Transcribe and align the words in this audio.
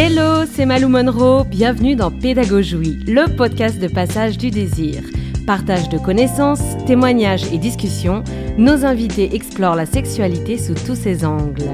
Hello, 0.00 0.46
c'est 0.46 0.64
Malou 0.64 0.86
Monroe, 0.86 1.42
bienvenue 1.42 1.96
dans 1.96 2.12
Pédagogie, 2.12 3.00
le 3.08 3.34
podcast 3.34 3.80
de 3.80 3.88
passage 3.88 4.38
du 4.38 4.52
désir. 4.52 5.02
Partage 5.44 5.88
de 5.88 5.98
connaissances, 5.98 6.62
témoignages 6.86 7.52
et 7.52 7.58
discussions, 7.58 8.22
nos 8.58 8.84
invités 8.84 9.34
explorent 9.34 9.74
la 9.74 9.86
sexualité 9.86 10.56
sous 10.56 10.74
tous 10.74 10.94
ses 10.94 11.24
angles. 11.24 11.64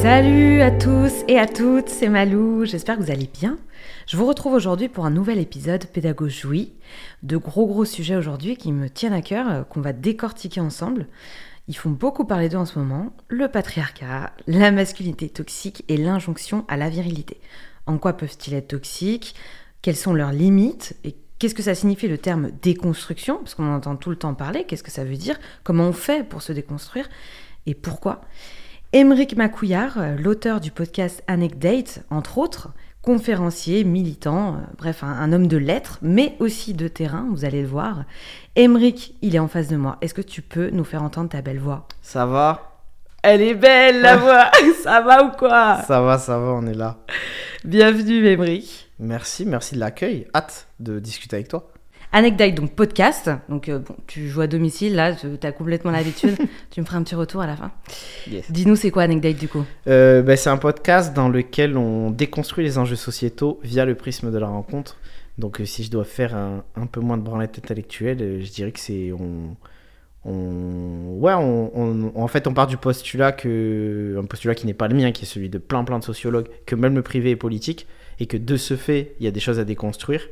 Salut 0.00 0.60
à 0.60 0.70
tous 0.70 1.24
et 1.26 1.40
à 1.40 1.48
toutes, 1.48 1.88
c'est 1.88 2.08
Malou, 2.08 2.64
j'espère 2.64 2.98
que 2.98 3.02
vous 3.02 3.10
allez 3.10 3.28
bien. 3.40 3.58
Je 4.06 4.16
vous 4.16 4.26
retrouve 4.26 4.52
aujourd'hui 4.52 4.88
pour 4.88 5.06
un 5.06 5.10
nouvel 5.10 5.40
épisode 5.40 5.86
Pédagogie. 5.86 6.72
De 7.24 7.36
gros 7.36 7.66
gros 7.66 7.84
sujets 7.84 8.14
aujourd'hui 8.14 8.56
qui 8.56 8.70
me 8.70 8.88
tiennent 8.88 9.12
à 9.12 9.22
cœur, 9.22 9.50
euh, 9.50 9.62
qu'on 9.64 9.80
va 9.80 9.92
décortiquer 9.92 10.60
ensemble. 10.60 11.08
Ils 11.68 11.76
font 11.76 11.90
beaucoup 11.90 12.24
parler 12.24 12.48
d'eux 12.48 12.58
en 12.58 12.64
ce 12.64 12.78
moment, 12.78 13.12
le 13.28 13.48
patriarcat, 13.48 14.32
la 14.46 14.70
masculinité 14.70 15.28
toxique 15.28 15.84
et 15.88 15.96
l'injonction 15.96 16.64
à 16.68 16.76
la 16.76 16.88
virilité. 16.88 17.40
En 17.86 17.98
quoi 17.98 18.12
peuvent-ils 18.12 18.54
être 18.54 18.68
toxiques? 18.68 19.34
Quelles 19.82 19.96
sont 19.96 20.14
leurs 20.14 20.30
limites? 20.30 20.96
Et 21.02 21.16
qu'est-ce 21.38 21.56
que 21.56 21.64
ça 21.64 21.74
signifie 21.74 22.06
le 22.06 22.18
terme 22.18 22.50
déconstruction 22.62 23.38
Parce 23.38 23.56
qu'on 23.56 23.74
entend 23.74 23.96
tout 23.96 24.10
le 24.10 24.16
temps 24.16 24.34
parler, 24.34 24.64
qu'est-ce 24.64 24.84
que 24.84 24.92
ça 24.92 25.04
veut 25.04 25.16
dire? 25.16 25.38
Comment 25.64 25.88
on 25.88 25.92
fait 25.92 26.26
pour 26.28 26.40
se 26.40 26.52
déconstruire? 26.52 27.08
Et 27.66 27.74
pourquoi? 27.74 28.20
Émeric 28.92 29.36
Macouillard, 29.36 29.98
l'auteur 30.18 30.60
du 30.60 30.70
podcast 30.70 31.24
Anecdate, 31.26 32.04
entre 32.10 32.38
autres, 32.38 32.70
conférencier, 33.06 33.84
militant, 33.84 34.54
euh, 34.54 34.58
bref, 34.76 35.04
un, 35.04 35.32
homme 35.32 35.46
de 35.46 35.56
lettres, 35.56 35.98
mais 36.02 36.34
aussi 36.40 36.74
de 36.74 36.88
terrain, 36.88 37.28
vous 37.30 37.44
allez 37.44 37.62
le 37.62 37.68
voir. 37.68 38.04
Emeric, 38.56 39.14
il 39.22 39.36
est 39.36 39.38
en 39.38 39.46
face 39.46 39.68
de 39.68 39.76
moi. 39.76 39.96
Est-ce 40.00 40.12
que 40.12 40.20
tu 40.20 40.42
peux 40.42 40.70
nous 40.70 40.82
faire 40.82 41.04
entendre 41.04 41.30
ta 41.30 41.40
belle 41.40 41.60
voix? 41.60 41.86
Ça 42.02 42.26
va 42.26 42.80
Elle 43.22 43.42
est 43.42 43.54
belle, 43.54 44.00
la 44.00 44.16
voix 44.16 44.50
Ça 44.82 45.00
va 45.02 45.22
ou 45.22 45.30
quoi? 45.30 45.82
Ça 45.86 46.00
va, 46.00 46.18
ça 46.18 46.36
va, 46.36 46.48
on 46.48 46.66
est 46.66 46.74
là. 46.74 46.98
Bienvenue, 47.64 48.26
Emeric. 48.26 48.90
Merci, 48.98 49.46
merci 49.46 49.76
de 49.76 49.80
l'accueil. 49.80 50.26
Hâte 50.34 50.66
de 50.80 50.98
discuter 50.98 51.36
avec 51.36 51.48
toi. 51.48 51.70
Anecdote, 52.12 52.54
donc 52.54 52.72
podcast. 52.72 53.30
Donc, 53.48 53.68
euh, 53.68 53.78
bon, 53.78 53.96
tu 54.06 54.28
joues 54.28 54.40
à 54.40 54.46
domicile, 54.46 54.94
là, 54.94 55.14
tu 55.14 55.46
as 55.46 55.52
complètement 55.52 55.90
l'habitude. 55.90 56.36
tu 56.70 56.80
me 56.80 56.86
feras 56.86 56.98
un 56.98 57.02
petit 57.02 57.14
retour 57.14 57.42
à 57.42 57.46
la 57.46 57.56
fin. 57.56 57.72
Dis-nous, 58.48 58.76
c'est 58.76 58.90
quoi 58.90 59.02
Anecdote 59.02 59.36
du 59.36 59.48
coup? 59.48 59.64
Euh, 59.86 60.22
ben, 60.22 60.36
C'est 60.36 60.50
un 60.50 60.56
podcast 60.56 61.14
dans 61.14 61.28
lequel 61.28 61.76
on 61.76 62.10
déconstruit 62.10 62.64
les 62.64 62.78
enjeux 62.78 62.96
sociétaux 62.96 63.60
via 63.62 63.84
le 63.84 63.94
prisme 63.94 64.32
de 64.32 64.38
la 64.38 64.48
rencontre. 64.48 64.96
Donc, 65.38 65.60
euh, 65.60 65.66
si 65.66 65.84
je 65.84 65.90
dois 65.90 66.04
faire 66.04 66.34
un, 66.34 66.64
un 66.76 66.86
peu 66.86 67.00
moins 67.00 67.18
de 67.18 67.22
branlette 67.22 67.58
intellectuelle, 67.58 68.40
je 68.42 68.50
dirais 68.50 68.72
que 68.72 68.80
c'est. 68.80 69.12
On, 69.12 69.56
on, 70.24 71.18
ouais, 71.20 71.34
on, 71.34 72.12
en 72.14 72.28
fait, 72.28 72.46
on 72.46 72.54
part 72.54 72.66
du 72.66 72.76
postulat 72.76 73.32
que. 73.32 74.18
Un 74.18 74.24
postulat 74.24 74.54
qui 74.54 74.66
n'est 74.66 74.74
pas 74.74 74.88
le 74.88 74.94
mien, 74.94 75.12
qui 75.12 75.24
est 75.24 75.28
celui 75.28 75.48
de 75.48 75.58
plein 75.58 75.84
plein 75.84 75.98
de 75.98 76.04
sociologues, 76.04 76.48
que 76.64 76.74
même 76.74 76.94
le 76.94 77.02
privé 77.02 77.30
est 77.32 77.36
politique, 77.36 77.86
et 78.18 78.26
que 78.26 78.36
de 78.36 78.56
ce 78.56 78.76
fait, 78.76 79.14
il 79.20 79.24
y 79.24 79.28
a 79.28 79.30
des 79.30 79.40
choses 79.40 79.58
à 79.58 79.64
déconstruire. 79.64 80.22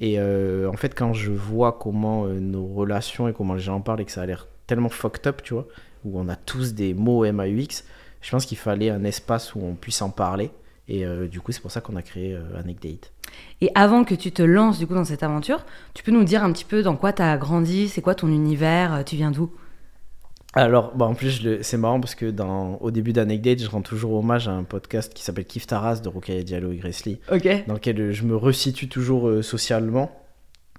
Et 0.00 0.18
euh, 0.18 0.68
en 0.68 0.76
fait, 0.76 0.94
quand 0.94 1.12
je 1.12 1.30
vois 1.30 1.72
comment 1.78 2.24
euh, 2.24 2.40
nos 2.40 2.66
relations 2.66 3.28
et 3.28 3.32
comment 3.32 3.54
les 3.54 3.60
gens 3.60 3.76
en 3.76 3.80
parlent 3.80 4.00
et 4.00 4.04
que 4.04 4.12
ça 4.12 4.22
a 4.22 4.26
l'air 4.26 4.48
tellement 4.66 4.88
fucked 4.88 5.26
up, 5.26 5.42
tu 5.42 5.54
vois, 5.54 5.66
où 6.04 6.18
on 6.18 6.28
a 6.28 6.36
tous 6.36 6.74
des 6.74 6.94
mots 6.94 7.30
MAUX, 7.30 7.84
je 8.22 8.30
pense 8.30 8.46
qu'il 8.46 8.56
fallait 8.56 8.90
un 8.90 9.04
espace 9.04 9.54
où 9.54 9.60
on 9.62 9.74
puisse 9.74 10.00
en 10.00 10.10
parler. 10.10 10.50
Et 10.88 11.04
euh, 11.04 11.28
du 11.28 11.40
coup, 11.40 11.52
c'est 11.52 11.60
pour 11.60 11.70
ça 11.70 11.80
qu'on 11.80 11.96
a 11.96 12.02
créé 12.02 12.36
Anecdate. 12.56 13.12
Et 13.60 13.70
avant 13.74 14.04
que 14.04 14.14
tu 14.14 14.32
te 14.32 14.42
lances 14.42 14.78
du 14.78 14.86
coup 14.86 14.94
dans 14.94 15.04
cette 15.04 15.22
aventure, 15.22 15.64
tu 15.94 16.02
peux 16.02 16.10
nous 16.10 16.24
dire 16.24 16.42
un 16.42 16.50
petit 16.52 16.64
peu 16.64 16.82
dans 16.82 16.96
quoi 16.96 17.12
tu 17.12 17.22
as 17.22 17.36
grandi, 17.36 17.88
c'est 17.88 18.00
quoi 18.00 18.14
ton 18.14 18.28
univers, 18.28 19.04
tu 19.04 19.16
viens 19.16 19.30
d'où? 19.30 19.52
Alors, 20.54 20.96
bah 20.96 21.04
en 21.04 21.14
plus, 21.14 21.62
c'est 21.62 21.76
marrant 21.76 22.00
parce 22.00 22.16
que 22.16 22.26
dans, 22.26 22.76
au 22.80 22.90
début 22.90 23.12
d'Anecdate, 23.12 23.62
je 23.62 23.68
rends 23.68 23.82
toujours 23.82 24.14
hommage 24.14 24.48
à 24.48 24.52
un 24.52 24.64
podcast 24.64 25.14
qui 25.14 25.22
s'appelle 25.22 25.44
Kif 25.44 25.66
Taras 25.66 26.00
de 26.00 26.08
Rokaya 26.08 26.42
Diallo 26.42 26.72
et 26.72 26.76
Grace 26.76 27.04
Dans 27.68 27.74
lequel 27.74 28.00
euh, 28.00 28.12
je 28.12 28.24
me 28.24 28.34
resitue 28.34 28.88
toujours 28.88 29.28
euh, 29.28 29.42
socialement 29.42 30.10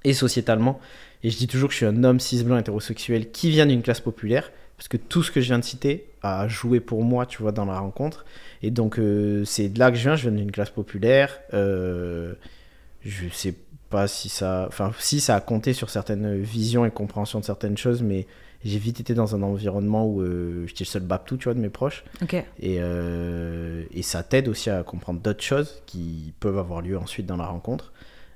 et 0.03 0.13
sociétalement. 0.13 0.79
Et 1.23 1.29
je 1.29 1.37
dis 1.37 1.47
toujours 1.47 1.69
que 1.69 1.73
je 1.73 1.77
suis 1.77 1.85
un 1.85 2.03
homme 2.03 2.19
cis 2.19 2.43
blanc 2.43 2.57
hétérosexuel 2.57 3.31
qui 3.31 3.49
vient 3.49 3.65
d'une 3.65 3.81
classe 3.81 4.01
populaire. 4.01 4.51
Parce 4.75 4.89
que 4.89 4.97
tout 4.97 5.23
ce 5.23 5.31
que 5.31 5.39
je 5.39 5.45
viens 5.45 5.59
de 5.59 5.63
citer 5.63 6.07
a 6.21 6.47
joué 6.49 6.81
pour 6.81 7.03
moi, 7.03 7.25
tu 7.25 7.41
vois, 7.41 7.53
dans 7.53 7.65
la 7.65 7.79
rencontre. 7.79 8.25
Et 8.63 8.71
donc, 8.71 8.99
euh, 8.99 9.45
c'est 9.45 9.69
de 9.69 9.79
là 9.79 9.89
que 9.89 9.95
je 9.95 10.01
viens. 10.01 10.15
Je 10.17 10.29
viens 10.29 10.37
d'une 10.37 10.51
classe 10.51 10.71
populaire. 10.71 11.39
je 11.53 12.33
sais 13.31 13.55
pas 13.89 14.09
si 14.09 14.27
ça. 14.27 14.65
Enfin, 14.67 14.91
si 14.99 15.21
ça 15.21 15.35
a 15.35 15.39
compté 15.39 15.71
sur 15.71 15.89
certaines 15.89 16.41
visions 16.41 16.83
et 16.83 16.91
compréhensions 16.91 17.39
de 17.39 17.45
certaines 17.45 17.77
choses, 17.77 18.01
mais 18.01 18.27
j'ai 18.63 18.77
vite 18.77 18.99
été 18.99 19.13
dans 19.13 19.35
un 19.35 19.41
environnement 19.41 20.05
où 20.05 20.21
euh, 20.21 20.65
j'étais 20.67 20.83
le 20.83 20.89
seul 20.89 21.03
Baptou, 21.03 21.37
tu 21.37 21.45
vois, 21.45 21.53
de 21.53 21.59
mes 21.59 21.69
proches. 21.69 22.03
Et, 22.59 22.77
euh, 22.79 23.83
et 23.91 24.01
ça 24.01 24.23
t'aide 24.23 24.47
aussi 24.47 24.69
à 24.69 24.83
comprendre 24.83 25.19
d'autres 25.19 25.43
choses 25.43 25.81
qui 25.85 26.33
peuvent 26.39 26.57
avoir 26.57 26.81
lieu 26.81 26.97
ensuite 26.97 27.25
dans 27.25 27.37
la 27.37 27.47
rencontre. 27.47 27.91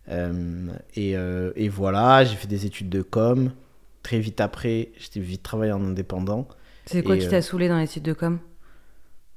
Euh, 0.09 0.67
et, 0.95 1.11
et, 1.11 1.69
voilà, 1.69 2.23
j'ai 2.23 2.35
fait 2.35 2.47
des 2.47 2.65
études 2.65 2.89
de 2.89 3.01
com. 3.01 3.51
Très 4.03 4.19
vite 4.19 4.41
après, 4.41 4.89
j'étais 4.97 5.19
vite 5.19 5.43
travaillé 5.43 5.71
en 5.71 5.83
indépendant. 5.83 6.47
C'est 6.85 7.03
quoi 7.03 7.17
qui 7.17 7.27
t'a 7.27 7.41
saoulé 7.41 7.67
dans 7.67 7.77
les 7.77 7.85
études 7.85 8.03
de 8.03 8.13
com? 8.13 8.39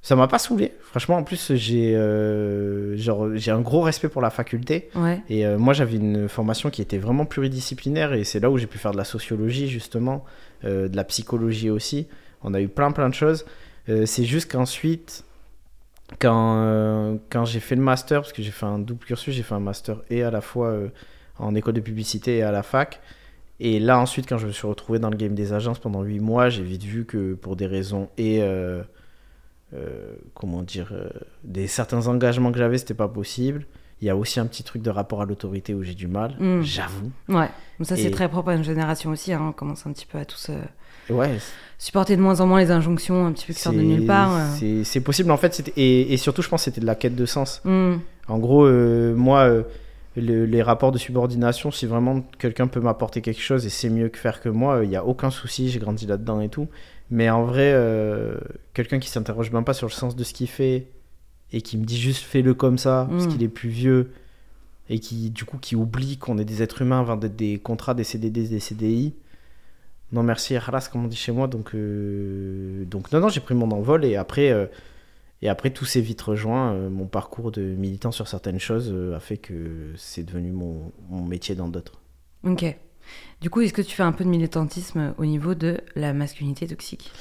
Ça 0.00 0.14
m'a 0.16 0.28
pas 0.28 0.38
saoulé. 0.38 0.72
Franchement, 0.80 1.16
en 1.16 1.24
plus, 1.24 1.54
j'ai 1.54 1.94
euh, 1.96 2.96
j'ai 2.96 3.50
un 3.50 3.60
gros 3.60 3.80
respect 3.80 4.08
pour 4.08 4.22
la 4.22 4.30
faculté. 4.30 4.90
Et 5.28 5.44
euh, 5.44 5.58
moi, 5.58 5.74
j'avais 5.74 5.96
une 5.96 6.28
formation 6.28 6.70
qui 6.70 6.82
était 6.82 6.98
vraiment 6.98 7.24
pluridisciplinaire. 7.24 8.12
Et 8.12 8.24
c'est 8.24 8.40
là 8.40 8.50
où 8.50 8.58
j'ai 8.58 8.66
pu 8.66 8.78
faire 8.78 8.92
de 8.92 8.96
la 8.96 9.04
sociologie, 9.04 9.68
justement, 9.68 10.24
euh, 10.64 10.88
de 10.88 10.96
la 10.96 11.04
psychologie 11.04 11.70
aussi. 11.70 12.06
On 12.42 12.54
a 12.54 12.60
eu 12.60 12.68
plein, 12.68 12.92
plein 12.92 13.08
de 13.08 13.14
choses. 13.14 13.44
c'est 14.04 14.24
juste 14.24 14.52
qu'ensuite, 14.52 15.24
quand, 16.20 17.18
quand 17.30 17.44
j'ai 17.44 17.60
fait 17.60 17.74
le 17.74 17.82
master, 17.82 18.20
parce 18.20 18.32
que 18.32 18.42
j'ai 18.42 18.52
fait 18.52 18.66
un 18.66 18.78
double 18.78 19.04
cursus, 19.04 19.34
j'ai 19.34 19.42
fait 19.42 19.54
un 19.54 19.60
master 19.60 20.02
et 20.08 20.22
à 20.22 20.30
la 20.30 20.40
fois 20.40 20.78
en 21.38 21.54
école 21.56 21.74
de 21.74 21.80
publicité 21.80 22.38
et 22.38 22.42
à 22.42 22.52
la 22.52 22.62
fac. 22.62 23.00
Et 23.58 23.80
là, 23.80 23.98
ensuite, 23.98 24.28
quand 24.28 24.38
je 24.38 24.46
me 24.46 24.52
suis 24.52 24.68
retrouvé 24.68 25.00
dans 25.00 25.10
le 25.10 25.16
game 25.16 25.34
des 25.34 25.52
agences 25.52 25.80
pendant 25.80 26.02
8 26.02 26.20
mois, 26.20 26.48
j'ai 26.48 26.62
vite 26.62 26.84
vu 26.84 27.04
que 27.04 27.34
pour 27.34 27.56
des 27.56 27.66
raisons 27.66 28.08
et 28.16 28.40
euh, 29.74 30.14
comment 30.32 30.62
dire, 30.62 30.88
euh, 30.92 31.10
des 31.44 31.66
certains 31.66 32.06
engagements 32.06 32.50
que 32.52 32.58
j'avais, 32.58 32.78
c'était 32.78 32.94
pas 32.94 33.08
possible. 33.08 33.66
Il 34.00 34.06
y 34.06 34.10
a 34.10 34.16
aussi 34.16 34.40
un 34.40 34.46
petit 34.46 34.62
truc 34.62 34.80
de 34.80 34.88
rapport 34.88 35.20
à 35.20 35.26
l'autorité 35.26 35.74
où 35.74 35.82
j'ai 35.82 35.94
du 35.94 36.06
mal, 36.06 36.36
mm. 36.38 36.62
j'avoue. 36.62 37.10
Ouais, 37.28 37.50
ça 37.82 37.96
c'est 37.96 38.10
très 38.10 38.28
propre 38.28 38.50
à 38.50 38.54
une 38.54 38.64
génération 38.64 39.10
aussi. 39.10 39.32
Hein. 39.32 39.40
On 39.48 39.52
commence 39.52 39.86
un 39.86 39.92
petit 39.92 40.06
peu 40.06 40.18
à 40.18 40.24
tous 40.24 40.50
euh, 40.50 41.12
ouais. 41.12 41.38
supporter 41.78 42.16
de 42.16 42.22
moins 42.22 42.40
en 42.40 42.46
moins 42.46 42.60
les 42.60 42.70
injonctions 42.70 43.26
un 43.26 43.32
petit 43.32 43.44
peu 43.44 43.52
qui 43.52 43.60
sortent 43.60 43.76
de 43.76 43.82
nulle 43.82 44.06
part. 44.06 44.32
C'est 44.84 45.00
possible 45.00 45.30
en 45.32 45.36
fait, 45.36 45.70
et, 45.76 46.14
et, 46.14 46.16
surtout 46.16 46.42
je 46.42 46.48
pense 46.48 46.60
que 46.60 46.64
c'était 46.66 46.80
de 46.80 46.86
la 46.86 46.94
quête 46.94 47.16
de 47.16 47.26
sens. 47.26 47.60
Mm. 47.64 47.96
En 48.28 48.38
gros, 48.38 48.66
moi, 49.14 49.64
les 50.16 50.62
rapports 50.62 50.92
de 50.92 50.98
subordination, 50.98 51.70
si 51.70 51.84
vraiment 51.84 52.22
quelqu'un 52.38 52.68
peut 52.68 52.80
m'apporter 52.80 53.20
quelque 53.20 53.42
chose 53.42 53.66
et 53.66 53.70
c'est 53.70 53.90
mieux 53.90 54.08
que 54.08 54.18
faire 54.18 54.40
que 54.40 54.48
moi, 54.48 54.80
il 54.82 54.88
n'y 54.88 54.96
a 54.96 55.04
aucun 55.04 55.30
souci, 55.30 55.68
j'ai 55.68 55.78
grandi 55.78 56.06
là-dedans 56.06 56.40
et 56.40 56.48
tout. 56.48 56.68
Mais 57.10 57.30
en 57.30 57.44
vrai, 57.44 57.72
euh, 57.74 58.36
quelqu'un 58.74 58.98
qui 58.98 59.08
s'interroge 59.08 59.50
même 59.50 59.64
pas 59.64 59.74
sur 59.74 59.86
le 59.86 59.92
sens 59.92 60.14
de 60.14 60.24
ce 60.24 60.34
qu'il 60.34 60.48
fait 60.48 60.88
et 61.52 61.62
qui 61.62 61.78
me 61.78 61.84
dit 61.84 61.98
juste 61.98 62.22
fais-le 62.24 62.52
comme 62.54 62.76
ça 62.76 63.06
parce 63.10 63.26
mm. 63.26 63.28
qu'il 63.28 63.42
est 63.42 63.48
plus 63.48 63.70
vieux 63.70 64.12
et 64.90 64.98
qui 64.98 65.30
du 65.30 65.44
coup 65.44 65.58
qui 65.58 65.74
oublie 65.76 66.18
qu'on 66.18 66.36
est 66.38 66.44
des 66.44 66.62
êtres 66.62 66.82
humains 66.82 67.00
avant 67.00 67.16
d'être 67.16 67.36
des 67.36 67.58
contrats, 67.58 67.94
des 67.94 68.04
CDD, 68.04 68.46
des 68.46 68.60
CDI. 68.60 69.14
Non 70.12 70.22
merci, 70.22 70.56
halas 70.56 70.88
comme 70.90 71.04
on 71.04 71.08
dit 71.08 71.16
chez 71.16 71.32
moi. 71.32 71.46
Donc, 71.48 71.74
euh, 71.74 72.84
donc 72.84 73.10
non, 73.12 73.20
non, 73.20 73.28
j'ai 73.28 73.40
pris 73.40 73.54
mon 73.54 73.70
envol 73.70 74.04
et 74.04 74.16
après, 74.16 74.50
euh, 74.50 74.66
et 75.40 75.48
après 75.48 75.70
tout 75.70 75.84
s'est 75.84 76.00
vite 76.00 76.20
rejoint. 76.20 76.74
mon 76.90 77.06
parcours 77.06 77.52
de 77.52 77.62
militant 77.62 78.12
sur 78.12 78.28
certaines 78.28 78.60
choses 78.60 78.94
a 79.14 79.20
fait 79.20 79.38
que 79.38 79.92
c'est 79.96 80.24
devenu 80.24 80.52
mon, 80.52 80.92
mon 81.08 81.24
métier 81.24 81.54
dans 81.54 81.68
d'autres. 81.68 82.00
Ok. 82.44 82.76
Du 83.40 83.50
coup, 83.50 83.60
est-ce 83.60 83.72
que 83.72 83.82
tu 83.82 83.94
fais 83.94 84.02
un 84.02 84.12
peu 84.12 84.24
de 84.24 84.28
militantisme 84.28 85.14
au 85.16 85.24
niveau 85.24 85.54
de 85.54 85.80
la 85.94 86.12
masculinité 86.12 86.66
toxique? 86.66 87.12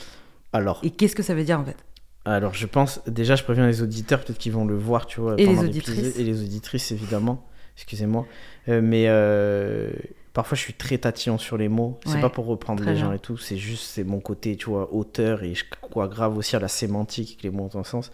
Alors. 0.51 0.79
Et 0.83 0.89
qu'est-ce 0.89 1.15
que 1.15 1.23
ça 1.23 1.35
veut 1.35 1.43
dire 1.43 1.59
en 1.59 1.65
fait? 1.65 1.77
Alors, 2.25 2.53
je 2.53 2.65
pense, 2.65 2.99
déjà, 3.07 3.35
je 3.35 3.43
préviens 3.43 3.67
les 3.67 3.81
auditeurs, 3.81 4.23
peut-être 4.23 4.37
qu'ils 4.37 4.51
vont 4.51 4.65
le 4.65 4.75
voir, 4.75 5.05
tu 5.05 5.21
vois. 5.21 5.35
Et 5.37 5.45
les 5.45 5.59
auditrices. 5.59 6.17
Et 6.17 6.23
les 6.23 6.43
auditrices, 6.43 6.91
évidemment. 6.91 7.45
Excusez-moi. 7.77 8.25
Euh, 8.67 8.81
mais 8.83 9.05
euh, 9.07 9.91
parfois, 10.33 10.57
je 10.57 10.63
suis 10.63 10.73
très 10.73 10.97
tatillon 10.97 11.37
sur 11.37 11.57
les 11.57 11.69
mots. 11.69 11.99
C'est 12.05 12.19
pas 12.19 12.29
pour 12.29 12.47
reprendre 12.47 12.83
les 12.83 12.95
gens 12.95 13.13
et 13.13 13.19
tout. 13.19 13.37
C'est 13.37 13.57
juste, 13.57 13.83
c'est 13.83 14.03
mon 14.03 14.19
côté, 14.19 14.57
tu 14.57 14.65
vois, 14.65 14.93
auteur. 14.93 15.43
Et 15.43 15.53
je 15.53 15.63
crois 15.81 16.07
grave 16.07 16.37
aussi 16.37 16.55
à 16.55 16.59
la 16.59 16.67
sémantique, 16.67 17.37
que 17.37 17.43
les 17.43 17.51
mots 17.51 17.69
ont 17.73 17.79
un 17.79 17.83
sens. 17.83 18.11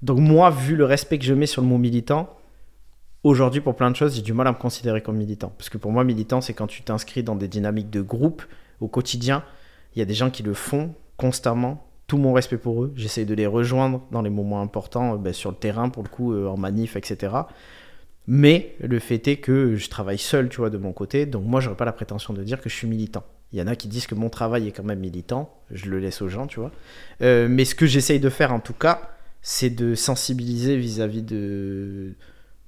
Donc, 0.00 0.20
moi, 0.20 0.50
vu 0.50 0.76
le 0.76 0.84
respect 0.84 1.18
que 1.18 1.24
je 1.24 1.34
mets 1.34 1.46
sur 1.46 1.60
le 1.60 1.68
mot 1.68 1.76
militant, 1.76 2.34
Aujourd'hui, 3.22 3.60
pour 3.60 3.76
plein 3.76 3.90
de 3.90 3.96
choses, 3.96 4.14
j'ai 4.14 4.22
du 4.22 4.32
mal 4.32 4.46
à 4.46 4.52
me 4.52 4.56
considérer 4.56 5.02
comme 5.02 5.16
militant. 5.16 5.52
Parce 5.58 5.68
que 5.68 5.76
pour 5.76 5.92
moi, 5.92 6.04
militant, 6.04 6.40
c'est 6.40 6.54
quand 6.54 6.66
tu 6.66 6.82
t'inscris 6.82 7.22
dans 7.22 7.36
des 7.36 7.48
dynamiques 7.48 7.90
de 7.90 8.00
groupe 8.00 8.42
au 8.80 8.88
quotidien. 8.88 9.44
Il 9.94 9.98
y 9.98 10.02
a 10.02 10.06
des 10.06 10.14
gens 10.14 10.30
qui 10.30 10.42
le 10.42 10.54
font 10.54 10.94
constamment. 11.16 11.86
Tout 12.06 12.16
mon 12.16 12.32
respect 12.32 12.56
pour 12.56 12.82
eux. 12.82 12.92
J'essaie 12.96 13.24
de 13.24 13.34
les 13.34 13.46
rejoindre 13.46 14.02
dans 14.10 14.22
les 14.22 14.30
moments 14.30 14.62
importants, 14.62 15.14
euh, 15.14 15.16
ben, 15.18 15.32
sur 15.32 15.50
le 15.50 15.56
terrain, 15.56 15.90
pour 15.90 16.02
le 16.02 16.08
coup, 16.08 16.32
euh, 16.32 16.48
en 16.48 16.56
manif, 16.56 16.96
etc. 16.96 17.34
Mais 18.26 18.74
le 18.80 18.98
fait 18.98 19.28
est 19.28 19.36
que 19.36 19.76
je 19.76 19.88
travaille 19.90 20.18
seul, 20.18 20.48
tu 20.48 20.56
vois, 20.56 20.70
de 20.70 20.78
mon 20.78 20.92
côté. 20.92 21.26
Donc 21.26 21.44
moi, 21.44 21.60
j'aurais 21.60 21.76
pas 21.76 21.84
la 21.84 21.92
prétention 21.92 22.32
de 22.32 22.42
dire 22.42 22.60
que 22.60 22.68
je 22.68 22.74
suis 22.74 22.88
militant. 22.88 23.22
Il 23.52 23.58
y 23.58 23.62
en 23.62 23.66
a 23.66 23.76
qui 23.76 23.88
disent 23.88 24.06
que 24.06 24.14
mon 24.14 24.30
travail 24.30 24.66
est 24.66 24.72
quand 24.72 24.84
même 24.84 25.00
militant. 25.00 25.52
Je 25.70 25.90
le 25.90 25.98
laisse 25.98 26.22
aux 26.22 26.28
gens, 26.28 26.46
tu 26.46 26.58
vois. 26.58 26.72
Euh, 27.22 27.48
mais 27.50 27.64
ce 27.64 27.74
que 27.74 27.86
j'essaye 27.86 28.18
de 28.18 28.30
faire, 28.30 28.52
en 28.52 28.60
tout 28.60 28.72
cas, 28.72 29.10
c'est 29.42 29.70
de 29.70 29.94
sensibiliser 29.94 30.76
vis-à-vis 30.76 31.22
de, 31.22 32.14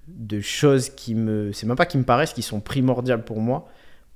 de 0.09 0.41
choses 0.41 0.91
qui 0.91 1.15
me. 1.15 1.53
C'est 1.53 1.67
même 1.67 1.77
pas 1.77 1.87
qui 1.87 1.99
me 1.99 2.05
paraissent, 2.05 2.33
qui 2.33 2.43
sont 2.43 2.61
primordiales 2.61 3.25
pour 3.25 3.41
moi. 3.41 3.69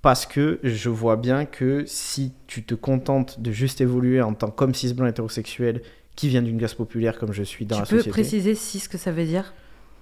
Parce 0.03 0.27
que 0.27 0.61
je 0.63 0.89
vois 0.89 1.17
bien 1.17 1.47
que 1.47 1.85
si 1.87 2.33
tu 2.47 2.63
te 2.63 2.75
contentes 2.75 3.41
de 3.41 3.51
juste 3.51 3.81
évoluer 3.81 4.23
en 4.23 4.35
tant 4.35 4.51
qu'homme 4.51 4.75
cis 4.75 4.95
blanc 4.95 5.07
hétérosexuel 5.07 5.83
qui 6.15 6.29
vient 6.29 6.43
d'une 6.43 6.59
classe 6.59 6.75
populaire 6.75 7.19
comme 7.19 7.33
je 7.33 7.43
suis 7.43 7.67
dans 7.67 7.79
la 7.79 7.85
société. 7.85 8.05
Tu 8.05 8.09
peux 8.09 8.13
préciser 8.13 8.55
si 8.55 8.79
ce 8.79 8.89
que 8.89 8.99
ça 8.99 9.11
veut 9.11 9.25
dire? 9.25 9.53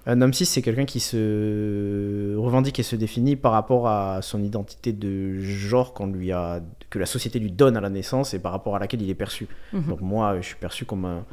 Un 0.07 0.21
homme 0.21 0.33
cis, 0.33 0.45
c'est 0.45 0.61
quelqu'un 0.61 0.85
qui 0.85 0.99
se 0.99 2.35
revendique 2.37 2.77
et 2.79 2.83
se 2.83 2.95
définit 2.95 3.35
par 3.35 3.53
rapport 3.53 3.87
à 3.87 4.21
son 4.21 4.43
identité 4.43 4.93
de 4.93 5.39
genre 5.39 5.93
qu'on 5.93 6.07
lui 6.07 6.31
a, 6.31 6.61
que 6.91 6.99
la 6.99 7.07
société 7.07 7.39
lui 7.39 7.51
donne 7.51 7.75
à 7.75 7.81
la 7.81 7.89
naissance 7.89 8.35
et 8.35 8.39
par 8.39 8.51
rapport 8.51 8.75
à 8.75 8.79
laquelle 8.79 9.01
il 9.01 9.09
est 9.09 9.15
perçu. 9.15 9.47
Mhm. 9.73 9.87
Donc 9.87 10.01
moi, 10.01 10.37
je 10.39 10.45
suis 10.45 10.55
perçu 10.57 10.85
comme 10.85 11.05
un, 11.05 11.25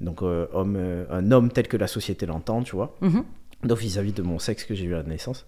donc, 0.00 0.22
euh, 0.22 0.46
homme, 0.52 0.74
euh, 0.76 1.04
un 1.10 1.30
homme 1.30 1.50
tel 1.50 1.68
que 1.68 1.76
la 1.76 1.86
société 1.86 2.26
l'entend, 2.26 2.62
tu 2.62 2.74
vois. 2.74 2.96
Mhm. 3.00 3.24
Donc 3.62 3.78
vis-à-vis 3.78 4.12
de 4.12 4.22
mon 4.22 4.38
sexe 4.38 4.64
que 4.64 4.74
j'ai 4.74 4.84
eu 4.84 4.94
à 4.94 4.98
la 4.98 5.02
naissance. 5.04 5.46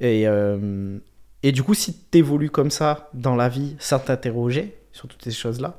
Et, 0.00 0.28
euh, 0.28 0.98
et 1.42 1.52
du 1.52 1.62
coup, 1.62 1.74
si 1.74 1.96
tu 2.10 2.18
évolues 2.18 2.50
comme 2.50 2.70
ça 2.70 3.10
dans 3.14 3.34
la 3.34 3.48
vie 3.48 3.76
sans 3.78 3.98
t'interroger 3.98 4.76
sur 4.92 5.08
toutes 5.08 5.22
ces 5.22 5.32
choses-là, 5.32 5.78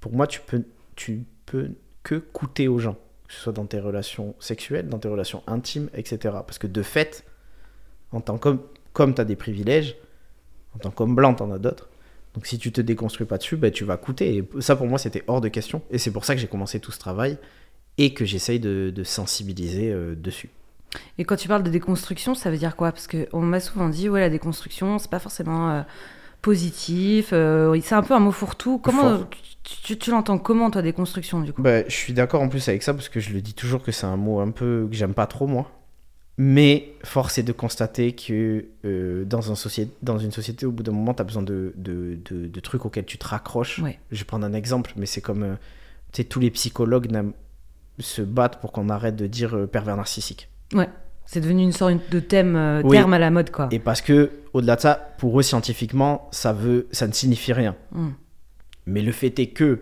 pour 0.00 0.12
moi, 0.12 0.26
tu 0.26 0.40
peux, 0.40 0.64
tu 0.96 1.24
peux 1.46 1.70
que 2.02 2.14
coûter 2.14 2.68
aux 2.68 2.78
gens 2.78 2.96
que 3.30 3.36
ce 3.36 3.42
soit 3.42 3.52
dans 3.52 3.64
tes 3.64 3.78
relations 3.78 4.34
sexuelles, 4.40 4.88
dans 4.88 4.98
tes 4.98 5.06
relations 5.06 5.44
intimes, 5.46 5.88
etc. 5.94 6.18
Parce 6.44 6.58
que 6.58 6.66
de 6.66 6.82
fait, 6.82 7.24
en 8.10 8.20
tant 8.20 8.38
qu'homme, 8.38 8.58
comme 8.92 9.14
tu 9.14 9.20
as 9.20 9.24
des 9.24 9.36
privilèges, 9.36 9.96
en 10.74 10.78
tant 10.78 10.90
qu'homme 10.90 11.14
blanc, 11.14 11.34
tu 11.34 11.44
en 11.44 11.52
as 11.52 11.58
d'autres. 11.58 11.88
Donc 12.34 12.46
si 12.46 12.58
tu 12.58 12.72
te 12.72 12.80
déconstruis 12.80 13.26
pas 13.26 13.38
dessus, 13.38 13.56
bah, 13.56 13.70
tu 13.70 13.84
vas 13.84 13.96
coûter. 13.96 14.36
Et 14.36 14.48
ça, 14.58 14.74
pour 14.74 14.88
moi, 14.88 14.98
c'était 14.98 15.22
hors 15.28 15.40
de 15.40 15.46
question. 15.46 15.80
Et 15.92 15.98
c'est 15.98 16.10
pour 16.10 16.24
ça 16.24 16.34
que 16.34 16.40
j'ai 16.40 16.48
commencé 16.48 16.80
tout 16.80 16.90
ce 16.90 16.98
travail 16.98 17.38
et 17.98 18.14
que 18.14 18.24
j'essaye 18.24 18.58
de, 18.58 18.92
sensibiliser 19.04 19.92
euh, 19.92 20.16
dessus. 20.16 20.50
Et 21.18 21.24
quand 21.24 21.36
tu 21.36 21.48
parles 21.48 21.62
de 21.62 21.70
déconstruction, 21.70 22.34
ça 22.34 22.50
veut 22.50 22.56
dire 22.56 22.76
quoi? 22.76 22.92
Parce 22.92 23.06
qu'on 23.06 23.40
m'a 23.40 23.60
souvent 23.60 23.88
dit, 23.88 24.08
ouais, 24.08 24.20
la 24.20 24.30
déconstruction, 24.30 24.98
c'est 24.98 25.10
pas 25.10 25.18
forcément 25.18 25.70
euh, 25.70 25.82
positif. 26.42 27.30
Euh, 27.32 27.78
c'est 27.82 27.94
un 27.94 28.02
peu 28.02 28.14
un 28.14 28.20
mot 28.20 28.32
fourre-tout. 28.32 28.78
Comment 28.78 29.20
tu, 29.62 30.10
l'entends? 30.10 30.38
Comment, 30.38 30.70
toi, 30.70 30.82
déconstruction, 30.82 31.40
du 31.40 31.52
coup? 31.52 31.62
Bah, 31.62 31.86
Je 31.86 31.94
suis 31.94 32.12
d'accord 32.12 32.42
en 32.42 32.48
plus 32.48 32.68
avec 32.68 32.82
ça, 32.82 32.94
parce 32.94 33.08
que 33.08 33.20
je 33.20 33.32
le 33.32 33.40
dis 33.40 33.54
toujours 33.54 33.82
que 33.82 33.92
c'est 33.92 34.06
un 34.06 34.16
mot 34.16 34.40
un 34.40 34.50
peu 34.50 34.86
que 34.90 34.96
j'aime 34.96 35.14
pas 35.14 35.26
trop, 35.26 35.46
moi. 35.46 35.70
Mais 36.38 36.94
force 37.04 37.36
est 37.36 37.42
de 37.42 37.52
constater 37.52 38.14
que 38.14 38.64
euh, 38.86 39.24
dans, 39.26 39.52
un 39.52 39.54
dans 40.02 40.18
une 40.18 40.32
société, 40.32 40.64
au 40.64 40.72
bout 40.72 40.82
d'un 40.82 40.92
moment, 40.92 41.12
tu 41.12 41.20
as 41.20 41.24
besoin 41.24 41.42
de, 41.42 41.74
de, 41.76 42.18
de, 42.24 42.60
trucs 42.60 42.86
auxquels 42.86 43.04
tu 43.04 43.18
te 43.18 43.26
raccroches. 43.26 43.82
Je 44.10 44.18
vais 44.18 44.24
prendre 44.24 44.46
un 44.46 44.54
exemple, 44.54 44.92
mais 44.96 45.04
c'est 45.04 45.20
comme 45.20 45.58
tu 46.12 46.22
sais, 46.22 46.24
tous 46.24 46.40
les 46.40 46.50
psychologues 46.50 47.10
se 47.98 48.22
battent 48.22 48.58
pour 48.62 48.72
qu'on 48.72 48.88
arrête 48.88 49.16
de 49.16 49.26
dire 49.26 49.68
pervers 49.70 49.98
narcissique. 49.98 50.49
Ouais, 50.72 50.88
c'est 51.26 51.40
devenu 51.40 51.62
une 51.62 51.72
sorte 51.72 51.94
de 52.10 52.20
thème, 52.20 52.82
terme 52.90 53.12
à 53.12 53.18
la 53.18 53.30
mode, 53.30 53.50
quoi. 53.50 53.68
Et 53.70 53.78
parce 53.78 54.00
que, 54.00 54.30
au-delà 54.52 54.76
de 54.76 54.80
ça, 54.80 55.14
pour 55.18 55.38
eux, 55.38 55.42
scientifiquement, 55.42 56.28
ça, 56.32 56.52
veut, 56.52 56.88
ça 56.92 57.06
ne 57.06 57.12
signifie 57.12 57.52
rien. 57.52 57.76
Hmm. 57.92 58.10
Mais 58.86 59.02
le 59.02 59.12
fait 59.12 59.38
est 59.38 59.48
que 59.48 59.80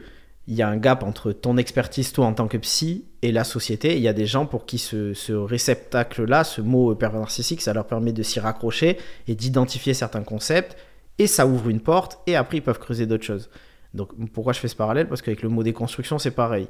il 0.49 0.55
y 0.55 0.63
a 0.63 0.69
un 0.69 0.79
gap 0.79 1.03
entre 1.03 1.33
ton 1.33 1.59
expertise, 1.59 2.11
toi 2.11 2.25
en 2.25 2.33
tant 2.33 2.49
que 2.49 2.57
psy, 2.57 3.05
et 3.21 3.33
la 3.33 3.45
société. 3.45 3.97
Il 3.97 4.03
y 4.03 4.09
a 4.09 4.15
des 4.15 4.25
gens 4.25 4.47
pour 4.47 4.65
qui 4.65 4.79
ce, 4.79 5.33
réceptacle-là, 5.33 6.43
ce 6.43 6.63
mot 6.63 6.95
pervers 6.95 7.21
narcissique, 7.21 7.61
ça 7.61 7.75
leur 7.75 7.87
permet 7.87 8.13
de 8.13 8.23
s'y 8.23 8.41
raccrocher 8.41 8.97
et 9.29 9.35
d'identifier 9.35 9.93
certains 9.93 10.23
concepts. 10.23 10.77
Et 11.19 11.27
ça 11.27 11.47
ouvre 11.47 11.69
une 11.69 11.81
porte, 11.81 12.21
et 12.27 12.35
après 12.35 12.59
ils 12.59 12.63
peuvent 12.63 12.79
creuser 12.79 13.05
d'autres 13.05 13.25
choses. 13.25 13.51
Donc 13.93 14.13
pourquoi 14.33 14.55
je 14.55 14.61
fais 14.61 14.69
ce 14.69 14.77
parallèle? 14.77 15.07
Parce 15.07 15.21
qu'avec 15.21 15.43
le 15.43 15.51
mot 15.51 15.63
déconstruction, 15.63 16.19
c'est 16.19 16.31
pareil. 16.31 16.69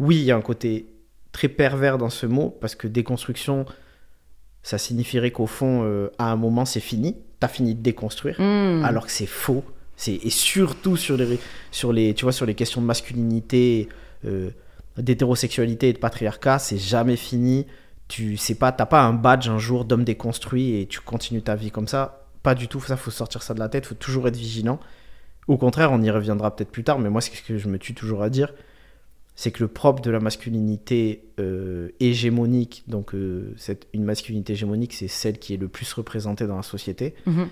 Oui, 0.00 0.16
il 0.16 0.24
y 0.24 0.32
a 0.32 0.36
un 0.36 0.40
côté 0.40 0.86
très 1.32 1.48
pervers 1.48 1.98
dans 1.98 2.10
ce 2.10 2.26
mot, 2.26 2.50
parce 2.60 2.74
que 2.74 2.86
déconstruction, 2.88 3.66
ça 4.62 4.78
signifierait 4.78 5.30
qu'au 5.30 5.46
fond, 5.46 5.82
euh, 5.84 6.10
à 6.18 6.30
un 6.30 6.36
moment, 6.36 6.64
c'est 6.64 6.80
fini. 6.80 7.16
T'as 7.38 7.48
fini 7.48 7.74
de 7.74 7.80
déconstruire, 7.80 8.38
mmh. 8.38 8.84
alors 8.84 9.06
que 9.06 9.12
c'est 9.12 9.26
faux 9.26 9.64
et 10.08 10.30
surtout 10.30 10.96
sur 10.96 11.16
les, 11.16 11.38
sur 11.70 11.92
les, 11.92 12.14
tu 12.14 12.24
vois, 12.24 12.32
sur 12.32 12.46
les 12.46 12.54
questions 12.54 12.80
de 12.80 12.86
masculinité, 12.86 13.88
euh, 14.24 14.50
d'hétérosexualité 14.96 15.88
et 15.88 15.92
de 15.92 15.98
patriarcat, 15.98 16.58
c'est 16.58 16.78
jamais 16.78 17.16
fini. 17.16 17.66
Tu 18.08 18.36
sais 18.36 18.54
pas, 18.54 18.72
t'as 18.72 18.86
pas 18.86 19.02
un 19.02 19.12
badge 19.12 19.48
un 19.48 19.58
jour 19.58 19.84
d'homme 19.84 20.04
déconstruit 20.04 20.80
et 20.80 20.86
tu 20.86 21.00
continues 21.00 21.42
ta 21.42 21.54
vie 21.54 21.70
comme 21.70 21.86
ça. 21.86 22.26
Pas 22.42 22.54
du 22.54 22.66
tout, 22.66 22.80
ça 22.80 22.96
faut 22.96 23.10
sortir 23.10 23.42
ça 23.42 23.54
de 23.54 23.58
la 23.58 23.68
tête, 23.68 23.86
faut 23.86 23.94
toujours 23.94 24.26
être 24.26 24.36
vigilant. 24.36 24.80
Au 25.46 25.58
contraire, 25.58 25.92
on 25.92 26.00
y 26.00 26.10
reviendra 26.10 26.54
peut-être 26.54 26.70
plus 26.70 26.84
tard, 26.84 26.98
mais 26.98 27.10
moi, 27.10 27.20
c'est 27.20 27.34
ce 27.34 27.42
que 27.42 27.58
je 27.58 27.68
me 27.68 27.78
tue 27.78 27.94
toujours 27.94 28.22
à 28.22 28.30
dire, 28.30 28.52
c'est 29.36 29.50
que 29.50 29.62
le 29.62 29.68
propre 29.68 30.02
de 30.02 30.10
la 30.10 30.20
masculinité 30.20 31.24
euh, 31.38 31.90
hégémonique, 32.00 32.84
donc 32.88 33.14
euh, 33.14 33.54
cette, 33.56 33.86
une 33.94 34.04
masculinité 34.04 34.52
hégémonique, 34.52 34.92
c'est 34.92 35.08
celle 35.08 35.38
qui 35.38 35.54
est 35.54 35.56
le 35.56 35.68
plus 35.68 35.90
représentée 35.92 36.46
dans 36.46 36.56
la 36.56 36.62
société. 36.62 37.14
Mm-hmm 37.26 37.46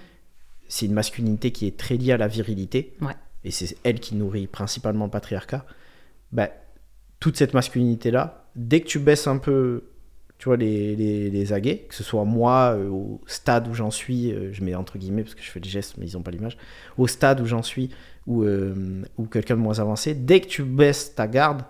c'est 0.68 0.86
une 0.86 0.92
masculinité 0.92 1.50
qui 1.50 1.66
est 1.66 1.76
très 1.76 1.96
liée 1.96 2.12
à 2.12 2.16
la 2.16 2.28
virilité. 2.28 2.94
Et 3.44 3.50
c'est 3.50 3.76
elle 3.84 4.00
qui 4.00 4.14
nourrit 4.14 4.46
principalement 4.46 5.06
le 5.06 5.10
patriarcat. 5.10 5.64
Bah, 6.32 6.50
toute 7.20 7.36
cette 7.36 7.54
masculinité-là, 7.54 8.44
dès 8.54 8.80
que 8.80 8.86
tu 8.86 8.98
baisses 8.98 9.26
un 9.26 9.38
peu 9.38 9.84
tu 10.38 10.44
vois, 10.44 10.56
les, 10.56 10.94
les, 10.94 11.30
les 11.30 11.52
aguets, 11.52 11.78
que 11.88 11.96
ce 11.96 12.04
soit 12.04 12.24
moi, 12.24 12.76
euh, 12.76 12.88
au 12.88 13.20
stade 13.26 13.66
où 13.66 13.74
j'en 13.74 13.90
suis, 13.90 14.32
je 14.52 14.62
mets 14.62 14.76
entre 14.76 14.96
guillemets 14.96 15.24
parce 15.24 15.34
que 15.34 15.42
je 15.42 15.50
fais 15.50 15.58
le 15.58 15.68
geste, 15.68 15.96
mais 15.98 16.06
ils 16.06 16.16
n'ont 16.16 16.22
pas 16.22 16.30
l'image, 16.30 16.56
au 16.96 17.08
stade 17.08 17.40
où 17.40 17.46
j'en 17.46 17.64
suis, 17.64 17.90
ou, 18.28 18.44
euh, 18.44 19.02
ou 19.16 19.24
quelqu'un 19.24 19.56
de 19.56 19.60
moins 19.60 19.80
avancé, 19.80 20.14
dès 20.14 20.40
que 20.40 20.46
tu 20.46 20.62
baisses 20.62 21.14
ta 21.14 21.26
garde, 21.26 21.62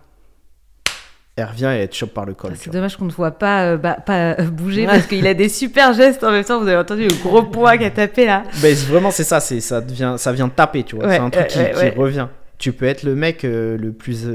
elle 1.37 1.45
revient 1.45 1.73
et 1.73 1.83
elle 1.83 1.89
te 1.89 1.95
chope 1.95 2.13
par 2.13 2.27
le 2.27 2.35
col. 2.35 2.53
C'est 2.57 2.71
dommage 2.71 2.97
qu'on 2.97 3.05
ne 3.05 3.13
voit 3.13 3.31
pas, 3.31 3.67
euh, 3.67 3.77
bah, 3.77 3.97
pas 4.05 4.33
euh, 4.33 4.51
bouger 4.51 4.87
parce 4.87 5.07
qu'il 5.07 5.25
a 5.29 5.35
des 5.35 5.49
super 5.49 5.93
gestes 5.93 6.25
en 6.25 6.33
même 6.33 6.43
temps. 6.43 6.61
Vous 6.61 6.67
avez 6.67 6.77
entendu 6.77 7.07
le 7.07 7.15
gros 7.23 7.45
poids 7.45 7.79
qui 7.79 7.85
a 7.85 7.91
tapé 7.93 8.27
là. 8.27 8.43
Ben, 8.61 8.75
vraiment, 8.75 9.13
c'est 9.13 9.23
ça. 9.23 9.39
C'est 9.39 9.61
ça 9.61 9.81
devient, 9.81 10.17
ça 10.19 10.33
vient 10.33 10.49
taper, 10.49 10.83
tu 10.83 10.97
vois. 10.97 11.09
c'est 11.09 11.19
un 11.19 11.31
truc 11.31 11.47
qui, 11.47 11.61
revient. 11.97 12.27
Tu 12.59 12.73
peux 12.73 12.87
être 12.87 13.05
le 13.05 13.15
mec 13.15 13.45
euh, 13.45 13.79
le 13.79 13.93
plus 13.93 14.27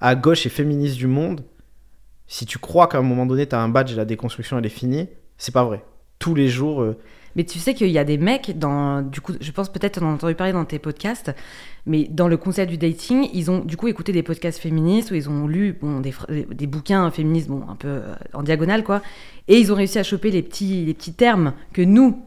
à 0.00 0.14
gauche 0.14 0.46
et 0.46 0.48
féministe 0.48 0.96
du 0.96 1.06
monde. 1.06 1.42
Si 2.26 2.46
tu 2.46 2.58
crois 2.58 2.88
qu'à 2.88 2.96
un 2.96 3.02
moment 3.02 3.26
donné, 3.26 3.46
tu 3.46 3.54
as 3.54 3.60
un 3.60 3.68
badge 3.68 3.92
et 3.92 3.96
la 3.96 4.06
déconstruction 4.06 4.58
elle 4.58 4.64
est 4.64 4.70
finie, 4.70 5.06
c'est 5.36 5.52
pas 5.52 5.64
vrai. 5.64 5.82
Tous 6.18 6.34
les 6.34 6.48
jours. 6.48 6.94
Mais 7.36 7.44
tu 7.44 7.58
sais 7.58 7.74
qu'il 7.74 7.90
y 7.90 7.98
a 7.98 8.04
des 8.04 8.18
mecs, 8.18 8.58
dans, 8.58 9.02
du 9.02 9.20
coup, 9.20 9.32
je 9.40 9.50
pense 9.52 9.68
peut-être 9.68 10.02
en 10.02 10.10
as 10.10 10.14
entendu 10.14 10.34
parler 10.34 10.52
dans 10.52 10.64
tes 10.64 10.78
podcasts, 10.78 11.32
mais 11.86 12.06
dans 12.10 12.28
le 12.28 12.36
concept 12.36 12.70
du 12.70 12.78
dating, 12.78 13.28
ils 13.32 13.50
ont 13.50 13.60
du 13.60 13.76
coup 13.76 13.88
écouté 13.88 14.12
des 14.12 14.22
podcasts 14.22 14.58
féministes 14.58 15.10
où 15.10 15.14
ils 15.14 15.28
ont 15.30 15.46
lu 15.46 15.76
bon, 15.80 16.00
des, 16.00 16.12
des, 16.50 16.66
bouquins 16.66 17.10
féministes 17.10 17.48
bon, 17.48 17.62
un 17.68 17.76
peu 17.76 17.88
euh, 17.88 18.14
en 18.34 18.42
diagonale, 18.42 18.84
quoi. 18.84 19.02
Et 19.48 19.58
ils 19.58 19.72
ont 19.72 19.74
réussi 19.74 19.98
à 19.98 20.02
choper 20.02 20.30
les 20.30 20.42
petits, 20.42 20.84
les 20.84 20.94
petits 20.94 21.14
termes 21.14 21.54
que 21.72 21.82
nous, 21.82 22.22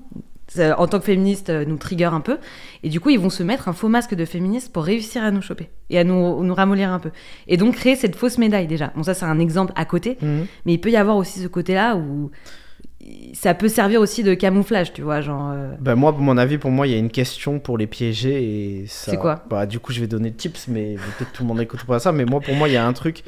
en 0.59 0.87
tant 0.87 0.99
que 0.99 1.05
féministes, 1.05 1.49
euh, 1.49 1.65
nous 1.65 1.77
trigger 1.77 2.05
un 2.05 2.21
peu. 2.21 2.37
Et 2.83 2.89
du 2.89 2.99
coup, 2.99 3.09
ils 3.09 3.19
vont 3.19 3.29
se 3.29 3.43
mettre 3.43 3.69
un 3.69 3.73
faux 3.73 3.89
masque 3.89 4.15
de 4.15 4.25
féministe 4.25 4.73
pour 4.73 4.83
réussir 4.83 5.23
à 5.23 5.31
nous 5.31 5.41
choper 5.41 5.69
et 5.89 5.99
à 5.99 6.03
nous, 6.03 6.43
nous 6.43 6.55
ramollir 6.55 6.91
un 6.91 6.99
peu. 6.99 7.11
Et 7.47 7.57
donc 7.57 7.75
créer 7.75 7.95
cette 7.95 8.15
fausse 8.15 8.37
médaille 8.37 8.67
déjà. 8.67 8.91
Bon, 8.95 9.03
ça, 9.03 9.13
c'est 9.13 9.25
un 9.25 9.39
exemple 9.39 9.73
à 9.75 9.85
côté. 9.85 10.17
Mmh. 10.21 10.39
Mais 10.65 10.73
il 10.73 10.79
peut 10.79 10.91
y 10.91 10.97
avoir 10.97 11.17
aussi 11.17 11.39
ce 11.39 11.47
côté-là 11.47 11.95
où 11.95 12.31
ça 13.33 13.53
peut 13.53 13.69
servir 13.69 14.01
aussi 14.01 14.23
de 14.23 14.33
camouflage, 14.33 14.93
tu 14.93 15.01
vois, 15.01 15.21
genre. 15.21 15.51
Euh. 15.51 15.75
Ben 15.79 15.95
moi, 15.95 16.11
pour 16.11 16.21
mon 16.21 16.37
avis, 16.37 16.57
pour 16.57 16.71
moi, 16.71 16.87
il 16.87 16.91
y 16.91 16.95
a 16.95 16.99
une 16.99 17.11
question 17.11 17.59
pour 17.59 17.77
les 17.77 17.87
piéger 17.87 18.81
et 18.81 18.87
ça. 18.87 19.11
C'est 19.11 19.17
quoi? 19.17 19.43
Bah, 19.49 19.65
du 19.65 19.79
coup, 19.79 19.93
je 19.93 19.99
vais 19.99 20.07
donner 20.07 20.31
tips, 20.31 20.67
mais 20.67 20.95
peut-être 20.95 21.31
tout 21.31 21.43
le 21.43 21.47
monde 21.47 21.59
n'écoute 21.59 21.83
pas 21.85 21.99
ça. 21.99 22.11
Mais 22.11 22.25
moi, 22.25 22.39
pour 22.41 22.55
moi, 22.55 22.67
il 22.67 22.73
y 22.73 22.77
a 22.77 22.85
un 22.85 22.93
truc, 22.93 23.23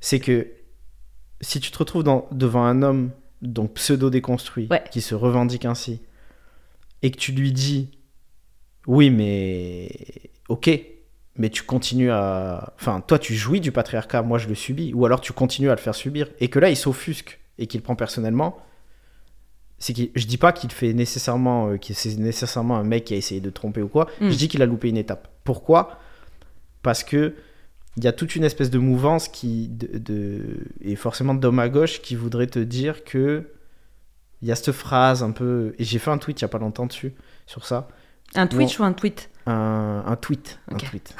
c'est 0.00 0.18
que 0.18 0.48
si 1.40 1.60
tu 1.60 1.70
te 1.70 1.78
retrouves 1.78 2.02
dans, 2.02 2.26
devant 2.32 2.64
un 2.64 2.82
homme 2.82 3.10
donc 3.42 3.74
pseudo 3.74 4.10
déconstruit 4.10 4.68
qui 4.90 5.00
se 5.00 5.14
revendique 5.14 5.66
ainsi 5.66 6.00
et 7.02 7.10
que 7.10 7.18
tu 7.18 7.32
lui 7.32 7.52
dis, 7.52 7.90
oui, 8.86 9.10
mais 9.10 9.90
ok, 10.48 10.70
mais 11.36 11.50
tu 11.50 11.62
continues 11.62 12.10
à, 12.10 12.72
enfin, 12.76 13.02
toi, 13.06 13.18
tu 13.18 13.34
jouis 13.34 13.60
du 13.60 13.72
patriarcat, 13.72 14.22
moi, 14.22 14.38
je 14.38 14.48
le 14.48 14.54
subis, 14.54 14.92
ou 14.94 15.04
alors 15.04 15.20
tu 15.20 15.32
continues 15.32 15.68
à 15.68 15.74
le 15.74 15.80
faire 15.80 15.94
subir 15.94 16.28
et 16.40 16.48
que 16.48 16.58
là, 16.58 16.70
il 16.70 16.76
s'offusque 16.76 17.40
et 17.58 17.66
qu'il 17.66 17.82
prend 17.82 17.96
personnellement, 17.96 18.58
c'est 19.78 19.92
que 19.92 20.02
je 20.14 20.26
dis 20.26 20.38
pas 20.38 20.52
qu'il 20.52 20.72
fait 20.72 20.92
nécessairement 20.92 21.68
euh, 21.68 21.76
que 21.76 21.92
c'est 21.92 22.16
nécessairement 22.18 22.76
un 22.76 22.84
mec 22.84 23.04
qui 23.04 23.14
a 23.14 23.16
essayé 23.16 23.40
de 23.40 23.50
tromper 23.50 23.82
ou 23.82 23.88
quoi. 23.88 24.08
Hmm. 24.20 24.30
Je 24.30 24.36
dis 24.36 24.48
qu'il 24.48 24.62
a 24.62 24.66
loupé 24.66 24.88
une 24.88 24.96
étape. 24.96 25.28
Pourquoi? 25.44 25.98
Parce 26.82 27.04
que 27.04 27.34
il 27.96 28.04
y 28.04 28.08
a 28.08 28.12
toute 28.12 28.34
une 28.34 28.44
espèce 28.44 28.70
de 28.70 28.78
mouvance 28.78 29.28
qui 29.28 29.68
de, 29.68 30.66
et 30.80 30.96
forcément 30.96 31.34
d'homme 31.34 31.60
à 31.60 31.68
gauche 31.68 32.02
qui 32.02 32.16
voudrait 32.16 32.48
te 32.48 32.58
dire 32.58 33.04
que 33.04 33.50
il 34.42 34.48
y 34.48 34.52
a 34.52 34.56
cette 34.56 34.72
phrase 34.72 35.22
un 35.22 35.30
peu 35.30 35.74
et 35.78 35.84
j'ai 35.84 35.98
fait 35.98 36.10
un 36.10 36.18
tweet 36.18 36.40
il 36.40 36.42
y 36.42 36.44
a 36.44 36.48
pas 36.48 36.58
longtemps 36.58 36.86
dessus 36.86 37.14
sur 37.46 37.64
ça. 37.64 37.88
Un 38.34 38.48
Twitch 38.48 38.80
ou 38.80 38.84
un 38.84 38.92
tweet? 38.92 39.30
Un, 39.46 40.02
un, 40.06 40.16
tweet. 40.16 40.58
Un 40.68 40.76
tweet. 40.76 41.14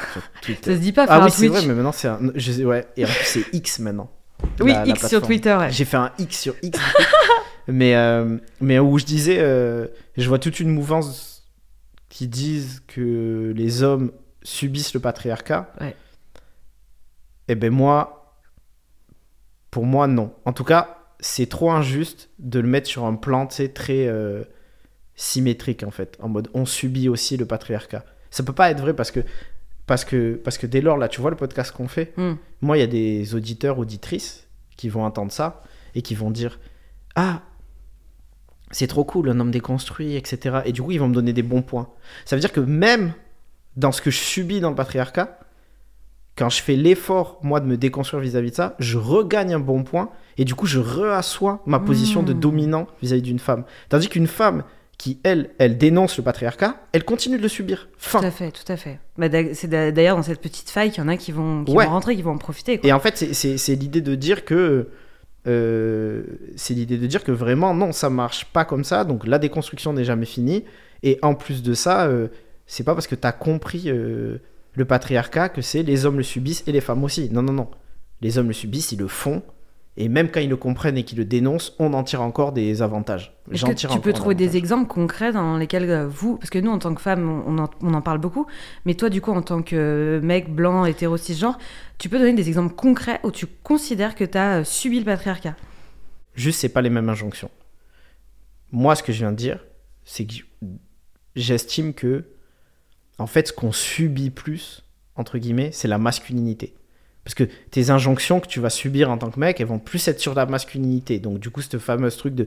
Ça 0.64 0.74
se 0.74 0.80
dit 0.80 0.92
pas 0.92 1.06
faire 1.06 1.22
ah, 1.22 1.24
oui, 1.26 1.30
c'est 1.30 1.46
vrai, 1.46 1.60
mais 1.66 1.74
maintenant 1.74 1.92
c'est 1.92 2.08
un... 2.08 2.18
ouais, 2.64 2.88
et 2.96 3.04
en 3.04 3.08
plus 3.08 3.24
c'est 3.24 3.44
X 3.52 3.78
maintenant. 3.78 4.10
Oui, 4.60 4.72
X 4.86 5.08
sur 5.08 5.22
Twitter. 5.22 5.58
J'ai 5.70 5.84
fait 5.84 5.96
un 5.96 6.12
X 6.18 6.40
sur 6.40 6.54
X. 6.62 6.78
mais, 7.68 7.94
euh, 7.96 8.38
mais 8.60 8.78
où 8.78 8.98
je 8.98 9.04
disais, 9.04 9.38
euh, 9.40 9.86
je 10.16 10.28
vois 10.28 10.38
toute 10.38 10.60
une 10.60 10.70
mouvance 10.70 11.44
qui 12.08 12.28
disent 12.28 12.82
que 12.86 13.52
les 13.56 13.82
hommes 13.82 14.12
subissent 14.42 14.94
le 14.94 15.00
patriarcat. 15.00 15.72
Et 15.80 15.92
eh 17.48 17.54
ben 17.56 17.72
moi, 17.72 18.38
pour 19.70 19.84
moi, 19.84 20.06
non. 20.06 20.32
En 20.44 20.52
tout 20.52 20.64
cas, 20.64 20.98
c'est 21.18 21.48
trop 21.48 21.70
injuste 21.72 22.30
de 22.38 22.60
le 22.60 22.68
mettre 22.68 22.88
sur 22.88 23.04
un 23.04 23.14
plan, 23.14 23.46
très 23.46 24.06
euh, 24.06 24.44
symétrique, 25.16 25.82
en 25.82 25.90
fait. 25.90 26.16
En 26.20 26.28
mode, 26.28 26.48
on 26.54 26.64
subit 26.64 27.08
aussi 27.08 27.36
le 27.36 27.46
patriarcat. 27.46 28.04
Ça 28.30 28.42
peut 28.42 28.52
pas 28.52 28.70
être 28.70 28.80
vrai 28.80 28.94
parce 28.94 29.10
que, 29.10 29.20
parce 29.86 30.04
que, 30.04 30.40
parce 30.42 30.58
que 30.58 30.66
dès 30.66 30.80
lors, 30.80 30.96
là, 30.96 31.08
tu 31.08 31.20
vois 31.20 31.30
le 31.30 31.36
podcast 31.36 31.72
qu'on 31.72 31.88
fait, 31.88 32.12
hmm. 32.16 32.34
moi, 32.60 32.76
il 32.76 32.80
y 32.80 32.84
a 32.84 32.86
des 32.86 33.34
auditeurs, 33.34 33.78
auditrices 33.78 34.43
qui 34.76 34.88
vont 34.88 35.04
entendre 35.04 35.32
ça 35.32 35.62
et 35.94 36.02
qui 36.02 36.14
vont 36.14 36.30
dire 36.30 36.58
Ah, 37.14 37.42
c'est 38.70 38.86
trop 38.86 39.04
cool, 39.04 39.30
un 39.30 39.40
homme 39.40 39.50
déconstruit, 39.50 40.16
etc. 40.16 40.60
Et 40.64 40.72
du 40.72 40.82
coup, 40.82 40.90
ils 40.90 40.98
vont 40.98 41.08
me 41.08 41.14
donner 41.14 41.32
des 41.32 41.42
bons 41.42 41.62
points. 41.62 41.88
Ça 42.24 42.36
veut 42.36 42.40
dire 42.40 42.52
que 42.52 42.60
même 42.60 43.12
dans 43.76 43.92
ce 43.92 44.02
que 44.02 44.10
je 44.10 44.18
subis 44.18 44.60
dans 44.60 44.70
le 44.70 44.76
patriarcat, 44.76 45.38
quand 46.36 46.48
je 46.48 46.60
fais 46.60 46.74
l'effort, 46.74 47.38
moi, 47.42 47.60
de 47.60 47.66
me 47.66 47.76
déconstruire 47.76 48.20
vis-à-vis 48.20 48.50
de 48.50 48.56
ça, 48.56 48.74
je 48.80 48.98
regagne 48.98 49.54
un 49.54 49.60
bon 49.60 49.84
point 49.84 50.10
et 50.36 50.44
du 50.44 50.54
coup, 50.54 50.66
je 50.66 50.80
reassois 50.80 51.62
ma 51.66 51.78
position 51.78 52.22
de 52.22 52.32
hmm. 52.32 52.40
dominant 52.40 52.86
vis-à-vis 53.02 53.22
d'une 53.22 53.38
femme. 53.38 53.64
Tandis 53.88 54.08
qu'une 54.08 54.26
femme 54.26 54.64
qui, 55.04 55.20
elle, 55.22 55.50
elle 55.58 55.76
dénonce 55.76 56.16
le 56.16 56.24
patriarcat, 56.24 56.76
elle 56.92 57.04
continue 57.04 57.36
de 57.36 57.42
le 57.42 57.48
subir. 57.48 57.90
Fin. 57.98 58.20
Tout 58.20 58.26
à 58.26 58.30
fait, 58.30 58.50
tout 58.50 58.72
à 58.72 58.78
fait. 58.78 58.98
Bah, 59.18 59.26
c'est 59.52 59.68
d'ailleurs 59.68 60.16
dans 60.16 60.22
cette 60.22 60.40
petite 60.40 60.70
faille 60.70 60.90
qu'il 60.90 61.02
y 61.02 61.06
en 61.06 61.10
a 61.10 61.18
qui 61.18 61.30
vont, 61.30 61.62
qui 61.62 61.74
vont 61.74 61.90
rentrer, 61.90 62.16
qui 62.16 62.22
vont 62.22 62.30
en 62.30 62.38
profiter. 62.38 62.80
Et 62.82 62.90
en 62.90 63.00
fait, 63.00 63.34
c'est 63.34 63.74
l'idée 63.74 64.00
de 64.00 64.14
dire 64.14 64.46
que. 64.46 64.88
Euh, 65.46 66.22
c'est 66.56 66.72
l'idée 66.72 66.96
de 66.96 67.06
dire 67.06 67.22
que 67.22 67.32
vraiment, 67.32 67.74
non, 67.74 67.92
ça 67.92 68.08
marche 68.08 68.46
pas 68.46 68.64
comme 68.64 68.82
ça. 68.82 69.04
Donc 69.04 69.26
la 69.26 69.38
déconstruction 69.38 69.92
n'est 69.92 70.04
jamais 70.04 70.24
finie. 70.24 70.64
Et 71.02 71.18
en 71.20 71.34
plus 71.34 71.62
de 71.62 71.74
ça, 71.74 72.06
euh, 72.06 72.28
c'est 72.66 72.82
pas 72.82 72.94
parce 72.94 73.06
que 73.06 73.14
tu 73.14 73.26
as 73.26 73.32
compris 73.32 73.90
euh, 73.90 74.38
le 74.72 74.84
patriarcat 74.86 75.50
que 75.50 75.60
c'est 75.60 75.82
les 75.82 76.06
hommes 76.06 76.16
le 76.16 76.22
subissent 76.22 76.64
et 76.66 76.72
les 76.72 76.80
femmes 76.80 77.04
aussi. 77.04 77.28
Non, 77.30 77.42
non, 77.42 77.52
non. 77.52 77.68
Les 78.22 78.38
hommes 78.38 78.48
le 78.48 78.54
subissent, 78.54 78.92
ils 78.92 78.98
le 78.98 79.08
font. 79.08 79.42
Et 79.96 80.08
même 80.08 80.28
quand 80.28 80.40
ils 80.40 80.48
le 80.48 80.56
comprennent 80.56 80.98
et 80.98 81.04
qu'ils 81.04 81.18
le 81.18 81.24
dénoncent, 81.24 81.74
on 81.78 81.92
en 81.92 82.02
tire 82.02 82.20
encore 82.20 82.52
des 82.52 82.82
avantages. 82.82 83.32
Est-ce 83.52 83.64
que 83.64 83.72
tu 83.72 84.00
peux 84.00 84.12
trouver 84.12 84.34
des 84.34 84.56
exemples 84.56 84.88
concrets 84.88 85.32
dans 85.32 85.56
lesquels 85.56 85.88
euh, 85.88 86.08
vous, 86.08 86.36
parce 86.36 86.50
que 86.50 86.58
nous 86.58 86.72
en 86.72 86.78
tant 86.78 86.94
que 86.94 87.00
femmes, 87.00 87.42
on 87.46 87.58
en, 87.58 87.70
on 87.80 87.94
en, 87.94 88.02
parle 88.02 88.18
beaucoup, 88.18 88.46
mais 88.86 88.94
toi 88.94 89.08
du 89.08 89.20
coup 89.20 89.30
en 89.30 89.42
tant 89.42 89.62
que 89.62 90.20
mec 90.22 90.52
blanc, 90.52 90.84
hétéro, 90.84 91.16
cisgenre, 91.16 91.58
tu 91.98 92.08
peux 92.08 92.18
donner 92.18 92.32
des 92.32 92.48
exemples 92.48 92.74
concrets 92.74 93.20
où 93.22 93.30
tu 93.30 93.46
considères 93.46 94.16
que 94.16 94.24
tu 94.24 94.36
as 94.36 94.58
euh, 94.58 94.64
subi 94.64 94.98
le 94.98 95.04
patriarcat? 95.04 95.54
Juste, 96.34 96.60
c'est 96.60 96.68
pas 96.68 96.82
les 96.82 96.90
mêmes 96.90 97.08
injonctions. 97.08 97.50
Moi, 98.72 98.96
ce 98.96 99.04
que 99.04 99.12
je 99.12 99.18
viens 99.18 99.30
de 99.30 99.36
dire, 99.36 99.64
c'est 100.04 100.26
que 100.26 100.34
j'estime 101.36 101.94
que, 101.94 102.24
en 103.18 103.28
fait, 103.28 103.48
ce 103.48 103.52
qu'on 103.52 103.70
subit 103.70 104.30
plus, 104.30 104.84
entre 105.14 105.38
guillemets, 105.38 105.70
c'est 105.72 105.86
la 105.86 105.98
masculinité. 105.98 106.74
Parce 107.24 107.34
que 107.34 107.44
tes 107.70 107.90
injonctions 107.90 108.40
que 108.40 108.46
tu 108.46 108.60
vas 108.60 108.70
subir 108.70 109.10
en 109.10 109.18
tant 109.18 109.30
que 109.30 109.40
mec, 109.40 109.60
elles 109.60 109.66
vont 109.66 109.78
plus 109.78 110.06
être 110.08 110.20
sur 110.20 110.34
la 110.34 110.46
masculinité. 110.46 111.18
Donc, 111.18 111.38
du 111.38 111.50
coup, 111.50 111.62
ce 111.62 111.78
fameux 111.78 112.10
truc 112.10 112.34
de 112.34 112.46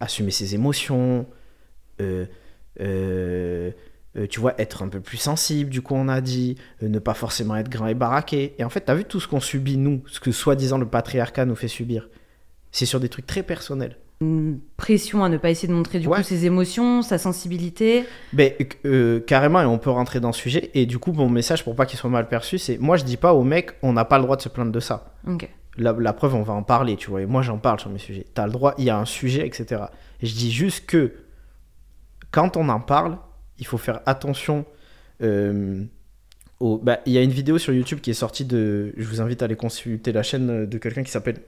assumer 0.00 0.32
ses 0.32 0.54
émotions, 0.54 1.26
euh, 2.00 2.26
euh, 2.80 3.70
euh, 4.16 4.26
tu 4.26 4.40
vois, 4.40 4.60
être 4.60 4.82
un 4.82 4.88
peu 4.88 5.00
plus 5.00 5.18
sensible, 5.18 5.70
du 5.70 5.82
coup, 5.82 5.94
on 5.94 6.08
a 6.08 6.20
dit, 6.20 6.56
ne 6.82 6.98
pas 6.98 7.14
forcément 7.14 7.56
être 7.56 7.68
grand 7.68 7.86
et 7.86 7.94
baraqué. 7.94 8.54
Et 8.58 8.64
en 8.64 8.70
fait, 8.70 8.84
tu 8.84 8.90
as 8.90 8.94
vu 8.94 9.04
tout 9.04 9.20
ce 9.20 9.28
qu'on 9.28 9.40
subit, 9.40 9.76
nous, 9.76 10.02
ce 10.06 10.18
que 10.18 10.32
soi-disant 10.32 10.78
le 10.78 10.86
patriarcat 10.86 11.44
nous 11.44 11.56
fait 11.56 11.68
subir? 11.68 12.08
C'est 12.72 12.86
sur 12.86 13.00
des 13.00 13.08
trucs 13.08 13.26
très 13.26 13.42
personnels 13.42 13.96
une 14.20 14.58
pression 14.76 15.22
à 15.22 15.28
ne 15.28 15.36
pas 15.36 15.50
essayer 15.50 15.68
de 15.68 15.72
montrer 15.72 16.00
du 16.00 16.08
coup 16.08 16.22
ses 16.22 16.44
émotions, 16.44 17.02
sa 17.02 17.18
sensibilité. 17.18 18.04
Ben, 18.32 18.52
euh, 18.84 19.20
carrément, 19.20 19.60
et 19.60 19.64
on 19.64 19.78
peut 19.78 19.90
rentrer 19.90 20.18
dans 20.18 20.32
ce 20.32 20.40
sujet. 20.40 20.70
Et 20.74 20.86
du 20.86 20.98
coup, 20.98 21.12
mon 21.12 21.28
message 21.28 21.62
pour 21.62 21.76
pas 21.76 21.86
qu'il 21.86 21.98
soit 21.98 22.10
mal 22.10 22.28
perçu, 22.28 22.58
c'est 22.58 22.78
moi 22.78 22.96
je 22.96 23.04
dis 23.04 23.16
pas 23.16 23.32
aux 23.32 23.44
mecs, 23.44 23.72
on 23.82 23.92
n'a 23.92 24.04
pas 24.04 24.18
le 24.18 24.24
droit 24.24 24.36
de 24.36 24.42
se 24.42 24.48
plaindre 24.48 24.72
de 24.72 24.80
ça. 24.80 25.14
La, 25.76 26.12
preuve, 26.12 26.34
on 26.34 26.42
va 26.42 26.54
en 26.54 26.64
parler, 26.64 26.96
tu 26.96 27.10
vois. 27.10 27.22
Et 27.22 27.26
moi 27.26 27.42
j'en 27.42 27.58
parle 27.58 27.78
sur 27.78 27.90
mes 27.90 28.00
sujets. 28.00 28.26
T'as 28.34 28.46
le 28.46 28.52
droit, 28.52 28.74
il 28.78 28.84
y 28.84 28.90
a 28.90 28.98
un 28.98 29.04
sujet, 29.04 29.46
etc. 29.46 29.82
Et 30.20 30.26
je 30.26 30.34
dis 30.34 30.50
juste 30.50 30.86
que 30.86 31.12
quand 32.32 32.56
on 32.56 32.68
en 32.68 32.80
parle, 32.80 33.18
il 33.60 33.66
faut 33.66 33.78
faire 33.78 34.00
attention. 34.04 34.64
Euh, 35.22 35.84
au... 36.58 36.78
Bah, 36.78 36.98
il 37.06 37.12
y 37.12 37.18
a 37.18 37.22
une 37.22 37.30
vidéo 37.30 37.58
sur 37.58 37.72
YouTube 37.72 38.00
qui 38.00 38.10
est 38.10 38.14
sortie 38.14 38.44
de. 38.44 38.92
Je 38.96 39.06
vous 39.06 39.20
invite 39.20 39.42
à 39.42 39.44
aller 39.44 39.54
consulter 39.54 40.10
la 40.10 40.24
chaîne 40.24 40.66
de 40.66 40.78
quelqu'un 40.78 41.04
qui 41.04 41.12
s'appelle 41.12 41.40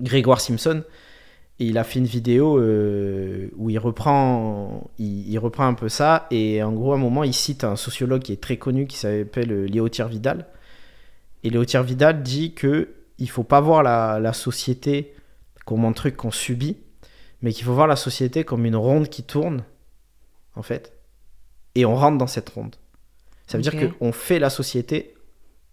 Grégoire 0.00 0.40
Simpson 0.40 0.82
et 1.60 1.66
il 1.66 1.78
a 1.78 1.84
fait 1.84 2.00
une 2.00 2.06
vidéo 2.06 2.58
euh, 2.58 3.48
où 3.56 3.70
il 3.70 3.78
reprend, 3.78 4.90
il, 4.98 5.38
reprend 5.38 5.66
un 5.66 5.74
peu 5.74 5.88
ça. 5.88 6.26
Et 6.32 6.60
en 6.62 6.72
gros, 6.72 6.92
à 6.92 6.96
un 6.96 6.98
moment, 6.98 7.22
il 7.22 7.32
cite 7.32 7.62
un 7.62 7.76
sociologue 7.76 8.22
qui 8.22 8.32
est 8.32 8.42
très 8.42 8.56
connu 8.56 8.86
qui 8.88 8.96
s'appelle 8.96 9.52
euh, 9.52 9.66
Léotier 9.66 10.06
Vidal. 10.08 10.46
Et 11.44 11.50
Léotier 11.50 11.82
Vidal 11.82 12.22
dit 12.22 12.54
que 12.54 12.88
il 13.18 13.30
faut 13.30 13.44
pas 13.44 13.60
voir 13.60 13.84
la, 13.84 14.32
société 14.32 15.14
comme 15.64 15.84
un 15.84 15.92
truc 15.92 16.16
qu'on 16.16 16.32
subit, 16.32 16.76
mais 17.40 17.52
qu'il 17.52 17.64
faut 17.64 17.74
voir 17.74 17.86
la 17.86 17.94
société 17.94 18.42
comme 18.42 18.66
une 18.66 18.74
ronde 18.74 19.08
qui 19.08 19.22
tourne, 19.22 19.62
en 20.56 20.62
fait. 20.62 20.92
Et 21.76 21.84
on 21.84 21.94
rentre 21.94 22.18
dans 22.18 22.26
cette 22.26 22.48
ronde. 22.48 22.74
Ça 23.46 23.58
veut 23.58 23.62
dire 23.62 23.94
qu'on 23.96 24.10
fait 24.10 24.40
la 24.40 24.50
société 24.50 25.14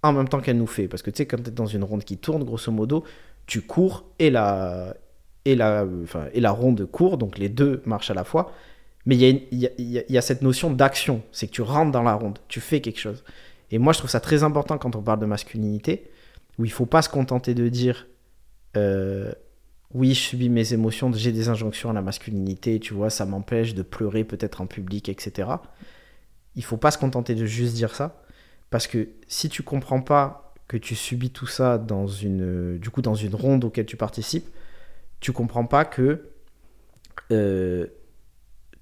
en 0.04 0.14
même 0.14 0.28
temps 0.28 0.42
qu'elle 0.42 0.58
nous 0.58 0.68
fait. 0.68 0.88
Parce 0.88 1.02
que 1.02 1.10
tu 1.10 1.18
sais, 1.18 1.26
quand 1.26 1.42
tu 1.42 1.50
es 1.50 1.52
dans 1.52 1.66
une 1.66 1.84
ronde 1.84 2.04
qui 2.04 2.18
tourne, 2.18 2.44
grosso 2.44 2.72
modo, 2.72 3.04
tu 3.48 3.62
cours 3.62 4.06
et 4.20 4.30
la, 4.30 4.94
et 5.46 5.56
la, 5.56 5.86
enfin, 6.04 6.26
et 6.34 6.40
la 6.40 6.52
ronde 6.52 6.86
court, 6.86 7.18
donc 7.18 7.38
les 7.38 7.50
deux 7.50 7.82
marchent 7.86 8.12
à 8.12 8.14
la 8.14 8.24
fois. 8.24 8.52
Mais 9.06 9.18
il 9.18 9.48
y, 9.52 9.68
y, 9.80 10.04
y, 10.08 10.18
a 10.18 10.22
cette 10.22 10.44
notion 10.44 10.70
d'action, 10.70 11.24
c'est 11.32 11.48
que 11.48 11.52
tu 11.52 11.64
rentres 11.64 11.92
dans 11.92 12.04
la 12.04 12.14
ronde, 12.14 12.38
tu 12.48 12.60
fais 12.60 12.82
quelque 12.82 13.00
chose. 13.00 13.24
Et 13.72 13.80
moi, 13.80 13.94
je 13.94 13.98
trouve 13.98 14.12
ça 14.12 14.20
très 14.20 14.44
important 14.44 14.78
quand 14.78 14.96
on 14.96 15.02
parle 15.02 15.20
de 15.20 15.26
masculinité, 15.26 16.12
où 16.60 16.66
il 16.66 16.72
faut 16.72 16.86
pas 16.86 17.02
se 17.02 17.10
contenter 17.10 17.56
de 17.56 17.68
dire 17.68 18.06
euh, 18.78 19.32
oui, 19.94 20.14
je 20.14 20.20
subis 20.20 20.50
mes 20.50 20.74
émotions, 20.74 21.12
j'ai 21.14 21.32
des 21.32 21.50
injonctions 21.50 21.90
à 21.90 21.94
la 21.94 22.02
masculinité, 22.02 22.80
tu 22.80 22.94
vois, 22.94 23.10
ça 23.10 23.26
m'empêche 23.26 23.74
de 23.74 23.82
pleurer 23.82 24.24
peut-être 24.24 24.62
en 24.62 24.68
public, 24.68 25.10
etc. 25.10 25.50
Il 26.56 26.64
faut 26.64 26.78
pas 26.78 26.92
se 26.92 26.98
contenter 26.98 27.36
de 27.36 27.46
juste 27.46 27.74
dire 27.74 27.94
ça, 27.96 28.24
parce 28.70 28.88
que 28.88 29.10
si 29.28 29.50
tu 29.50 29.64
comprends 29.64 30.02
pas 30.02 30.54
que 30.68 30.78
tu 30.78 30.96
subis 30.96 31.32
tout 31.32 31.48
ça 31.48 31.78
dans 31.78 32.08
une, 32.08 32.78
du 32.78 32.90
coup, 32.90 33.02
dans 33.02 33.16
une 33.16 33.36
ronde 33.36 33.66
auquel 33.66 33.86
tu 33.86 33.98
participes, 33.98 34.48
tu 35.22 35.32
comprends 35.32 35.66
pas 35.66 35.86
que 35.86 36.24
euh, 37.32 37.88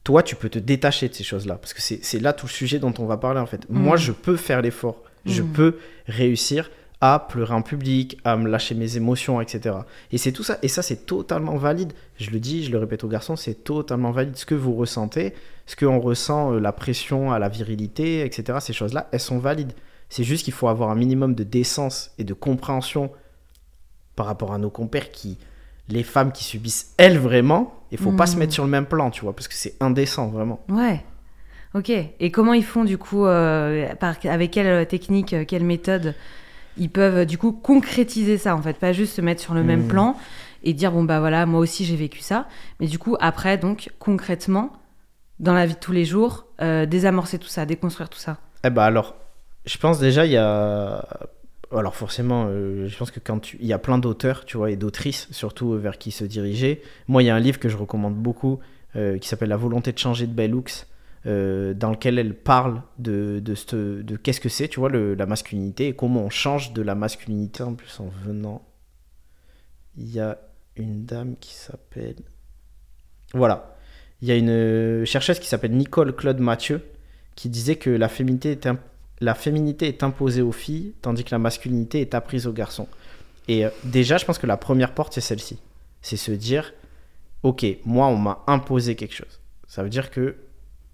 toi, 0.04 0.24
tu 0.24 0.36
peux 0.36 0.50
te 0.50 0.58
détacher 0.58 1.10
de 1.10 1.14
ces 1.14 1.24
choses-là. 1.24 1.56
Parce 1.56 1.74
que 1.74 1.82
c'est 1.82 2.20
là 2.20 2.34
tout 2.34 2.48
le 2.48 2.52
sujet 2.52 2.80
dont 2.80 2.94
on 2.98 3.06
va 3.06 3.18
parler, 3.18 3.40
en 3.40 3.46
fait. 3.46 3.70
Moi, 3.70 3.96
mm. 3.96 4.00
je 4.00 4.12
peux 4.12 4.38
faire 4.38 4.62
l'effort. 4.62 5.04
Je 5.26 5.44
mm. 5.44 5.52
peux 5.52 5.78
réussir 6.08 6.72
à 7.02 7.20
pleurer 7.20 7.54
en 7.54 7.62
public, 7.62 8.18
à 8.26 8.36
me 8.36 8.50
lâcher 8.50 8.76
mes 8.76 8.98
émotions, 8.98 9.40
etc. 9.40 9.76
Et 10.12 10.18
c'est 10.18 10.32
tout 10.32 10.44
ça. 10.44 10.58
Et 10.64 10.68
ça, 10.68 10.82
c'est 10.82 11.06
totalement 11.06 11.58
valide. 11.58 11.94
Je 12.18 12.32
le 12.32 12.40
dis, 12.40 12.64
je 12.64 12.72
le 12.72 12.78
répète 12.78 13.04
aux 13.04 13.08
garçons, 13.08 13.36
c'est 13.36 13.64
totalement 13.64 14.12
valide. 14.12 14.36
Ce 14.36 14.46
que 14.46 14.56
vous 14.56 14.74
ressentez, 14.74 15.34
ce 15.66 15.76
qu'on 15.76 16.00
ressent, 16.00 16.54
euh, 16.54 16.60
la 16.60 16.72
pression 16.72 17.32
à 17.32 17.40
la 17.40 17.48
virilité, 17.48 18.26
etc., 18.26 18.60
ces 18.62 18.74
choses-là, 18.74 19.10
elles 19.12 19.20
sont 19.20 19.40
valides. 19.40 19.74
C'est 20.10 20.24
juste 20.24 20.44
qu'il 20.44 20.54
faut 20.54 20.68
avoir 20.68 20.90
un 20.90 20.96
minimum 20.96 21.36
de 21.36 21.44
décence 21.44 22.12
et 22.18 22.24
de 22.24 22.34
compréhension 22.34 23.12
par 24.16 24.26
rapport 24.26 24.54
à 24.54 24.58
nos 24.58 24.70
compères 24.70 25.12
qui, 25.12 25.38
les 25.90 26.04
femmes 26.04 26.32
qui 26.32 26.44
subissent 26.44 26.94
elles 26.98 27.18
vraiment, 27.18 27.74
il 27.92 27.98
faut 27.98 28.12
pas 28.12 28.28
se 28.28 28.38
mettre 28.38 28.52
hmm. 28.52 28.54
sur 28.54 28.64
le 28.64 28.70
même 28.70 28.86
plan, 28.86 29.10
tu 29.10 29.22
vois, 29.22 29.34
parce 29.34 29.48
que 29.48 29.56
c'est 29.56 29.76
indécent 29.80 30.28
vraiment. 30.28 30.60
Ouais. 30.70 31.04
Ok. 31.74 31.90
Et 31.90 32.32
comment 32.32 32.54
ils 32.54 32.64
font 32.64 32.84
du 32.84 32.98
coup, 32.98 33.26
euh, 33.26 33.88
avec 34.26 34.52
quelle 34.52 34.88
technique, 34.88 35.34
euh, 35.34 35.46
quelle 35.46 35.64
méthode, 35.64 36.16
ils 36.78 36.90
peuvent 36.90 37.26
du 37.26 37.38
coup 37.38 37.52
concrétiser 37.52 38.38
ça 38.38 38.56
en 38.56 38.62
fait, 38.62 38.78
pas 38.78 38.94
juste 38.94 39.16
se 39.16 39.22
mettre 39.22 39.42
sur 39.42 39.54
le 39.54 39.64
même 39.64 39.86
hmm. 39.86 39.90
plan 39.90 40.16
et 40.64 40.74
dire 40.74 40.92
bon 40.92 41.04
bah 41.04 41.20
voilà, 41.20 41.46
moi 41.46 41.60
aussi 41.60 41.86
j'ai 41.86 41.96
vécu 41.96 42.20
ça, 42.20 42.48
mais 42.80 42.88
du 42.88 43.00
coup 43.00 43.16
après 43.20 43.58
donc 43.58 43.92
concrètement 44.00 44.74
dans 45.40 45.54
la 45.54 45.66
vie 45.66 45.74
de 45.74 45.80
tous 45.80 45.94
les 45.94 46.06
jours, 46.06 46.48
euh, 46.62 46.86
désamorcer 46.86 47.40
tout 47.40 47.48
ça, 47.48 47.66
déconstruire 47.66 48.10
tout 48.10 48.20
ça. 48.20 48.38
Eh 48.66 48.70
bah 48.70 48.84
alors, 48.84 49.16
je 49.66 49.78
pense 49.78 50.00
déjà 50.00 50.26
il 50.26 50.34
y 50.34 50.38
a 50.38 51.06
alors 51.72 51.96
forcément, 51.96 52.48
euh, 52.48 52.88
je 52.88 52.98
pense 52.98 53.12
que 53.12 53.20
quand 53.20 53.40
tu... 53.40 53.58
il 53.60 53.68
y 53.68 53.74
a 53.74 53.78
plein 53.80 53.98
d'auteurs, 53.98 54.46
tu 54.46 54.58
vois, 54.58 54.72
et 54.72 54.76
d'autrices 54.76 55.28
surtout 55.32 55.74
vers 55.74 55.98
qui 55.98 56.12
se 56.12 56.24
diriger. 56.24 56.82
Moi, 57.08 57.24
il 57.24 57.28
y 57.28 57.30
a 57.30 57.36
un 57.36 57.40
livre 57.40 57.60
que 57.60 57.70
je 57.70 57.78
recommande 57.78 58.16
beaucoup 58.16 58.60
euh, 58.96 59.18
qui 59.20 59.28
s'appelle 59.28 59.50
La 59.50 59.58
volonté 59.58 59.92
de 59.92 59.98
changer 59.98 60.26
de 60.26 60.34
Bellux, 60.34 60.88
euh, 61.26 61.74
dans 61.74 61.92
lequel 61.92 62.18
elle 62.18 62.34
parle 62.34 62.82
de, 62.98 63.40
de, 63.44 64.02
de 64.02 64.16
qu'est-ce 64.16 64.40
que 64.40 64.50
c'est, 64.50 64.68
tu 64.68 64.80
vois, 64.80 64.90
la 64.90 65.26
masculinité 65.26 65.88
et 65.90 65.94
comment 65.94 66.24
on 66.24 66.30
change 66.30 66.74
de 66.74 66.82
la 66.82 66.96
masculinité. 66.96 67.62
En 67.62 67.76
plus, 67.76 68.00
en 68.00 68.10
venant, 68.26 68.66
il 69.96 70.10
y 70.12 70.20
a 70.20 70.40
une 70.76 71.06
dame 71.06 71.36
qui 71.40 71.54
s'appelle, 71.54 72.16
voilà, 73.34 73.76
il 74.22 74.28
y 74.28 74.32
a 74.32 74.36
une 74.36 75.06
chercheuse 75.06 75.40
qui 75.40 75.48
s'appelle 75.48 75.74
Nicole 75.74 76.16
Claude 76.16 76.40
Mathieu 76.40 76.82
qui 77.36 77.50
disait 77.50 77.76
que 77.76 77.90
la 77.90 78.10
féminité 78.10 78.52
était 78.52 78.70
un 78.70 78.80
la 79.22 79.36
féminité 79.36 79.88
est 79.88 80.04
imposée 80.04 80.42
aux 80.42 80.52
filles, 80.52 80.94
tandis 81.02 81.24
que 81.24 81.32
la 81.32 81.40
masculinité 81.40 82.02
est 82.02 82.14
apprise 82.14 82.48
aux 82.48 82.54
garçons. 82.54 82.88
Et 83.48 83.66
euh, 83.66 83.70
déjà, 83.84 84.18
je 84.18 84.26
pense 84.26 84.38
que 84.38 84.48
la 84.48 84.58
première 84.58 84.94
porte, 84.94 85.14
c'est 85.14 85.22
celle-ci. 85.22 85.60
C'est 86.02 86.18
se 86.18 86.32
dire, 86.32 86.74
ok, 87.44 87.66
moi, 87.86 88.08
on 88.08 88.18
m'a 88.18 88.44
imposé 88.48 88.96
quelque 88.96 89.16
chose. 89.16 89.40
Ça 89.68 89.84
veut 89.84 89.90
dire 89.90 90.12
que 90.12 90.36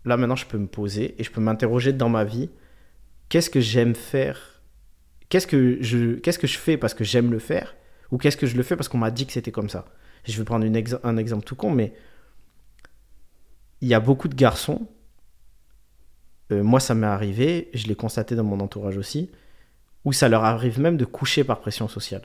là, 0.05 0.17
maintenant, 0.17 0.35
je 0.35 0.45
peux 0.45 0.57
me 0.57 0.67
poser 0.67 1.15
et 1.19 1.23
je 1.23 1.31
peux 1.31 1.41
m'interroger 1.41 1.93
dans 1.93 2.09
ma 2.09 2.23
vie, 2.23 2.49
qu'est-ce 3.29 3.49
que 3.49 3.59
j'aime 3.59 3.95
faire? 3.95 4.61
Qu'est-ce 5.29 5.47
que 5.47 5.77
je, 5.81 6.15
qu'est-ce 6.15 6.39
que 6.39 6.47
je 6.47 6.57
fais 6.57 6.77
parce 6.77 6.93
que 6.93 7.03
j'aime 7.03 7.31
le 7.31 7.39
faire? 7.39 7.75
Ou 8.11 8.17
qu'est-ce 8.17 8.37
que 8.37 8.47
je 8.47 8.55
le 8.55 8.63
fais 8.63 8.75
parce 8.75 8.87
qu'on 8.87 8.97
m'a 8.97 9.11
dit 9.11 9.25
que 9.25 9.33
c'était 9.33 9.51
comme 9.51 9.69
ça? 9.69 9.85
Je 10.23 10.37
vais 10.37 10.43
prendre 10.43 10.65
un 11.03 11.17
exemple 11.17 11.43
tout 11.43 11.55
con, 11.55 11.69
mais 11.69 11.93
il 13.81 13.87
y 13.87 13.93
a 13.93 13.99
beaucoup 13.99 14.27
de 14.27 14.35
garçons, 14.35 14.87
euh, 16.51 16.63
moi 16.63 16.79
ça 16.79 16.95
m'est 16.95 17.07
arrivé, 17.07 17.69
je 17.73 17.87
l'ai 17.87 17.95
constaté 17.95 18.35
dans 18.35 18.43
mon 18.43 18.59
entourage 18.59 18.97
aussi, 18.97 19.31
où 20.03 20.13
ça 20.13 20.29
leur 20.29 20.43
arrive 20.43 20.79
même 20.79 20.97
de 20.97 21.05
coucher 21.05 21.43
par 21.43 21.59
pression 21.59 21.87
sociale. 21.87 22.23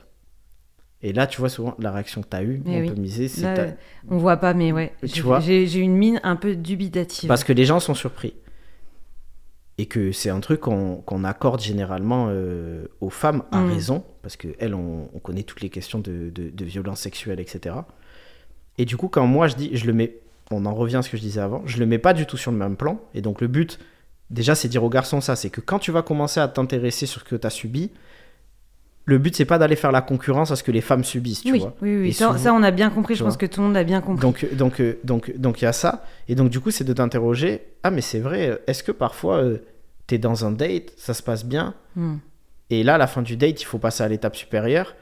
Et 1.03 1.13
là, 1.13 1.25
tu 1.25 1.39
vois, 1.39 1.49
souvent, 1.49 1.75
la 1.79 1.91
réaction 1.91 2.21
que 2.21 2.27
tu 2.29 2.37
as 2.37 2.43
eue, 2.43 2.61
on 2.65 2.87
peut 2.87 2.99
miser, 2.99 3.27
c'est. 3.27 3.75
On 4.09 4.17
voit 4.17 4.37
pas, 4.37 4.53
mais 4.53 4.71
ouais. 4.71 4.93
Tu 5.11 5.21
vois 5.21 5.39
J'ai 5.39 5.79
une 5.79 5.95
mine 5.95 6.19
un 6.23 6.35
peu 6.35 6.55
dubitative. 6.55 7.27
Parce 7.27 7.43
que 7.43 7.53
les 7.53 7.65
gens 7.65 7.79
sont 7.79 7.95
surpris. 7.95 8.35
Et 9.77 9.87
que 9.87 10.11
c'est 10.11 10.29
un 10.29 10.41
truc 10.41 10.59
qu'on 10.59 11.23
accorde 11.23 11.59
généralement 11.59 12.27
euh, 12.29 12.85
aux 12.99 13.09
femmes 13.09 13.43
à 13.51 13.61
mm. 13.61 13.71
raison, 13.71 14.03
parce 14.21 14.37
qu'elles, 14.37 14.75
on, 14.75 15.09
on 15.11 15.19
connaît 15.19 15.41
toutes 15.41 15.61
les 15.61 15.69
questions 15.69 15.97
de, 15.97 16.29
de, 16.29 16.51
de 16.51 16.65
violence 16.65 16.99
sexuelle, 16.99 17.39
etc. 17.39 17.75
Et 18.77 18.85
du 18.85 18.95
coup, 18.95 19.07
quand 19.07 19.25
moi 19.25 19.47
je 19.47 19.55
dis, 19.55 19.75
je 19.75 19.87
le 19.87 19.93
mets, 19.93 20.17
on 20.51 20.67
en 20.67 20.75
revient 20.75 20.97
à 20.97 21.01
ce 21.01 21.09
que 21.09 21.17
je 21.17 21.23
disais 21.23 21.41
avant, 21.41 21.63
je 21.65 21.79
le 21.79 21.87
mets 21.87 21.97
pas 21.97 22.13
du 22.13 22.27
tout 22.27 22.37
sur 22.37 22.51
le 22.51 22.57
même 22.57 22.75
plan. 22.75 23.01
Et 23.15 23.21
donc, 23.21 23.41
le 23.41 23.47
but, 23.47 23.79
déjà, 24.31 24.55
c'est 24.55 24.67
dire 24.67 24.83
aux 24.83 24.89
garçons 24.89 25.21
ça 25.21 25.35
c'est 25.35 25.49
que 25.49 25.61
quand 25.61 25.77
tu 25.77 25.91
vas 25.91 26.01
commencer 26.01 26.39
à 26.39 26.47
t'intéresser 26.47 27.05
sur 27.05 27.21
ce 27.21 27.25
que 27.25 27.35
tu 27.35 27.45
as 27.45 27.51
subi, 27.51 27.91
le 29.05 29.17
but 29.17 29.35
c'est 29.35 29.45
pas 29.45 29.59
d'aller 29.59 29.75
faire 29.75 29.91
la 29.91 30.01
concurrence 30.01 30.51
à 30.51 30.55
ce 30.55 30.63
que 30.63 30.71
les 30.71 30.81
femmes 30.81 31.03
subissent, 31.03 31.43
tu 31.43 31.51
oui, 31.51 31.59
vois. 31.59 31.75
Oui, 31.81 31.97
oui, 31.97 32.13
ça, 32.13 32.31
on 32.53 32.63
a 32.63 32.71
bien 32.71 32.89
compris, 32.89 33.15
je 33.15 33.23
pense 33.23 33.37
que 33.37 33.45
tout 33.45 33.61
le 33.61 33.67
monde 33.67 33.77
a 33.77 33.83
bien 33.83 34.01
compris. 34.01 34.21
Donc, 34.21 34.47
donc, 34.55 34.79
euh, 34.79 34.99
donc, 35.03 35.35
donc 35.37 35.61
il 35.61 35.65
y 35.65 35.67
a 35.67 35.73
ça, 35.73 36.03
et 36.27 36.35
donc 36.35 36.49
du 36.49 36.59
coup 36.59 36.71
c'est 36.71 36.83
de 36.83 36.93
t'interroger, 36.93 37.61
ah 37.83 37.91
mais 37.91 38.01
c'est 38.01 38.19
vrai, 38.19 38.61
est-ce 38.67 38.83
que 38.83 38.91
parfois 38.91 39.37
euh, 39.37 39.57
tu 40.07 40.15
es 40.15 40.17
dans 40.17 40.45
un 40.45 40.51
date, 40.51 40.93
ça 40.97 41.13
se 41.13 41.21
passe 41.21 41.45
bien, 41.45 41.75
hmm. 41.95 42.15
et 42.69 42.83
là 42.83 42.95
à 42.95 42.97
la 42.97 43.07
fin 43.07 43.21
du 43.21 43.37
date 43.37 43.61
il 43.61 43.65
faut 43.65 43.79
passer 43.79 44.03
à 44.03 44.07
l'étape 44.07 44.35
supérieure, 44.35 44.95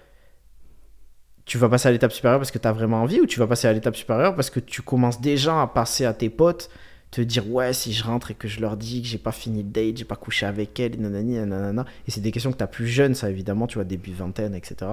tu 1.45 1.57
vas 1.57 1.67
passer 1.67 1.89
à 1.89 1.91
l'étape 1.91 2.11
supérieure 2.11 2.39
parce 2.39 2.51
que 2.51 2.59
tu 2.59 2.67
as 2.67 2.71
vraiment 2.71 3.01
envie, 3.01 3.21
ou 3.21 3.25
tu 3.25 3.39
vas 3.39 3.47
passer 3.47 3.67
à 3.67 3.73
l'étape 3.73 3.95
supérieure 3.95 4.35
parce 4.35 4.49
que 4.49 4.59
tu 4.59 4.81
commences 4.81 5.19
déjà 5.19 5.61
à 5.61 5.67
passer 5.67 6.05
à 6.05 6.13
tes 6.13 6.29
potes, 6.29 6.69
te 7.11 7.21
dire 7.21 7.49
ouais 7.49 7.73
si 7.73 7.93
je 7.93 8.03
rentre 8.03 8.31
et 8.31 8.35
que 8.35 8.47
je 8.47 8.59
leur 8.59 8.77
dis 8.77 9.01
que 9.01 9.07
j'ai 9.07 9.17
pas 9.17 9.31
fini 9.31 9.63
le 9.63 9.69
date, 9.69 9.97
j'ai 9.97 10.05
pas 10.05 10.15
couché 10.15 10.45
avec 10.45 10.79
elle, 10.79 10.99
nanani, 10.99 11.35
nanana. 11.35 11.85
Et 12.07 12.11
c'est 12.11 12.21
des 12.21 12.31
questions 12.31 12.51
que 12.51 12.57
tu 12.57 12.63
as 12.63 12.67
plus 12.67 12.87
jeune, 12.87 13.15
ça 13.15 13.29
évidemment, 13.29 13.67
tu 13.67 13.75
vois, 13.75 13.83
début 13.83 14.13
vingtaine, 14.13 14.53
etc. 14.53 14.91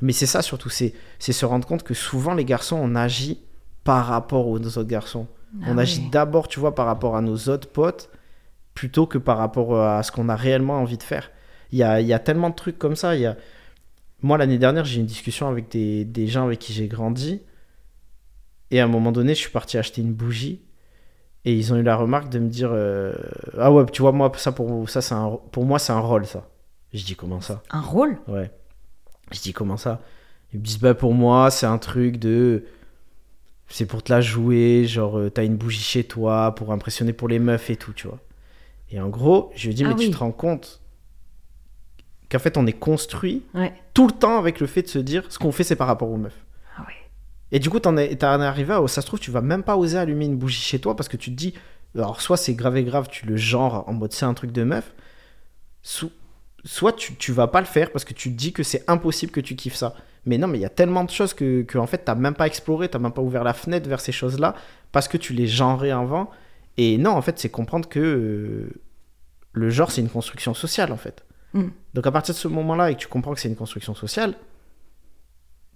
Mais 0.00 0.12
c'est 0.12 0.26
ça 0.26 0.42
surtout, 0.42 0.70
c'est 0.70 0.94
se 1.18 1.44
rendre 1.44 1.66
compte 1.66 1.82
que 1.82 1.94
souvent 1.94 2.34
les 2.34 2.44
garçons, 2.44 2.78
on 2.80 2.94
agit 2.94 3.40
par 3.84 4.06
rapport 4.06 4.46
aux 4.46 4.58
autres 4.58 4.84
garçons. 4.84 5.26
Ah 5.62 5.66
on 5.68 5.78
agit 5.78 6.08
d'abord, 6.10 6.48
tu 6.48 6.60
vois, 6.60 6.74
par 6.74 6.86
rapport 6.86 7.16
à 7.16 7.20
nos 7.20 7.36
autres 7.36 7.68
potes, 7.68 8.08
plutôt 8.74 9.06
que 9.06 9.18
par 9.18 9.36
rapport 9.36 9.80
à 9.80 10.02
ce 10.02 10.12
qu'on 10.12 10.28
a 10.28 10.36
réellement 10.36 10.78
envie 10.78 10.96
de 10.96 11.02
faire. 11.02 11.30
Il 11.72 11.78
y 11.78 11.82
a, 11.82 12.00
y 12.00 12.12
a, 12.12 12.18
tellement 12.18 12.50
de 12.50 12.54
trucs 12.54 12.78
comme 12.78 12.96
ça. 12.96 13.16
Il 13.16 13.22
y 13.22 13.26
a... 13.26 13.36
Moi, 14.22 14.38
l'année 14.38 14.58
dernière, 14.58 14.84
j'ai 14.84 14.98
eu 14.98 15.00
une 15.00 15.06
discussion 15.06 15.48
avec 15.48 15.70
des, 15.70 16.04
des 16.04 16.26
gens 16.26 16.44
avec 16.44 16.58
qui 16.58 16.72
j'ai 16.72 16.88
grandi. 16.88 17.40
Et 18.70 18.80
à 18.80 18.84
un 18.84 18.88
moment 18.88 19.12
donné, 19.12 19.34
je 19.34 19.40
suis 19.40 19.50
parti 19.50 19.78
acheter 19.78 20.02
une 20.02 20.12
bougie. 20.12 20.60
Et 21.44 21.54
ils 21.54 21.72
ont 21.72 21.76
eu 21.76 21.82
la 21.82 21.96
remarque 21.96 22.28
de 22.28 22.38
me 22.38 22.48
dire 22.48 22.70
euh, 22.72 23.14
Ah 23.58 23.72
ouais, 23.72 23.84
tu 23.86 24.02
vois, 24.02 24.12
moi, 24.12 24.30
ça 24.36 24.52
pour, 24.52 24.88
ça, 24.88 25.00
c'est 25.00 25.14
un, 25.14 25.38
pour 25.52 25.64
moi, 25.64 25.78
c'est 25.78 25.92
un 25.92 26.00
rôle, 26.00 26.26
ça. 26.26 26.46
Je 26.92 27.04
dis 27.04 27.16
Comment 27.16 27.40
ça? 27.40 27.62
Un 27.70 27.80
rôle? 27.80 28.18
Ouais. 28.28 28.50
Je 29.32 29.40
dis 29.40 29.52
Comment 29.52 29.76
ça? 29.76 30.00
Ils 30.52 30.60
me 30.60 30.64
disent 30.64 30.78
Bah, 30.78 30.94
pour 30.94 31.14
moi, 31.14 31.50
c'est 31.50 31.66
un 31.66 31.78
truc 31.78 32.18
de. 32.18 32.64
C'est 33.68 33.86
pour 33.86 34.02
te 34.02 34.12
la 34.12 34.20
jouer, 34.20 34.84
genre, 34.86 35.16
euh, 35.18 35.30
t'as 35.30 35.44
une 35.44 35.56
bougie 35.56 35.80
chez 35.80 36.04
toi 36.04 36.54
pour 36.56 36.72
impressionner 36.72 37.12
pour 37.12 37.28
les 37.28 37.38
meufs 37.38 37.70
et 37.70 37.76
tout, 37.76 37.92
tu 37.92 38.08
vois. 38.08 38.18
Et 38.90 39.00
en 39.00 39.08
gros, 39.08 39.52
je 39.54 39.68
lui 39.68 39.74
dis 39.74 39.84
ah 39.84 39.88
Mais 39.90 39.94
tu 39.94 40.10
te 40.10 40.16
rends 40.18 40.32
compte 40.32 40.80
qu'en 42.30 42.40
fait, 42.40 42.56
on 42.56 42.66
est 42.66 42.72
construit 42.72 43.44
tout 43.94 44.08
le 44.08 44.12
temps 44.12 44.38
avec 44.38 44.60
le 44.60 44.66
fait 44.66 44.82
de 44.82 44.88
se 44.88 44.98
dire 44.98 45.24
Ce 45.28 45.38
qu'on 45.38 45.52
fait, 45.52 45.64
c'est 45.64 45.76
par 45.76 45.86
rapport 45.86 46.10
aux 46.10 46.16
meufs. 46.16 46.44
Et 47.52 47.58
du 47.58 47.70
coup, 47.70 47.80
t'en 47.80 47.96
es, 47.96 48.22
arrivé 48.24 48.74
à, 48.74 48.86
ça 48.88 49.00
se 49.00 49.06
trouve, 49.06 49.20
tu 49.20 49.30
vas 49.30 49.40
même 49.40 49.62
pas 49.62 49.76
oser 49.76 49.98
allumer 49.98 50.26
une 50.26 50.36
bougie 50.36 50.62
chez 50.62 50.78
toi 50.78 50.94
parce 50.94 51.08
que 51.08 51.16
tu 51.16 51.30
te 51.30 51.36
dis, 51.36 51.54
alors 51.94 52.20
soit 52.20 52.36
c'est 52.36 52.54
grave 52.54 52.76
et 52.76 52.84
grave, 52.84 53.08
tu 53.10 53.26
le 53.26 53.36
genres 53.36 53.84
en 53.88 53.92
mode 53.92 54.12
c'est 54.12 54.24
un 54.24 54.34
truc 54.34 54.52
de 54.52 54.62
meuf, 54.62 54.94
soit 55.82 56.92
tu, 56.92 57.16
tu 57.16 57.32
vas 57.32 57.48
pas 57.48 57.60
le 57.60 57.66
faire 57.66 57.90
parce 57.90 58.04
que 58.04 58.14
tu 58.14 58.30
te 58.30 58.36
dis 58.36 58.52
que 58.52 58.62
c'est 58.62 58.88
impossible 58.88 59.32
que 59.32 59.40
tu 59.40 59.56
kiffes 59.56 59.74
ça. 59.74 59.94
Mais 60.26 60.38
non, 60.38 60.48
mais 60.48 60.58
il 60.58 60.60
y 60.60 60.66
a 60.66 60.70
tellement 60.70 61.04
de 61.04 61.10
choses 61.10 61.32
que, 61.32 61.62
que 61.62 61.78
en 61.78 61.86
fait, 61.86 61.98
t'as 61.98 62.14
même 62.14 62.34
pas 62.34 62.46
exploré, 62.46 62.88
t'as 62.88 62.98
même 62.98 63.12
pas 63.12 63.22
ouvert 63.22 63.42
la 63.42 63.54
fenêtre 63.54 63.88
vers 63.88 64.00
ces 64.00 64.12
choses-là 64.12 64.54
parce 64.92 65.08
que 65.08 65.16
tu 65.16 65.32
les 65.32 65.46
genrais 65.46 65.90
avant. 65.90 66.30
Et 66.76 66.98
non, 66.98 67.12
en 67.12 67.22
fait, 67.22 67.38
c'est 67.38 67.48
comprendre 67.48 67.88
que 67.88 67.98
euh, 67.98 68.70
le 69.52 69.70
genre, 69.70 69.90
c'est 69.90 70.02
une 70.02 70.10
construction 70.10 70.52
sociale, 70.54 70.92
en 70.92 70.96
fait. 70.96 71.24
Mm. 71.54 71.68
Donc 71.94 72.06
à 72.06 72.12
partir 72.12 72.34
de 72.34 72.38
ce 72.38 72.48
moment-là 72.48 72.90
et 72.90 72.94
que 72.94 73.00
tu 73.00 73.08
comprends 73.08 73.34
que 73.34 73.40
c'est 73.40 73.48
une 73.48 73.56
construction 73.56 73.94
sociale, 73.94 74.34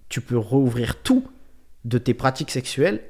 tu 0.09 0.21
peux 0.21 0.37
rouvrir 0.37 1.01
tout 1.01 1.27
de 1.85 1.97
tes 1.97 2.13
pratiques 2.13 2.51
sexuelles 2.51 3.01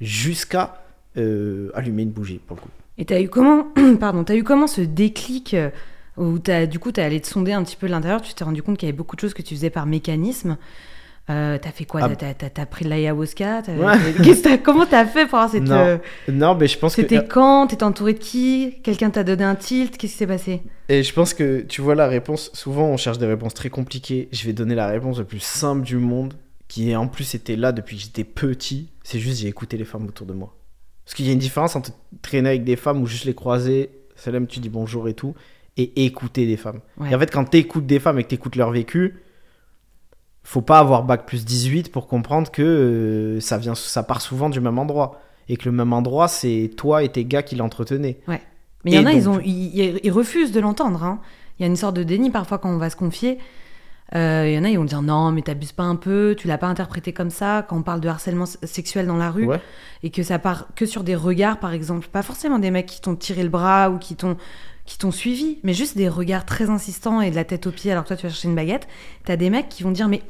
jusqu'à 0.00 0.82
euh, 1.16 1.70
allumer 1.74 2.02
une 2.02 2.10
bougie, 2.10 2.40
pour 2.46 2.56
le 2.56 2.62
coup. 2.62 2.68
Et 2.98 3.04
t'as 3.04 3.20
eu 3.20 3.28
comment, 3.28 3.68
pardon, 4.00 4.24
as 4.28 4.34
eu 4.34 4.42
comment 4.42 4.66
ce 4.66 4.80
déclic 4.80 5.54
euh, 5.54 5.70
où 6.16 6.38
as, 6.48 6.66
du 6.66 6.78
coup 6.78 6.92
t'es 6.92 7.02
allé 7.02 7.20
te 7.20 7.26
sonder 7.26 7.52
un 7.52 7.62
petit 7.62 7.76
peu 7.76 7.86
l'intérieur, 7.86 8.20
tu 8.20 8.34
t'es 8.34 8.44
rendu 8.44 8.62
compte 8.62 8.78
qu'il 8.78 8.88
y 8.88 8.90
avait 8.90 8.96
beaucoup 8.96 9.16
de 9.16 9.20
choses 9.20 9.34
que 9.34 9.42
tu 9.42 9.54
faisais 9.54 9.70
par 9.70 9.86
mécanisme. 9.86 10.56
Euh, 11.30 11.56
t'as 11.56 11.70
fait 11.70 11.84
quoi? 11.84 12.00
Ah. 12.02 12.34
T'as 12.34 12.66
pris 12.66 12.84
de 12.84 12.90
l'ayahuasca 12.90 13.62
ouais. 13.68 14.58
Comment 14.64 14.86
t'as 14.86 15.06
fait 15.06 15.26
pour 15.26 15.38
avoir 15.38 15.52
cette... 15.52 15.62
Non, 15.62 15.76
euh, 15.76 15.98
non 16.28 16.56
mais 16.56 16.66
je 16.66 16.76
pense 16.76 16.96
que... 16.96 17.02
C'était 17.02 17.24
quand? 17.24 17.68
T'étais 17.68 17.84
entouré 17.84 18.14
de 18.14 18.18
qui? 18.18 18.80
Quelqu'un 18.82 19.10
t'a 19.10 19.22
donné 19.22 19.44
un 19.44 19.54
tilt? 19.54 19.96
Qu'est-ce 19.96 20.12
qui 20.12 20.18
s'est 20.18 20.26
passé? 20.26 20.62
Et 20.88 21.04
je 21.04 21.12
pense 21.14 21.32
que 21.32 21.60
tu 21.60 21.80
vois 21.80 21.94
la 21.94 22.08
réponse... 22.08 22.50
Souvent 22.54 22.86
on 22.86 22.96
cherche 22.96 23.18
des 23.18 23.26
réponses 23.26 23.54
très 23.54 23.70
compliquées. 23.70 24.28
Je 24.32 24.44
vais 24.44 24.52
donner 24.52 24.74
la 24.74 24.88
réponse 24.88 25.18
la 25.18 25.24
plus 25.24 25.42
simple 25.42 25.82
du 25.82 25.96
monde 25.96 26.34
qui 26.72 26.96
en 26.96 27.06
plus 27.06 27.34
était 27.34 27.54
là 27.54 27.70
depuis 27.70 27.96
que 27.96 28.02
j'étais 28.02 28.24
petit, 28.24 28.88
c'est 29.02 29.18
juste 29.18 29.40
j'ai 29.40 29.48
écouté 29.48 29.76
les 29.76 29.84
femmes 29.84 30.06
autour 30.06 30.26
de 30.26 30.32
moi. 30.32 30.56
Parce 31.04 31.14
qu'il 31.14 31.26
y 31.26 31.28
a 31.28 31.34
une 31.34 31.38
différence 31.38 31.76
entre 31.76 31.90
traîner 32.22 32.48
avec 32.48 32.64
des 32.64 32.76
femmes 32.76 33.02
ou 33.02 33.06
juste 33.06 33.26
les 33.26 33.34
croiser, 33.34 33.90
salam, 34.16 34.46
tu 34.46 34.58
dis 34.58 34.70
bonjour 34.70 35.06
et 35.06 35.12
tout, 35.12 35.34
et 35.76 36.06
écouter 36.06 36.46
des 36.46 36.56
femmes. 36.56 36.80
Et 37.10 37.14
en 37.14 37.18
fait, 37.18 37.30
quand 37.30 37.44
tu 37.44 37.58
écoutes 37.58 37.84
des 37.84 37.98
femmes 37.98 38.18
et 38.18 38.24
que 38.24 38.30
tu 38.30 38.36
écoutes 38.36 38.56
leur 38.56 38.70
vécu, 38.70 39.22
faut 40.44 40.62
pas 40.62 40.78
avoir 40.78 41.02
bac 41.02 41.26
plus 41.26 41.44
18 41.44 41.92
pour 41.92 42.06
comprendre 42.06 42.50
que 42.50 42.62
euh, 42.62 43.40
ça, 43.40 43.58
vient, 43.58 43.74
ça 43.74 44.02
part 44.02 44.22
souvent 44.22 44.48
du 44.48 44.60
même 44.60 44.78
endroit. 44.78 45.20
Et 45.50 45.58
que 45.58 45.66
le 45.66 45.72
même 45.72 45.92
endroit, 45.92 46.26
c'est 46.26 46.70
toi 46.74 47.02
et 47.02 47.10
tes 47.10 47.26
gars 47.26 47.42
qui 47.42 47.54
l'entretenaient. 47.54 48.18
Ouais. 48.26 48.40
Mais 48.86 48.92
il 48.92 48.94
y 48.94 48.98
en 48.98 49.04
a, 49.04 49.12
ils, 49.12 49.28
ont, 49.28 49.40
ils, 49.44 50.10
refusent 50.10 50.52
de 50.52 50.60
l'entendre. 50.60 51.04
Hein. 51.04 51.20
Il 51.58 51.64
y 51.64 51.64
a 51.64 51.68
une 51.68 51.76
sorte 51.76 51.96
de 51.96 52.02
déni 52.02 52.30
parfois 52.30 52.56
quand 52.56 52.70
on 52.70 52.78
va 52.78 52.88
se 52.88 52.96
confier. 52.96 53.36
Il 54.14 54.18
euh, 54.18 54.50
y 54.50 54.58
en 54.58 54.64
a, 54.64 54.68
ils 54.68 54.76
vont 54.76 54.84
dire 54.84 55.00
non, 55.00 55.32
mais 55.32 55.40
t'abuses 55.40 55.72
pas 55.72 55.84
un 55.84 55.96
peu, 55.96 56.34
tu 56.36 56.46
l'as 56.46 56.58
pas 56.58 56.66
interprété 56.66 57.14
comme 57.14 57.30
ça 57.30 57.64
quand 57.66 57.78
on 57.78 57.82
parle 57.82 58.00
de 58.00 58.08
harcèlement 58.08 58.44
sexuel 58.44 59.06
dans 59.06 59.16
la 59.16 59.30
rue. 59.30 59.48
Et 60.02 60.10
que 60.10 60.22
ça 60.22 60.38
part 60.38 60.66
que 60.74 60.84
sur 60.84 61.02
des 61.02 61.16
regards, 61.16 61.58
par 61.58 61.72
exemple, 61.72 62.06
pas 62.08 62.22
forcément 62.22 62.58
des 62.58 62.70
mecs 62.70 62.86
qui 62.86 63.00
t'ont 63.00 63.16
tiré 63.16 63.42
le 63.42 63.48
bras 63.48 63.90
ou 63.90 63.98
qui 63.98 64.16
t'ont 64.16 64.36
qui 64.84 64.98
t'ont 64.98 65.12
suivi, 65.12 65.58
mais 65.62 65.74
juste 65.74 65.96
des 65.96 66.08
regards 66.08 66.44
très 66.44 66.68
insistants 66.68 67.20
et 67.20 67.30
de 67.30 67.36
la 67.36 67.44
tête 67.44 67.68
aux 67.68 67.70
pieds 67.70 67.92
alors 67.92 68.02
que 68.02 68.08
toi 68.08 68.16
tu 68.16 68.24
vas 68.24 68.30
chercher 68.30 68.48
une 68.48 68.56
baguette. 68.56 68.88
T'as 69.24 69.36
des 69.36 69.48
mecs 69.48 69.68
qui 69.68 69.84
vont 69.84 69.92
dire 69.92 70.08
mais 70.08 70.22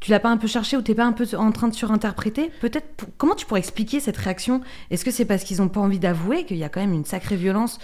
tu 0.00 0.10
l'as 0.10 0.20
pas 0.20 0.28
un 0.28 0.36
peu 0.36 0.46
cherché 0.46 0.76
ou 0.76 0.82
t'es 0.82 0.94
pas 0.94 1.04
un 1.04 1.12
peu 1.12 1.24
en 1.36 1.52
train 1.52 1.68
de 1.68 1.74
surinterpréter. 1.74 2.50
Peut-être. 2.60 3.06
Comment 3.16 3.34
tu 3.34 3.46
pourrais 3.46 3.60
expliquer 3.60 4.00
cette 4.00 4.16
réaction? 4.16 4.60
Est-ce 4.90 5.04
que 5.04 5.10
c'est 5.10 5.24
parce 5.24 5.44
qu'ils 5.44 5.62
ont 5.62 5.68
pas 5.68 5.80
envie 5.80 5.98
d'avouer 5.98 6.44
qu'il 6.44 6.58
y 6.58 6.64
a 6.64 6.68
quand 6.68 6.80
même 6.80 6.92
une 6.92 7.04
sacrée 7.04 7.36
violence 7.36 7.78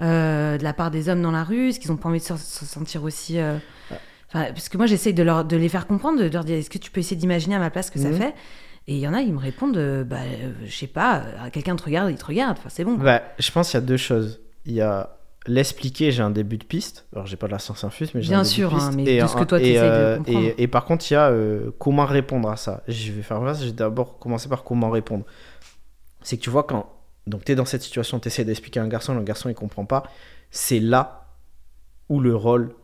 euh, 0.00 0.56
de 0.56 0.62
la 0.62 0.72
part 0.72 0.90
des 0.90 1.08
hommes 1.08 1.22
dans 1.22 1.32
la 1.32 1.44
rue? 1.44 1.70
Est-ce 1.70 1.80
qu'ils 1.80 1.90
ont 1.90 1.96
pas 1.96 2.08
envie 2.08 2.20
de 2.20 2.24
se, 2.24 2.36
sentir 2.36 3.02
aussi 3.02 3.40
euh, 3.40 3.58
parce 4.32 4.68
que 4.68 4.76
moi, 4.76 4.86
j'essaye 4.86 5.14
de, 5.14 5.22
leur, 5.22 5.44
de 5.44 5.56
les 5.56 5.68
faire 5.68 5.86
comprendre, 5.86 6.20
de 6.20 6.28
leur 6.28 6.44
dire 6.44 6.56
est-ce 6.56 6.70
que 6.70 6.78
tu 6.78 6.90
peux 6.90 7.00
essayer 7.00 7.16
d'imaginer 7.16 7.54
à 7.54 7.58
ma 7.58 7.70
place 7.70 7.86
ce 7.86 7.90
que 7.92 7.98
ça 7.98 8.10
mhm. 8.10 8.16
fait? 8.16 8.34
Et 8.86 8.94
il 8.94 9.00
y 9.00 9.08
en 9.08 9.12
a, 9.12 9.20
ils 9.20 9.34
me 9.34 9.38
répondent 9.38 9.76
euh, 9.76 10.02
bah, 10.02 10.16
euh, 10.16 10.52
je 10.64 10.74
sais 10.74 10.86
pas, 10.86 11.18
euh, 11.18 11.50
quelqu'un 11.52 11.76
te 11.76 11.84
regarde, 11.84 12.10
il 12.10 12.16
te 12.16 12.24
regarde, 12.24 12.56
enfin, 12.58 12.70
c'est 12.70 12.84
bon. 12.84 12.94
Bah, 12.94 13.22
je 13.38 13.50
pense 13.50 13.70
qu'il 13.70 13.78
y 13.78 13.82
a 13.82 13.86
deux 13.86 13.98
choses. 13.98 14.40
Il 14.64 14.72
y 14.72 14.80
a 14.80 15.18
l'expliquer, 15.46 16.10
j'ai 16.10 16.22
un 16.22 16.30
début 16.30 16.56
de 16.56 16.64
piste. 16.64 17.06
Alors, 17.12 17.26
j'ai 17.26 17.36
pas 17.36 17.46
de 17.46 17.52
la 17.52 17.58
science 17.58 17.84
infuse, 17.84 18.14
mais 18.14 18.22
j'ai 18.22 18.34
un 18.34 18.42
début 18.42 18.54
sûr, 18.54 18.70
de 18.70 18.74
piste. 18.74 18.88
Hein, 18.88 18.92
mais 18.96 19.16
et, 19.16 19.20
tout 19.20 19.28
ce 19.28 19.36
que 19.36 19.44
toi, 19.44 19.58
tu 19.58 19.66
essayes 19.66 19.90
de 19.90 20.16
comprendre. 20.18 20.46
Et, 20.46 20.62
et, 20.62 20.68
par 20.68 20.84
contre, 20.86 21.10
il 21.10 21.14
y 21.14 21.16
a 21.16 21.32
comment 21.78 22.06
répondre 22.06 22.50
à 22.50 22.56
ça. 22.56 22.82
Je 22.88 23.12
vais 23.12 23.22
faire 23.22 23.40
ça, 23.54 23.60
je 23.60 23.66
vais 23.66 23.72
d'abord 23.72 24.18
commencer 24.18 24.48
par 24.48 24.64
comment 24.64 24.90
répondre. 24.90 25.24
C'est 26.22 26.36
que 26.36 26.42
tu 26.42 26.50
vois, 26.50 26.64
quand 26.64 26.90
donc 27.26 27.44
tu 27.44 27.52
es 27.52 27.54
dans 27.54 27.64
cette 27.64 27.82
situation, 27.82 28.18
tu 28.18 28.28
essaies 28.28 28.44
d'expliquer 28.44 28.80
à 28.80 28.82
un 28.82 28.88
garçon, 28.88 29.14
le 29.14 29.22
garçon 29.22 29.48
il 29.48 29.54
comprend 29.54 29.84
pas, 29.84 30.04
c'est 30.50 30.80
là 30.80 31.26
où 32.08 32.20
le 32.20 32.34
rôle 32.34 32.74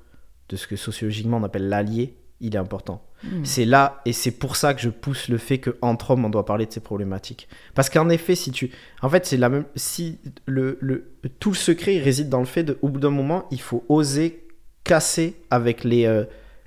de 0.49 0.57
ce 0.57 0.67
que 0.67 0.77
sociologiquement 0.77 1.39
on 1.39 1.45
appelle 1.45 1.69
l'allié, 1.69 2.17
il 2.41 2.55
est 2.55 2.59
important. 2.59 3.03
Hmm. 3.23 3.45
C'est 3.45 3.65
là, 3.65 4.03
et 4.05 4.13
c'est 4.13 4.33
pour 4.33 4.57
ça 4.57 4.75
que 4.75 4.81
je 4.81 4.91
pousse 4.91 5.29
le 5.29 5.39
fait 5.39 5.59
qu'entre 5.59 6.11
hommes, 6.11 6.25
on 6.25 6.31
doit 6.31 6.45
parler 6.45 6.67
de 6.67 6.73
ces 6.73 6.81
problématiques. 6.81 7.49
Parce 7.75 7.89
qu'en 7.89 8.09
effet, 8.11 8.35
si 8.35 8.51
tu. 8.51 8.71
En 9.03 9.09
fait, 9.09 9.25
c'est 9.25 9.37
la 9.37 9.49
même. 9.49 9.65
Si 9.77 10.19
le, 10.47 10.77
le, 10.81 11.11
tout 11.41 11.51
le 11.51 11.57
secret 11.57 11.99
réside 11.99 12.29
dans 12.29 12.41
le 12.41 12.45
fait 12.45 12.65
de, 12.65 12.79
au 12.83 12.89
bout 12.89 13.01
d'un 13.01 13.11
moment, 13.11 13.47
il 13.51 13.61
faut 13.61 13.85
oser 13.89 14.45
casser 14.85 15.37
avec 15.51 15.85
les. 15.85 16.07
Euh, 16.07 16.25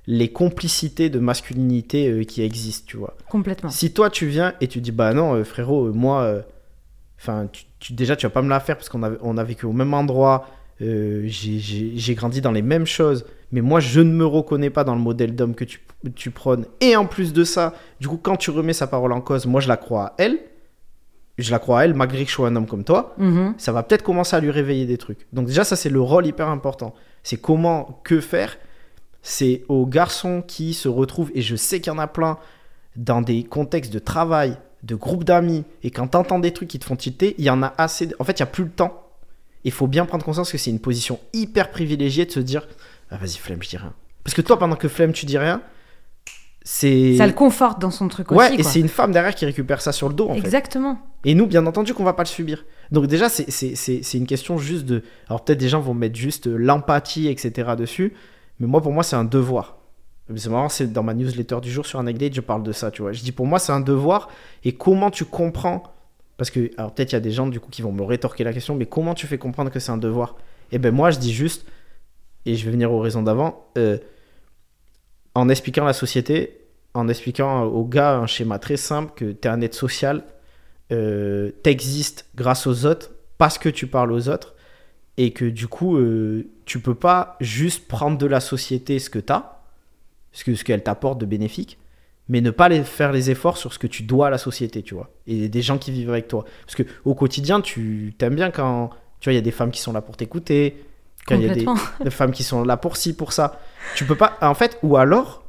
les 0.10 0.32
complicités 0.32 1.10
de 1.10 1.20
masculinité 1.20 2.08
euh, 2.08 2.24
qui 2.24 2.42
existent, 2.42 2.86
tu 2.88 2.96
vois. 2.96 3.18
Complètement. 3.28 3.70
Si 3.70 3.92
toi 3.92 4.10
tu 4.10 4.28
viens 4.28 4.54
et 4.62 4.70
tu 4.70 4.80
dis 4.80 4.94
bah 4.94 5.13
non 5.13 5.34
euh, 5.34 5.44
frérot, 5.44 5.92
moi, 5.92 6.46
enfin 7.20 7.50
tu, 7.82 7.92
déjà 7.92 8.16
tu 8.16 8.26
vas 8.26 8.30
pas 8.30 8.42
me 8.42 8.48
la 8.48 8.62
faire 8.62 8.78
parce 8.78 8.88
qu'on 8.88 9.04
a, 9.04 9.12
on 9.20 9.38
a 9.38 9.44
vécu 9.44 9.66
au 9.66 9.74
même 9.74 9.94
endroit, 9.94 10.48
j'ai 10.80 12.16
grandi 12.16 12.40
dans 12.40 12.54
les 12.54 12.62
mêmes 12.62 12.86
choses, 12.86 13.26
mais 13.52 13.62
moi 13.62 13.80
je 13.80 14.02
ne 14.02 14.12
me 14.12 14.26
reconnais 14.26 14.70
pas 14.70 14.84
dans 14.84 14.96
le 14.96 15.02
modèle 15.02 15.36
d'homme 15.36 15.56
que 15.56 15.64
tu, 15.66 15.82
tu 16.16 16.32
prônes. 16.32 16.66
Et 16.82 16.96
en 16.96 17.06
plus 17.06 17.34
de 17.34 17.44
ça, 17.44 17.74
du 18.00 18.08
coup, 18.08 18.18
quand 18.22 18.38
tu 18.38 18.52
remets 18.52 18.74
sa 18.74 18.88
parole 18.88 19.12
en 19.14 19.22
cause, 19.22 19.46
moi 19.46 19.62
je 19.62 19.68
la 19.68 19.78
crois 19.78 20.06
à 20.08 20.14
elle. 20.18 20.40
Je 21.38 21.52
la 21.52 21.60
crois 21.60 21.82
à 21.82 21.86
elle, 21.86 21.94
malgré 21.94 22.24
que 22.24 22.30
je 22.30 22.36
sois 22.36 22.48
un 22.48 22.56
homme 22.56 22.66
comme 22.66 22.84
toi, 22.84 23.14
Mhm. 23.20 23.54
ça 23.60 23.72
va 23.72 23.84
peut-être 23.84 24.02
commencer 24.04 24.36
à 24.36 24.40
lui 24.40 24.50
réveiller 24.50 24.86
des 24.88 24.98
trucs. 24.98 25.28
Donc 25.34 25.46
déjà, 25.48 25.64
ça 25.64 25.76
c'est 25.76 25.90
le 25.90 26.02
rôle 26.02 26.26
hyper 26.26 26.48
important. 26.50 26.96
C'est 27.24 27.38
comment, 27.38 28.02
que 28.04 28.20
faire. 28.22 28.58
C'est 29.22 29.64
aux 29.68 29.86
garçons 29.86 30.42
qui 30.46 30.74
se 30.74 30.88
retrouvent, 30.88 31.32
et 31.36 31.42
je 31.42 31.56
sais 31.56 31.80
qu'il 31.80 31.92
y 31.92 31.96
en 31.96 32.00
a 32.00 32.08
plein, 32.08 32.38
dans 32.96 33.22
des 33.22 33.44
contextes 33.44 33.94
de 33.94 34.00
travail, 34.00 34.58
de 34.84 34.96
groupe 34.96 35.24
d'amis, 35.26 35.64
et 35.84 35.92
quand 35.92 36.08
t'entends 36.08 36.40
des 36.40 36.52
trucs 36.54 36.70
qui 36.70 36.80
te 36.80 36.86
font 36.86 36.96
tilter, 36.96 37.36
il 37.38 37.44
y 37.46 37.50
en 37.50 37.62
a 37.62 37.74
assez. 37.78 38.10
En 38.20 38.24
fait, 38.24 38.34
il 38.34 38.40
y 38.40 38.44
a 38.44 38.48
plus 38.48 38.64
le 38.64 38.70
temps. 38.72 39.04
Il 39.64 39.72
faut 39.72 39.88
bien 39.88 40.06
prendre 40.06 40.24
conscience 40.26 40.52
que 40.52 40.58
c'est 40.58 40.72
une 40.72 40.80
position 40.80 41.20
hyper 41.34 41.70
privilégiée 41.72 42.26
de 42.26 42.32
se 42.32 42.40
dire 42.40 42.68
ah, 43.12 43.17
vas-y, 43.17 43.38
flemme, 43.38 43.62
je 43.63 43.70
dis 43.70 43.78
rien. 43.78 43.93
Parce 44.24 44.34
que 44.36 44.41
toi, 44.41 44.60
pendant 44.60 44.76
que 44.76 44.88
flemme, 44.88 45.13
tu 45.13 45.26
dis 45.26 45.38
rien, 45.38 45.62
c'est. 46.63 47.15
Ça 47.15 47.26
le 47.28 47.34
conforte 47.34 47.80
dans 47.80 47.91
son 47.91 48.08
truc 48.08 48.32
Ouais, 48.32 48.46
aussi. 48.48 48.54
et 48.56 48.62
quoi. 48.62 48.72
c'est 48.72 48.80
une 48.80 48.89
femme 48.89 49.12
derrière 49.12 49.34
qui 49.36 49.46
récupère 49.46 49.82
ça 49.82 49.91
sur 49.91 50.10
le 50.10 50.13
dos, 50.15 50.30
en 50.30 50.34
fait. 50.34 50.39
Exactement. 50.39 51.00
Et 51.24 51.34
nous, 51.34 51.48
bien 51.48 51.65
entendu, 51.65 51.93
qu'on 51.93 52.04
va 52.04 52.13
pas 52.13 52.24
le 52.24 52.28
subir. 52.28 52.65
Donc 52.91 53.08
déjà, 53.08 53.30
c'est- 53.30 53.50
c'est 53.50 53.76
c'est- 53.76 54.02
c'est 54.04 54.17
une 54.17 54.28
question 54.28 54.58
juste 54.58 54.86
de... 54.86 55.04
Alors 55.30 55.43
peut-être 55.43 55.60
des 55.60 55.70
gens 55.70 55.80
vont 55.80 55.93
mettre 55.93 56.15
juste 56.15 56.48
l'empathie, 56.48 57.28
etc. 57.28 57.72
dessus. 57.78 58.13
Mais 58.60 58.67
moi, 58.67 58.82
pour 58.82 58.91
moi, 58.91 59.04
c'est 59.04 59.15
un 59.15 59.24
devoir. 59.26 59.78
C'est 60.36 60.50
marrant, 60.50 60.67
c'est 60.67 60.91
dans 60.91 61.04
ma 61.04 61.13
newsletter 61.13 61.62
du 61.62 61.72
jour 61.72 61.86
sur 61.86 62.00
un 62.00 62.04
Date, 62.04 62.34
je 62.34 62.41
parle 62.41 62.63
de 62.63 62.74
ça, 62.74 62.91
tu 62.91 63.02
vois. 63.02 63.13
Je 63.13 63.24
dis, 63.24 63.32
pour 63.32 63.46
moi, 63.46 63.60
c'est 63.60 63.72
un 63.72 63.80
devoir. 63.80 64.28
Et 64.65 64.74
comment 64.74 65.10
tu 65.10 65.24
comprends 65.24 65.84
Parce 66.36 66.50
que, 66.50 66.70
alors 66.78 66.93
peut-être 66.93 67.13
il 67.13 67.15
y 67.15 67.17
a 67.17 67.22
des 67.22 67.32
gens, 67.32 67.48
du 67.48 67.62
coup, 67.62 67.70
qui 67.72 67.82
vont 67.82 67.93
me 67.93 68.04
rétorquer 68.04 68.43
la 68.43 68.52
question, 68.52 68.76
mais 68.76 68.86
comment 68.88 69.13
tu 69.13 69.26
fais 69.26 69.38
comprendre 69.38 69.72
que 69.72 69.80
c'est 69.80 69.91
un 69.91 69.98
devoir? 69.98 70.36
Eh 70.74 70.80
ben 70.80 70.93
moi, 70.93 71.12
je 71.12 71.20
dis 71.20 71.32
juste, 71.34 71.65
et 72.48 72.56
je 72.56 72.66
vais 72.66 72.72
venir 72.72 72.92
aux 72.92 73.00
raisons 73.00 73.22
d'avant, 73.22 73.68
euh, 73.78 73.98
en 75.36 75.50
expliquant 75.50 75.86
la 75.86 75.94
société, 75.94 76.62
en 76.94 77.10
expliquant 77.10 77.64
aux 77.66 77.86
gars 77.86 78.16
un 78.16 78.26
schéma 78.26 78.58
très 78.58 78.78
simple, 78.78 79.12
que 79.16 79.32
tu 79.34 79.48
es 79.48 79.52
un 79.52 79.62
être 79.62 79.76
social, 79.76 80.24
euh, 80.92 81.52
t'existes 81.62 82.26
grâce 82.36 82.66
aux 82.66 82.86
autres 82.86 83.12
parce 83.38 83.58
que 83.58 83.68
tu 83.68 83.86
parles 83.88 84.14
aux 84.14 84.30
autres 84.30 84.56
et 85.18 85.32
que 85.32 85.44
du 85.44 85.68
coup 85.68 85.98
euh, 85.98 86.48
tu 86.66 86.80
peux 86.80 86.96
pas 86.96 87.36
juste 87.42 87.88
prendre 87.88 88.18
de 88.18 88.26
la 88.26 88.40
société 88.40 88.98
ce 89.00 89.10
que 89.10 89.20
t'as 89.20 89.58
ce 90.32 90.46
que 90.46 90.56
ce 90.56 90.64
qu'elle 90.64 90.84
t'apporte 90.84 91.20
de 91.20 91.26
bénéfique 91.26 91.78
mais 92.30 92.40
ne 92.40 92.52
pas 92.52 92.70
faire 92.84 93.12
les 93.12 93.30
efforts 93.30 93.58
sur 93.58 93.74
ce 93.74 93.80
que 93.80 93.88
tu 93.88 94.04
dois 94.04 94.28
à 94.28 94.30
la 94.30 94.38
société 94.38 94.82
tu 94.82 94.94
vois. 94.94 95.10
Et 95.28 95.50
des 95.50 95.62
gens 95.62 95.78
qui 95.78 95.92
vivent 95.92 96.10
avec 96.10 96.28
toi. 96.28 96.46
Parce 96.66 96.76
que 96.76 96.84
au 97.04 97.16
quotidien 97.16 97.60
tu 97.60 98.16
t'aimes 98.18 98.36
bien 98.36 98.50
quand 98.50 98.92
tu 99.20 99.28
vois 99.28 99.34
il 99.34 99.36
y 99.36 99.40
a 99.40 99.42
des 99.42 99.52
femmes 99.52 99.72
qui 99.72 99.82
sont 99.82 99.92
là 99.92 100.02
pour 100.02 100.16
t'écouter 100.16 100.78
quand 101.28 101.36
il 101.36 101.46
y 101.46 101.50
a 101.50 101.54
des, 102.04 102.10
femmes 102.10 102.32
qui 102.32 102.44
sont 102.44 102.63
là 102.63 102.78
pour 102.78 102.98
ci 102.98 103.13
pour 103.13 103.34
ça. 103.34 103.60
Tu 103.96 104.06
peux 104.06 104.16
pas 104.16 104.38
en 104.42 104.54
fait 104.54 104.80
ou 104.82 104.98
alors 104.98 105.44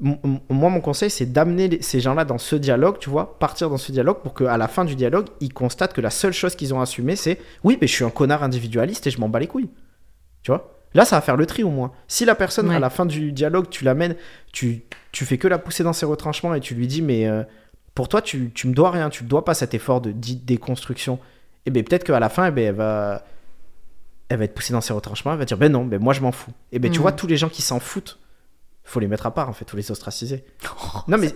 moi 0.00 0.70
mon 0.70 0.80
conseil 0.80 1.10
c'est 1.10 1.26
d'amener 1.26 1.80
ces 1.80 2.00
gens-là 2.00 2.24
dans 2.24 2.38
ce 2.38 2.56
dialogue 2.56 2.98
tu 2.98 3.10
vois 3.10 3.38
partir 3.38 3.70
dans 3.70 3.76
ce 3.76 3.92
dialogue 3.92 4.18
pour 4.22 4.34
qu'à 4.34 4.56
la 4.56 4.66
fin 4.66 4.84
du 4.84 4.96
dialogue 4.96 5.26
ils 5.40 5.52
constatent 5.52 5.92
que 5.92 6.00
la 6.00 6.10
seule 6.10 6.32
chose 6.32 6.56
qu'ils 6.56 6.74
ont 6.74 6.80
assumé 6.80 7.14
c'est 7.14 7.38
oui 7.62 7.78
mais 7.80 7.86
je 7.86 7.94
suis 7.94 8.04
un 8.04 8.10
connard 8.10 8.42
individualiste 8.42 9.06
et 9.06 9.10
je 9.10 9.20
m'en 9.20 9.28
bats 9.28 9.38
les 9.38 9.46
couilles. 9.46 9.70
Tu 10.42 10.50
vois? 10.50 10.72
Là 10.94 11.04
ça 11.04 11.16
va 11.16 11.22
faire 11.22 11.36
le 11.36 11.46
tri 11.46 11.62
au 11.62 11.70
moins. 11.70 11.92
Si 12.08 12.24
la 12.24 12.34
personne 12.34 12.68
Ouais. 12.68 12.76
à 12.76 12.80
la 12.80 12.90
fin 12.90 13.06
du 13.06 13.32
dialogue 13.32 13.68
tu 13.70 13.84
l'amènes 13.84 14.16
tu 14.52 14.82
tu 15.12 15.24
fais 15.24 15.38
que 15.38 15.48
la 15.48 15.58
pousser 15.58 15.84
dans 15.84 15.92
ses 15.92 16.06
retranchements 16.06 16.54
et 16.54 16.60
tu 16.60 16.74
lui 16.74 16.86
dis 16.86 17.02
mais 17.02 17.26
euh, 17.26 17.42
pour 17.94 18.08
toi 18.08 18.20
tu, 18.20 18.50
tu 18.52 18.66
me 18.66 18.74
dois 18.74 18.90
rien 18.90 19.10
tu 19.10 19.24
me 19.24 19.28
dois 19.28 19.44
pas 19.44 19.54
cet 19.54 19.74
effort 19.74 20.00
de 20.00 20.12
déconstruction. 20.12 21.18
Et 21.66 21.70
bien 21.70 21.82
peut-être 21.82 22.04
qu'à 22.04 22.18
la 22.20 22.28
fin 22.28 22.46
eh 22.46 22.50
ben, 22.50 22.66
elle 22.66 22.74
va 22.74 23.24
elle 24.28 24.38
va 24.38 24.44
être 24.44 24.54
poussée 24.54 24.72
dans 24.72 24.80
ses 24.80 24.92
retranchements 24.92 25.32
elle 25.32 25.38
va 25.38 25.44
dire 25.44 25.58
ben 25.58 25.70
non 25.70 25.84
ben 25.84 26.00
moi 26.00 26.12
je 26.12 26.20
m'en 26.20 26.32
fous. 26.32 26.50
Et 26.72 26.78
ben 26.78 26.90
tu 26.90 27.00
vois 27.00 27.12
tous 27.12 27.26
les 27.26 27.36
gens 27.36 27.48
qui 27.48 27.62
s'en 27.62 27.80
foutent 27.80 28.18
faut 28.86 29.00
les 29.00 29.08
mettre 29.08 29.24
à 29.24 29.30
part 29.32 29.48
en 29.48 29.52
fait 29.54 29.68
faut 29.70 29.76
les 29.78 29.90
ostraciser. 29.90 30.44
Non 31.08 31.16
mais 31.18 31.32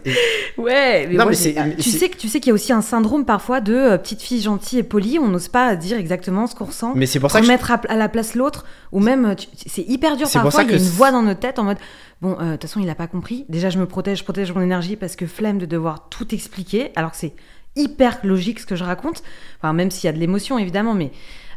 Ouais, 0.56 1.06
mais, 1.06 1.14
Non, 1.14 1.24
moi, 1.24 1.32
mais 1.32 1.76
tu 1.76 1.88
sais 1.90 2.08
que 2.08 2.16
tu 2.16 2.28
sais 2.28 2.40
qu'il 2.40 2.48
y 2.48 2.50
a 2.50 2.54
aussi 2.54 2.72
un 2.72 2.80
syndrome 2.82 3.24
parfois 3.24 3.60
de 3.60 3.74
euh, 3.74 3.98
petite 3.98 4.20
fille 4.22 4.40
gentille 4.42 4.78
et 4.80 4.82
polie, 4.82 5.18
on 5.18 5.28
n'ose 5.28 5.48
pas 5.48 5.76
dire 5.76 5.96
exactement 5.98 6.46
ce 6.46 6.54
qu'on 6.54 6.64
ressent. 6.66 6.92
mais 6.96 7.06
c'est 7.06 7.20
pour 7.20 7.30
ça 7.30 7.38
que 7.40 7.46
je- 7.46 7.50
remettre 7.50 7.70
à, 7.70 7.96
la 7.96 8.08
place 8.08 8.34
l'autre 8.34 8.64
ou 8.92 9.00
même 9.00 9.24
euh, 9.26 9.34
tu- 9.34 9.46
c'est 9.66 9.82
hyper 9.82 10.16
dur 10.16 10.26
C'est 10.26 10.38
pour 10.40 10.44
parfois 10.44 10.62
ça 10.62 10.66
il 10.68 10.72
y 10.72 10.74
a 10.74 10.78
que 10.78 10.82
une 10.82 10.88
voix 10.90 11.10
dans 11.12 11.22
notre 11.22 11.40
tête 11.40 11.58
en 11.58 11.64
mode 11.64 11.78
bon 12.20 12.36
euh, 12.40 12.44
de 12.46 12.50
toute 12.52 12.62
façon 12.62 12.80
il 12.80 12.90
a 12.90 12.94
pas 12.94 13.06
compris. 13.06 13.44
Déjà 13.48 13.70
je 13.70 13.78
me 13.78 13.86
protège 13.86 14.18
je 14.18 14.24
protège 14.24 14.52
mon 14.52 14.60
énergie 14.60 14.96
parce 14.96 15.14
que 15.16 15.26
flemme 15.26 15.58
de 15.58 15.66
devoir 15.66 16.08
tout 16.08 16.34
expliquer. 16.34 16.90
Alors 16.96 17.12
que 17.12 17.16
c'est 17.16 17.34
hyper 17.76 18.18
logique 18.24 18.58
ce 18.60 18.66
que 18.66 18.74
je 18.76 18.84
raconte. 18.84 19.22
Enfin 19.60 19.72
même 19.72 19.90
s'il 19.90 20.04
y 20.06 20.08
a 20.08 20.12
de 20.12 20.18
l'émotion 20.18 20.58
évidemment 20.58 20.94
mais 20.94 21.12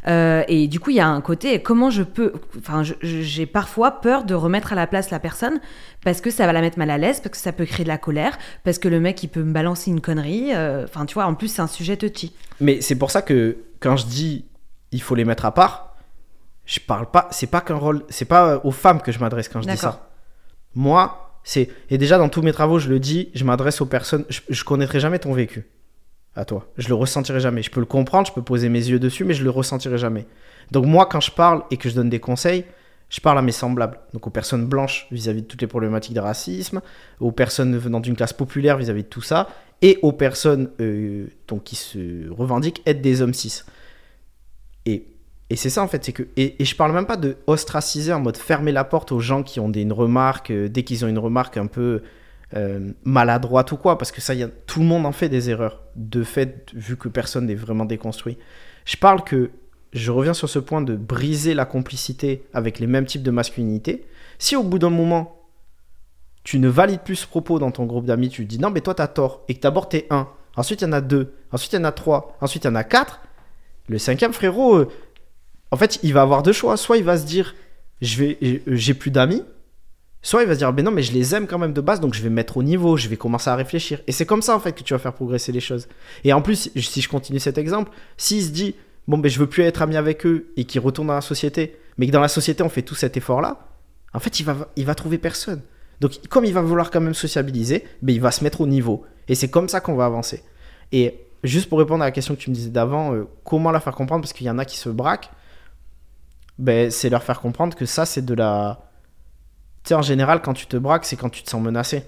euh, 0.08 0.44
et 0.48 0.68
du 0.68 0.80
coup 0.80 0.90
il 0.90 0.96
y 0.96 1.00
a 1.00 1.08
un 1.08 1.22
côté 1.22 1.62
comment 1.62 1.90
je 1.90 2.02
peux 2.02 2.34
enfin 2.58 2.82
j'ai 3.02 3.46
parfois 3.46 4.02
peur 4.02 4.24
de 4.24 4.34
remettre 4.34 4.74
à 4.74 4.76
la 4.76 4.88
place 4.88 5.12
la 5.12 5.20
personne 5.20 5.60
parce 6.04 6.22
que 6.22 6.32
ça 6.32 6.48
va 6.48 6.54
la 6.54 6.62
mettre 6.62 6.80
mal 6.80 6.90
à 6.90 6.98
l'aise 6.98 7.20
parce 7.20 7.32
que 7.32 7.38
ça 7.38 7.52
peut 7.52 7.66
créer 7.66 7.84
de 7.84 7.90
la 7.90 8.00
colère 8.00 8.40
parce 8.64 8.80
que 8.80 8.88
le 8.88 9.00
mec 9.00 9.22
il 9.22 9.28
peut 9.28 9.44
me 9.44 9.54
balancer 9.54 9.92
une 9.92 10.02
connerie 10.02 10.56
euh, 10.56 10.86
enfin 10.86 11.06
tu 11.06 11.14
vois 11.14 11.26
en 11.26 11.36
plus 11.36 11.50
c'est 11.50 11.62
un 11.62 11.68
sujet 11.68 11.98
touchy. 11.98 12.34
Mais 12.60 12.82
c'est 12.82 12.96
pour 12.96 13.12
ça 13.12 13.22
que 13.22 13.58
quand 13.80 13.96
je 13.96 14.06
dis 14.06 14.46
il 14.92 15.02
faut 15.02 15.16
les 15.16 15.26
mettre 15.26 15.46
à 15.46 15.54
part, 15.54 15.96
je 16.66 16.80
parle 16.80 17.10
pas, 17.10 17.28
c'est 17.32 17.48
pas 17.48 17.62
qu'un 17.62 17.76
rôle, 17.76 18.04
c'est 18.10 18.26
pas 18.26 18.62
aux 18.64 18.72
femmes 18.72 19.02
que 19.02 19.12
je 19.12 19.20
m'adresse 19.20 19.50
quand 19.50 19.62
je 19.62 19.70
dis 19.70 19.78
ça. 19.78 20.10
Moi, 20.76 21.40
c'est 21.44 21.70
et 21.90 21.98
déjà 21.98 22.18
dans 22.18 22.30
tous 22.30 22.42
mes 22.42 22.54
travaux, 22.54 22.80
je 22.80 22.90
le 22.90 23.00
dis, 23.00 23.30
je 23.34 23.44
m'adresse 23.44 23.82
aux 23.82 23.86
personnes, 23.86 24.26
je, 24.30 24.42
je 24.50 24.64
connaîtrai 24.64 25.00
jamais 25.00 25.20
ton 25.20 25.34
vécu 25.34 25.66
à 26.36 26.46
toi. 26.46 26.67
Je 26.78 26.88
le 26.88 26.96
ressentirai 26.96 27.39
jamais. 27.39 27.62
Je 27.62 27.72
peux 27.72 27.80
le 27.80 27.86
comprendre, 27.86 28.28
je 28.28 28.34
peux 28.34 28.41
poser 28.41 28.70
mes 28.70 28.80
yeux 28.80 29.00
dessus, 29.00 29.26
mais 29.26 29.34
je 29.34 29.44
le 29.44 29.50
ressentirai 29.50 29.98
jamais. 29.98 30.26
Donc 30.72 30.86
moi, 30.86 31.06
quand 31.06 31.20
je 31.20 31.32
parle 31.32 31.63
et 31.72 31.78
que 31.78 31.89
je 31.89 31.96
donne 31.96 32.10
des 32.10 32.20
conseils, 32.20 32.65
je 33.10 33.20
parle 33.20 33.38
à 33.38 33.41
mes 33.41 33.52
semblables, 33.52 34.00
donc 34.13 34.26
aux 34.26 34.30
personnes 34.30 34.65
blanches 34.65 35.08
vis-à-vis 35.12 35.41
de 35.41 35.48
toutes 35.48 35.62
les 35.62 35.67
problématiques 35.67 36.13
de 36.13 36.22
racisme, 36.22 36.82
aux 37.20 37.34
personnes 37.34 37.76
venant 37.78 38.00
d'une 38.00 38.15
classe 38.15 38.32
populaire 38.32 38.78
vis-à-vis 38.78 39.04
de 39.04 39.10
tout 39.10 39.22
ça, 39.22 39.50
et 39.82 40.00
aux 40.02 40.13
personnes 40.13 40.70
euh, 40.80 41.28
donc, 41.50 41.65
qui 41.65 41.76
se 41.76 42.30
revendiquent 42.30 42.82
être 42.86 43.02
des 43.02 43.22
hommes 43.22 43.34
cis. 43.34 43.63
Et, 44.86 45.08
et 45.50 45.56
c'est 45.58 45.70
ça 45.70 45.84
en 45.84 45.89
fait, 45.89 46.06
c'est 46.06 46.13
que 46.13 46.24
et, 46.38 46.62
et 46.62 46.65
je 46.65 46.74
parle 46.74 46.94
même 46.94 47.06
pas 47.06 47.17
de 47.17 47.36
ostraciser 47.48 48.13
en 48.13 48.22
mode 48.22 48.38
fermer 48.38 48.72
la 48.72 48.86
porte 48.86 49.12
aux 49.12 49.20
gens 49.20 49.44
qui 49.44 49.60
ont 49.60 49.67
des 49.67 49.82
une 49.82 49.91
remarque 49.91 50.50
euh, 50.52 50.70
dès 50.70 50.84
qu'ils 50.84 51.04
ont 51.04 51.10
une 51.10 51.20
remarque 51.20 51.58
un 51.58 51.67
peu 51.67 52.02
euh, 52.56 52.92
maladroite 53.04 53.72
ou 53.72 53.78
quoi, 53.78 53.98
parce 53.98 54.12
que 54.12 54.22
ça, 54.22 54.34
y 54.34 54.44
a, 54.44 54.48
tout 54.48 54.80
le 54.80 54.86
monde 54.86 55.06
en 55.06 55.12
fait 55.12 55.30
des 55.30 55.50
erreurs 55.50 55.82
de 55.96 56.24
fait 56.24 56.70
vu 56.74 56.98
que 56.98 57.08
personne 57.08 57.46
n'est 57.46 57.56
vraiment 57.56 57.86
déconstruit. 57.86 58.38
Je 58.86 58.98
parle 58.98 59.24
que 59.24 59.52
je 59.94 60.12
reviens 60.12 60.34
sur 60.34 60.50
ce 60.50 60.60
point 60.60 60.82
de 60.82 60.96
briser 60.96 61.54
la 61.54 61.66
complicité 61.66 62.44
avec 62.54 62.80
les 62.80 62.88
mêmes 62.88 63.06
types 63.06 63.24
de 63.24 63.32
masculinité. 63.32 64.06
Si 64.40 64.56
au 64.56 64.64
bout 64.64 64.80
d'un 64.80 64.90
moment 64.90 65.38
tu 66.44 66.60
ne 66.60 66.68
valides 66.68 67.02
plus 67.02 67.18
ce 67.18 67.28
propos 67.28 67.60
dans 67.60 67.72
ton 67.72 67.86
groupe 67.86 68.06
d'amis, 68.06 68.30
tu 68.30 68.46
dis 68.46 68.60
non 68.60 68.72
mais 68.72 68.82
toi 68.82 68.96
t'as 68.96 69.08
tort 69.08 69.44
et 69.48 69.54
que 69.54 69.62
d'abord 69.62 69.90
t'es 69.90 70.08
un, 70.10 70.28
ensuite 70.56 70.82
il 70.82 70.86
y 70.86 70.88
en 70.88 70.94
a 70.94 71.02
deux, 71.02 71.34
ensuite 71.52 71.74
il 71.74 71.76
y 71.76 71.80
en 71.80 71.84
a 71.84 71.92
trois, 71.92 72.36
ensuite 72.42 72.64
il 72.64 72.68
y 72.68 72.72
en 72.72 72.76
a 72.76 72.84
quatre, 72.84 73.22
le 73.88 73.98
cinquième 74.00 74.34
frérot, 74.34 74.76
euh, 74.78 74.90
en 75.70 75.78
fait 75.78 76.00
il 76.04 76.14
va 76.14 76.22
avoir 76.22 76.42
deux 76.42 76.54
choix, 76.54 76.78
soit 76.78 76.98
il 76.98 77.04
va 77.04 77.18
se 77.18 77.26
dire 77.26 77.54
je 78.02 78.18
vais, 78.18 78.38
euh, 78.42 78.60
j'ai 78.68 78.94
plus 78.94 79.12
d'amis, 79.12 79.44
soit 80.22 80.44
il 80.44 80.48
va 80.48 80.54
se 80.54 80.60
dire 80.60 80.72
ben 80.74 80.84
non 80.84 80.92
mais 80.92 81.04
je 81.04 81.14
les 81.14 81.34
aime 81.36 81.48
quand 81.48 81.58
même 81.58 81.74
de 81.74 81.82
base 81.82 82.00
donc 82.00 82.14
je 82.14 82.22
vais 82.22 82.30
me 82.30 82.36
mettre 82.36 82.58
au 82.58 82.64
niveau, 82.64 82.98
je 82.98 83.08
vais 83.08 83.18
commencer 83.18 83.50
à 83.50 83.56
réfléchir 83.56 84.02
et 84.08 84.12
c'est 84.12 84.26
comme 84.26 84.42
ça 84.42 84.56
en 84.56 84.60
fait 84.60 84.74
que 84.74 84.84
tu 84.84 84.94
vas 84.94 85.00
faire 85.00 85.14
progresser 85.14 85.52
les 85.52 85.60
choses. 85.60 85.88
Et 86.24 86.34
en 86.34 86.42
plus 86.42 86.72
si 86.76 87.02
je 87.02 87.10
continue 87.10 87.40
cet 87.40 87.58
exemple, 87.58 87.92
s'il 88.18 88.44
se 88.44 88.50
dit 88.50 88.76
bon 89.08 89.18
ben 89.18 89.30
je 89.30 89.40
veux 89.40 89.48
plus 89.48 89.64
être 89.64 89.82
ami 89.82 89.98
avec 89.98 90.26
eux 90.26 90.52
et 90.58 90.66
qu'il 90.66 90.82
retourne 90.82 91.08
dans 91.08 91.16
la 91.16 91.22
société, 91.22 91.78
mais 91.98 92.08
que 92.08 92.12
dans 92.12 92.22
la 92.22 92.28
société 92.28 92.64
on 92.64 92.70
fait 92.70 92.84
tout 92.84 92.96
cet 92.96 93.18
effort 93.18 93.42
là, 93.42 93.68
en 94.14 94.20
fait 94.20 94.40
il 94.40 94.44
va, 94.44 94.70
il 94.76 94.86
va 94.86 94.96
trouver 94.96 95.18
personne. 95.18 95.62
Donc, 96.02 96.14
comme 96.30 96.46
il 96.46 96.54
va 96.54 96.62
vouloir 96.62 96.90
quand 96.90 97.00
même 97.00 97.14
sociabiliser, 97.14 97.86
ben, 98.02 98.14
il 98.14 98.20
va 98.20 98.32
se 98.32 98.44
mettre 98.44 98.60
au 98.60 98.68
niveau. 98.68 99.06
Et 99.28 99.36
c'est 99.36 99.50
comme 99.50 99.70
ça 99.70 99.82
qu'on 99.82 99.94
va 99.94 100.06
avancer. 100.06 100.44
Et 100.92 101.28
juste 101.44 101.70
pour 101.70 101.78
répondre 101.78 102.02
à 102.02 102.08
la 102.08 102.12
question 102.12 102.34
que 102.34 102.40
tu 102.40 102.50
me 102.50 102.56
disais 102.56 102.72
d'avant, 102.72 103.14
euh, 103.14 103.28
comment 103.44 103.72
la 103.72 103.80
faire 103.80 103.94
comprendre 103.94 104.22
Parce 104.24 104.34
qu'il 104.34 104.48
y 104.48 104.50
en 104.50 104.58
a 104.58 104.66
qui 104.66 104.78
se 104.78 104.90
braquent. 104.90 105.30
Ben, 106.58 106.90
c'est 106.90 107.10
leur 107.10 107.22
faire 107.22 107.40
comprendre 107.40 107.78
que 107.78 107.86
ça, 107.86 108.06
c'est 108.06 108.26
de 108.26 108.34
la. 108.34 108.90
Tu 109.84 109.89
sais, 109.89 109.94
en 109.96 110.02
général, 110.02 110.41
quand 110.41 110.54
tu 110.54 110.67
te 110.67 110.78
braques, 110.78 111.06
c'est 111.06 111.15
quand 111.15 111.30
tu 111.30 111.44
te 111.44 111.50
sens 111.50 111.62
menacé. 111.62 112.04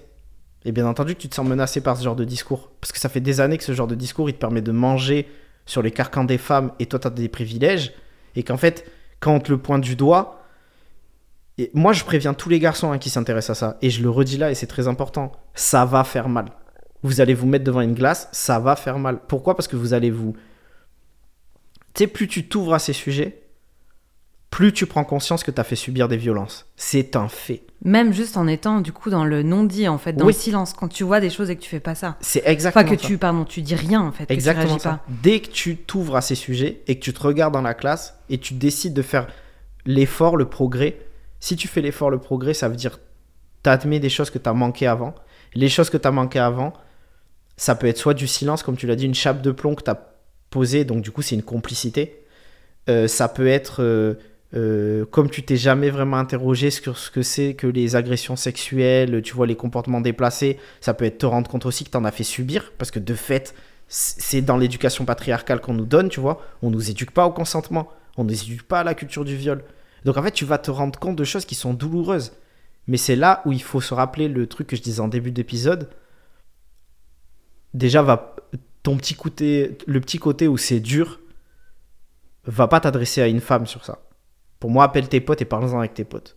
Et 0.64 0.72
bien 0.72 0.86
entendu 0.86 1.14
que 1.14 1.20
tu 1.20 1.28
te 1.28 1.34
sens 1.34 1.46
menacé 1.46 1.80
par 1.80 1.96
ce 1.96 2.04
genre 2.04 2.16
de 2.16 2.24
discours. 2.24 2.70
Parce 2.80 2.92
que 2.92 2.98
ça 2.98 3.08
fait 3.08 3.20
des 3.20 3.40
années 3.40 3.58
que 3.58 3.64
ce 3.64 3.74
genre 3.74 3.86
de 3.86 3.94
discours, 3.94 4.30
il 4.30 4.34
te 4.34 4.38
permet 4.38 4.62
de 4.62 4.72
manger 4.72 5.28
sur 5.66 5.82
les 5.82 5.90
carcans 5.90 6.24
des 6.24 6.38
femmes 6.38 6.72
et 6.78 6.86
toi, 6.86 6.98
tu 6.98 7.06
as 7.06 7.10
des 7.10 7.28
privilèges. 7.28 7.92
Et 8.36 8.42
qu'en 8.42 8.56
fait, 8.56 8.90
quand 9.20 9.34
on 9.34 9.40
te 9.40 9.50
le 9.50 9.58
pointe 9.58 9.82
du 9.82 9.96
doigt, 9.96 10.40
et 11.58 11.70
moi, 11.72 11.92
je 11.92 12.04
préviens 12.04 12.34
tous 12.34 12.48
les 12.48 12.58
garçons 12.58 12.90
hein, 12.90 12.98
qui 12.98 13.10
s'intéressent 13.10 13.56
à 13.56 13.60
ça, 13.60 13.78
et 13.80 13.90
je 13.90 14.02
le 14.02 14.10
redis 14.10 14.38
là, 14.38 14.50
et 14.50 14.54
c'est 14.54 14.66
très 14.66 14.88
important, 14.88 15.32
ça 15.54 15.84
va 15.84 16.02
faire 16.02 16.28
mal. 16.28 16.46
Vous 17.02 17.20
allez 17.20 17.34
vous 17.34 17.46
mettre 17.46 17.64
devant 17.64 17.80
une 17.80 17.94
glace, 17.94 18.28
ça 18.32 18.58
va 18.58 18.76
faire 18.76 18.98
mal. 18.98 19.20
Pourquoi? 19.28 19.54
Parce 19.54 19.68
que 19.68 19.76
vous 19.76 19.94
allez 19.94 20.10
vous... 20.10 20.34
Tu 21.94 22.02
sais, 22.02 22.06
plus 22.08 22.26
tu 22.26 22.48
t'ouvres 22.48 22.74
à 22.74 22.80
ces 22.80 22.92
sujets, 22.92 23.43
plus 24.54 24.72
tu 24.72 24.86
prends 24.86 25.02
conscience 25.02 25.42
que 25.42 25.50
tu 25.50 25.60
as 25.60 25.64
fait 25.64 25.74
subir 25.74 26.06
des 26.06 26.16
violences. 26.16 26.66
C'est 26.76 27.16
un 27.16 27.26
fait. 27.26 27.62
Même 27.82 28.12
juste 28.12 28.36
en 28.36 28.46
étant 28.46 28.80
du 28.80 28.92
coup 28.92 29.10
dans 29.10 29.24
le 29.24 29.42
non-dit, 29.42 29.88
en 29.88 29.98
fait, 29.98 30.12
dans 30.12 30.26
Oui. 30.26 30.32
le 30.32 30.38
silence, 30.38 30.72
quand 30.74 30.86
tu 30.86 31.02
vois 31.02 31.18
des 31.18 31.28
choses 31.28 31.50
et 31.50 31.56
que 31.56 31.60
tu 31.60 31.68
fais 31.68 31.80
pas 31.80 31.96
ça. 31.96 32.16
C'est 32.20 32.44
exactement 32.46 32.84
Enfin, 32.86 32.94
que 32.94 33.02
ça. 33.02 33.08
tu, 33.08 33.18
pardon, 33.18 33.44
tu 33.44 33.62
dis 33.62 33.74
rien 33.74 34.00
en 34.00 34.12
fait, 34.12 34.26
que 34.26 34.32
Exactement 34.32 34.64
tu 34.66 34.70
réagis 34.70 34.82
ça. 34.84 34.90
pas. 34.90 35.04
Dès 35.08 35.40
que 35.40 35.48
tu 35.48 35.76
t'ouvres 35.76 36.14
à 36.14 36.20
ces 36.20 36.36
sujets 36.36 36.82
et 36.86 36.96
que 36.96 37.04
tu 37.04 37.12
te 37.12 37.20
regardes 37.20 37.52
dans 37.52 37.62
la 37.62 37.74
classe 37.74 38.14
et 38.30 38.38
tu 38.38 38.54
décides 38.54 38.94
de 38.94 39.02
faire 39.02 39.26
l'effort, 39.86 40.36
le 40.36 40.44
progrès, 40.48 40.98
Si 41.40 41.56
tu 41.56 41.66
fais 41.66 41.80
l'effort, 41.82 42.08
le 42.10 42.18
progrès, 42.18 42.54
ça 42.54 42.68
veut 42.68 42.76
dire 42.76 43.00
t'admets 43.64 43.98
des 43.98 44.08
choses 44.08 44.30
que 44.30 44.38
tu 44.38 44.48
as 44.48 44.54
manqué 44.54 44.86
avant. 44.86 45.16
Les 45.54 45.68
choses 45.68 45.90
que 45.90 45.98
tu 45.98 46.06
as 46.06 46.12
manqué 46.12 46.38
avant, 46.38 46.72
ça 47.56 47.74
peut 47.74 47.88
être 47.88 47.98
soit 47.98 48.14
du 48.14 48.28
silence, 48.28 48.62
comme 48.62 48.76
tu 48.76 48.86
l'as 48.86 48.94
dit, 48.96 49.04
une 49.06 49.14
chape 49.16 49.42
de 49.42 49.50
plomb 49.50 49.74
que 49.74 49.82
tu 49.82 49.90
as 49.90 49.98
posée, 50.50 50.84
donc 50.84 51.02
du 51.02 51.10
coup 51.10 51.22
c'est 51.22 51.34
une 51.34 51.42
complicité. 51.42 52.24
Euh, 52.88 53.08
ça 53.08 53.28
peut 53.28 53.46
être 53.48 53.82
euh, 53.82 54.14
euh, 54.54 55.04
comme 55.06 55.30
tu 55.30 55.42
t'es 55.42 55.56
jamais 55.56 55.90
vraiment 55.90 56.16
interrogé 56.16 56.70
sur 56.70 56.96
ce 56.96 57.10
que 57.10 57.22
c'est 57.22 57.54
que 57.54 57.66
les 57.66 57.96
agressions 57.96 58.36
sexuelles, 58.36 59.20
tu 59.22 59.34
vois 59.34 59.46
les 59.46 59.56
comportements 59.56 60.00
déplacés, 60.00 60.58
ça 60.80 60.94
peut 60.94 61.04
être 61.04 61.18
te 61.18 61.26
rendre 61.26 61.50
compte 61.50 61.66
aussi 61.66 61.84
que 61.84 61.90
tu 61.90 61.96
en 61.96 62.04
as 62.04 62.12
fait 62.12 62.24
subir, 62.24 62.72
parce 62.78 62.90
que 62.90 63.00
de 63.00 63.14
fait, 63.14 63.54
c'est 63.88 64.42
dans 64.42 64.56
l'éducation 64.56 65.04
patriarcale 65.04 65.60
qu'on 65.60 65.74
nous 65.74 65.86
donne, 65.86 66.08
tu 66.08 66.20
vois, 66.20 66.40
on 66.62 66.70
nous 66.70 66.90
éduque 66.90 67.10
pas 67.10 67.26
au 67.26 67.32
consentement, 67.32 67.88
on 68.16 68.24
nous 68.24 68.42
éduque 68.42 68.62
pas 68.62 68.80
à 68.80 68.84
la 68.84 68.94
culture 68.94 69.24
du 69.24 69.36
viol. 69.36 69.64
Donc 70.04 70.16
en 70.16 70.22
fait, 70.22 70.30
tu 70.30 70.44
vas 70.44 70.58
te 70.58 70.70
rendre 70.70 70.98
compte 70.98 71.16
de 71.16 71.24
choses 71.24 71.44
qui 71.44 71.54
sont 71.54 71.74
douloureuses. 71.74 72.32
Mais 72.86 72.98
c'est 72.98 73.16
là 73.16 73.42
où 73.46 73.52
il 73.52 73.62
faut 73.62 73.80
se 73.80 73.94
rappeler 73.94 74.28
le 74.28 74.46
truc 74.46 74.66
que 74.66 74.76
je 74.76 74.82
disais 74.82 75.00
en 75.00 75.08
début 75.08 75.30
d'épisode. 75.30 75.88
Déjà, 77.72 78.02
va, 78.02 78.36
ton 78.82 78.96
petit 78.96 79.14
côté, 79.14 79.78
le 79.86 80.00
petit 80.00 80.18
côté 80.18 80.46
où 80.46 80.58
c'est 80.58 80.80
dur, 80.80 81.20
va 82.44 82.68
pas 82.68 82.80
t'adresser 82.80 83.22
à 83.22 83.26
une 83.26 83.40
femme 83.40 83.66
sur 83.66 83.84
ça. 83.84 84.03
Pour 84.64 84.70
moi, 84.70 84.84
appelle 84.84 85.10
tes 85.10 85.20
potes 85.20 85.42
et 85.42 85.44
parle-en 85.44 85.78
avec 85.78 85.92
tes 85.92 86.04
potes. 86.04 86.36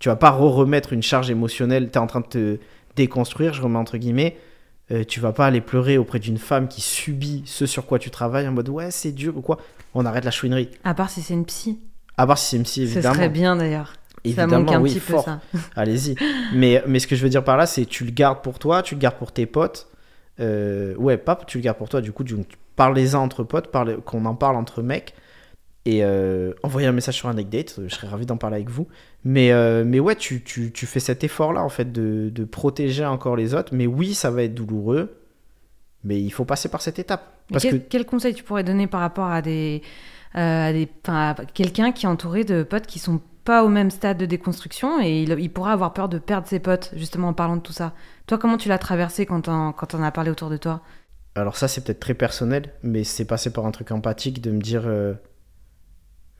Tu 0.00 0.08
vas 0.08 0.16
pas 0.16 0.30
remettre 0.30 0.92
une 0.92 1.04
charge 1.04 1.30
émotionnelle, 1.30 1.88
tu 1.88 1.98
es 1.98 1.98
en 1.98 2.08
train 2.08 2.18
de 2.18 2.26
te 2.26 2.58
déconstruire, 2.96 3.54
je 3.54 3.62
remets 3.62 3.78
entre 3.78 3.96
guillemets. 3.96 4.36
Euh, 4.90 5.04
tu 5.04 5.20
vas 5.20 5.30
pas 5.30 5.46
aller 5.46 5.60
pleurer 5.60 5.96
auprès 5.96 6.18
d'une 6.18 6.38
femme 6.38 6.66
qui 6.66 6.80
subit 6.80 7.44
ce 7.46 7.66
sur 7.66 7.86
quoi 7.86 8.00
tu 8.00 8.10
travailles 8.10 8.48
en 8.48 8.50
mode 8.50 8.68
ouais, 8.70 8.90
c'est 8.90 9.12
dur 9.12 9.36
ou 9.36 9.40
quoi. 9.40 9.58
On 9.94 10.04
arrête 10.04 10.24
la 10.24 10.32
chouinerie. 10.32 10.68
À 10.82 10.94
part 10.94 11.10
si 11.10 11.22
c'est 11.22 11.32
une 11.32 11.44
psy. 11.44 11.78
À 12.16 12.26
part 12.26 12.38
si 12.38 12.46
c'est 12.46 12.56
une 12.56 12.64
psy, 12.64 12.82
évidemment. 12.82 13.14
Ce 13.14 13.20
serait 13.20 13.28
bien 13.28 13.54
d'ailleurs. 13.54 13.92
Évidemment, 14.24 14.50
ça 14.50 14.58
manque 14.58 14.72
un 14.72 14.82
petit 14.82 14.98
peu 14.98 15.18
ça. 15.20 15.40
Allez-y. 15.76 16.16
mais, 16.52 16.82
mais 16.88 16.98
ce 16.98 17.06
que 17.06 17.14
je 17.14 17.22
veux 17.22 17.30
dire 17.30 17.44
par 17.44 17.56
là, 17.56 17.66
c'est 17.66 17.86
tu 17.86 18.04
le 18.04 18.10
gardes 18.10 18.42
pour 18.42 18.58
toi, 18.58 18.82
tu 18.82 18.96
le 18.96 19.00
gardes 19.00 19.14
pour 19.14 19.30
tes 19.30 19.46
potes. 19.46 19.86
Euh, 20.40 20.96
ouais, 20.96 21.18
pas 21.18 21.38
tu 21.46 21.58
le 21.58 21.62
gardes 21.62 21.78
pour 21.78 21.88
toi, 21.88 22.00
du 22.00 22.10
coup, 22.10 22.24
tu, 22.24 22.34
parlez-en 22.74 23.22
entre 23.22 23.44
potes, 23.44 23.70
qu'on 24.04 24.24
en 24.24 24.34
parle 24.34 24.56
entre 24.56 24.82
mecs. 24.82 25.14
Et 25.86 26.04
euh, 26.04 26.52
envoyez 26.62 26.86
un 26.86 26.92
message 26.92 27.16
sur 27.16 27.28
un 27.28 27.34
date, 27.34 27.80
je 27.82 27.94
serais 27.94 28.06
ravi 28.06 28.26
d'en 28.26 28.36
parler 28.36 28.56
avec 28.56 28.68
vous. 28.68 28.86
Mais, 29.24 29.50
euh, 29.52 29.82
mais 29.86 29.98
ouais, 29.98 30.14
tu, 30.14 30.42
tu, 30.42 30.72
tu, 30.72 30.86
fais 30.86 31.00
cet 31.00 31.24
effort-là, 31.24 31.62
en 31.62 31.70
fait, 31.70 31.90
de, 31.90 32.30
de, 32.30 32.44
protéger 32.44 33.06
encore 33.06 33.34
les 33.34 33.54
autres. 33.54 33.74
Mais 33.74 33.86
oui, 33.86 34.14
ça 34.14 34.30
va 34.30 34.42
être 34.42 34.54
douloureux, 34.54 35.16
mais 36.04 36.20
il 36.20 36.30
faut 36.30 36.44
passer 36.44 36.68
par 36.68 36.82
cette 36.82 36.98
étape. 36.98 37.32
Parce 37.50 37.62
quel, 37.62 37.80
que... 37.80 37.88
quel 37.88 38.04
conseil 38.04 38.34
tu 38.34 38.44
pourrais 38.44 38.64
donner 38.64 38.86
par 38.86 39.00
rapport 39.00 39.26
à 39.26 39.40
des, 39.40 39.82
à 40.34 40.72
des, 40.72 40.88
à 41.08 41.34
quelqu'un 41.54 41.92
qui 41.92 42.04
est 42.04 42.08
entouré 42.08 42.44
de 42.44 42.62
potes 42.62 42.86
qui 42.86 42.98
sont 42.98 43.20
pas 43.44 43.64
au 43.64 43.68
même 43.68 43.90
stade 43.90 44.18
de 44.18 44.26
déconstruction 44.26 45.00
et 45.00 45.22
il, 45.22 45.30
il, 45.38 45.50
pourra 45.50 45.72
avoir 45.72 45.94
peur 45.94 46.10
de 46.10 46.18
perdre 46.18 46.46
ses 46.46 46.58
potes 46.60 46.92
justement 46.94 47.28
en 47.28 47.32
parlant 47.32 47.56
de 47.56 47.62
tout 47.62 47.72
ça. 47.72 47.94
Toi, 48.26 48.36
comment 48.36 48.58
tu 48.58 48.68
l'as 48.68 48.78
traversé 48.78 49.24
quand 49.24 49.48
on, 49.48 49.72
quand 49.72 49.94
on 49.94 50.02
a 50.02 50.10
parlé 50.12 50.30
autour 50.30 50.50
de 50.50 50.58
toi? 50.58 50.82
Alors 51.34 51.56
ça, 51.56 51.68
c'est 51.68 51.82
peut-être 51.82 52.00
très 52.00 52.14
personnel, 52.14 52.72
mais 52.82 53.02
c'est 53.04 53.24
passé 53.24 53.52
par 53.52 53.64
un 53.64 53.70
truc 53.70 53.92
empathique 53.92 54.40
de 54.42 54.50
me 54.50 54.60
dire, 54.60 54.82
euh, 54.86 55.14
euh, 55.14 55.14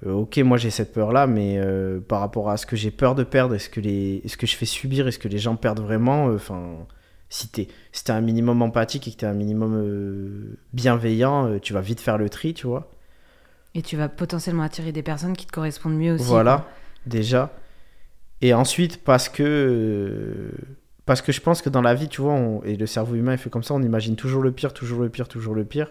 ok, 0.05 0.39
moi 0.39 0.57
j'ai 0.57 0.71
cette 0.71 0.93
peur-là, 0.93 1.27
mais 1.27 1.59
euh, 1.59 2.01
par 2.01 2.21
rapport 2.21 2.51
à 2.51 2.57
ce 2.57 2.67
que 2.67 2.77
j'ai 2.77 2.91
peur 2.91 3.15
de 3.15 3.25
perdre, 3.25 3.55
est-ce 3.55 3.69
que, 3.69 3.81
les, 3.81 4.23
est-ce 4.25 4.37
que 4.37 4.47
je 4.47 4.57
fais 4.57 4.67
subir, 4.67 5.07
est-ce 5.09 5.19
que 5.19 5.29
les 5.29 5.39
gens 5.39 5.57
perdent 5.57 5.81
vraiment 5.81 6.27
Enfin, 6.27 6.87
si 7.29 7.49
t'es, 7.49 7.69
si 7.93 8.05
t'es 8.05 8.13
un 8.13 8.21
minimum 8.21 8.63
empathique 8.63 9.09
et 9.09 9.13
que 9.13 9.17
t'es 9.17 9.27
un 9.27 9.35
minimum 9.35 10.57
bienveillant, 10.73 11.59
tu 11.61 11.73
vas 11.73 11.81
vite 11.81 12.01
faire 12.01 12.19
le 12.19 12.29
tri, 12.29 12.55
tu 12.55 12.67
vois. 12.67 12.91
Et 13.75 13.83
tu 13.83 13.97
vas 13.97 14.09
potentiellement 14.09 14.65
attirer 14.65 14.93
des 14.93 15.03
personnes 15.03 15.37
qui 15.37 15.47
te 15.47 15.53
correspondent 15.53 15.97
mieux 15.97 16.15
aussi. 16.15 16.25
Voilà 16.25 16.67
déjà. 17.07 17.53
Et 18.41 18.55
ensuite, 18.55 19.05
parce 19.05 19.29
que, 19.29 20.51
parce 21.07 21.23
que 21.23 21.33
je 21.33 21.41
pense 21.41 21.63
que 21.63 21.69
dans 21.69 21.83
la 21.83 21.95
vie, 21.95 22.09
tu 22.09 22.23
vois, 22.23 22.39
et 22.65 22.77
le 22.77 22.87
cerveau 22.87 23.15
humain 23.15 23.33
est 23.35 23.39
fait 23.39 23.51
comme 23.51 23.63
ça, 23.63 23.75
on 23.75 23.83
imagine 23.83 24.17
toujours 24.17 24.43
le 24.43 24.53
pire, 24.53 24.73
toujours 24.73 25.01
le 25.01 25.09
pire, 25.09 25.29
toujours 25.29 25.55
le 25.55 25.65
pire. 25.65 25.91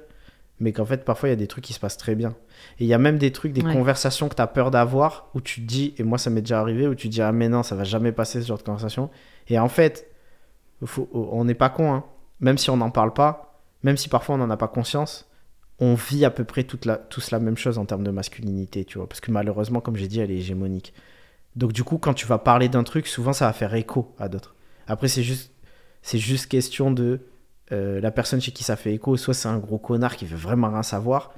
Mais 0.59 0.73
qu'en 0.73 0.85
fait, 0.85 1.05
parfois, 1.05 1.29
il 1.29 1.31
y 1.31 1.33
a 1.33 1.37
des 1.37 1.47
trucs 1.47 1.63
qui 1.63 1.73
se 1.73 1.79
passent 1.79 1.97
très 1.97 2.15
bien. 2.15 2.35
Et 2.79 2.83
il 2.83 2.87
y 2.87 2.93
a 2.93 2.97
même 2.97 3.17
des 3.17 3.31
trucs, 3.31 3.53
des 3.53 3.61
conversations 3.61 4.27
que 4.27 4.35
tu 4.35 4.41
as 4.41 4.47
peur 4.47 4.71
d'avoir, 4.71 5.29
où 5.33 5.41
tu 5.41 5.61
te 5.61 5.65
dis, 5.65 5.93
et 5.97 6.03
moi 6.03 6.17
ça 6.17 6.29
m'est 6.29 6.41
déjà 6.41 6.59
arrivé, 6.59 6.87
où 6.87 6.95
tu 6.95 7.07
te 7.07 7.13
dis, 7.13 7.21
ah 7.21 7.31
mais 7.31 7.47
non, 7.47 7.63
ça 7.63 7.75
va 7.75 7.85
jamais 7.85 8.11
passer 8.11 8.41
ce 8.41 8.47
genre 8.47 8.57
de 8.57 8.63
conversation. 8.63 9.09
Et 9.47 9.57
en 9.57 9.69
fait, 9.69 10.07
on 11.13 11.45
n'est 11.45 11.53
pas 11.53 11.69
con, 11.69 11.93
hein. 11.93 12.05
même 12.41 12.57
si 12.57 12.69
on 12.69 12.77
n'en 12.77 12.91
parle 12.91 13.13
pas, 13.13 13.61
même 13.83 13.97
si 13.97 14.09
parfois 14.09 14.35
on 14.35 14.37
n'en 14.37 14.49
a 14.49 14.57
pas 14.57 14.67
conscience, 14.67 15.29
on 15.79 15.95
vit 15.95 16.25
à 16.25 16.29
peu 16.29 16.43
près 16.43 16.63
toute 16.63 16.85
la, 16.85 16.97
tous 16.97 17.31
la 17.31 17.39
même 17.39 17.57
chose 17.57 17.77
en 17.77 17.85
termes 17.85 18.03
de 18.03 18.11
masculinité, 18.11 18.83
tu 18.83 18.97
vois. 18.97 19.07
Parce 19.07 19.21
que 19.21 19.31
malheureusement, 19.31 19.79
comme 19.79 19.95
j'ai 19.95 20.07
dit, 20.07 20.19
elle 20.19 20.31
est 20.31 20.37
hégémonique. 20.37 20.93
Donc 21.55 21.71
du 21.71 21.83
coup, 21.83 21.97
quand 21.97 22.13
tu 22.13 22.25
vas 22.25 22.37
parler 22.37 22.67
d'un 22.69 22.83
truc, 22.83 23.07
souvent 23.07 23.33
ça 23.33 23.45
va 23.45 23.53
faire 23.53 23.73
écho 23.73 24.13
à 24.19 24.27
d'autres. 24.27 24.55
Après, 24.87 25.07
c'est 25.07 25.23
juste, 25.23 25.53
c'est 26.01 26.17
juste 26.17 26.47
question 26.47 26.91
de 26.91 27.21
euh, 27.71 28.01
la 28.01 28.11
personne 28.11 28.41
chez 28.41 28.51
qui 28.51 28.63
ça 28.63 28.75
fait 28.75 28.93
écho. 28.93 29.15
Soit 29.17 29.33
c'est 29.33 29.47
un 29.47 29.57
gros 29.57 29.77
connard 29.77 30.15
qui 30.15 30.25
veut 30.25 30.37
vraiment 30.37 30.69
rien 30.69 30.83
savoir. 30.83 31.33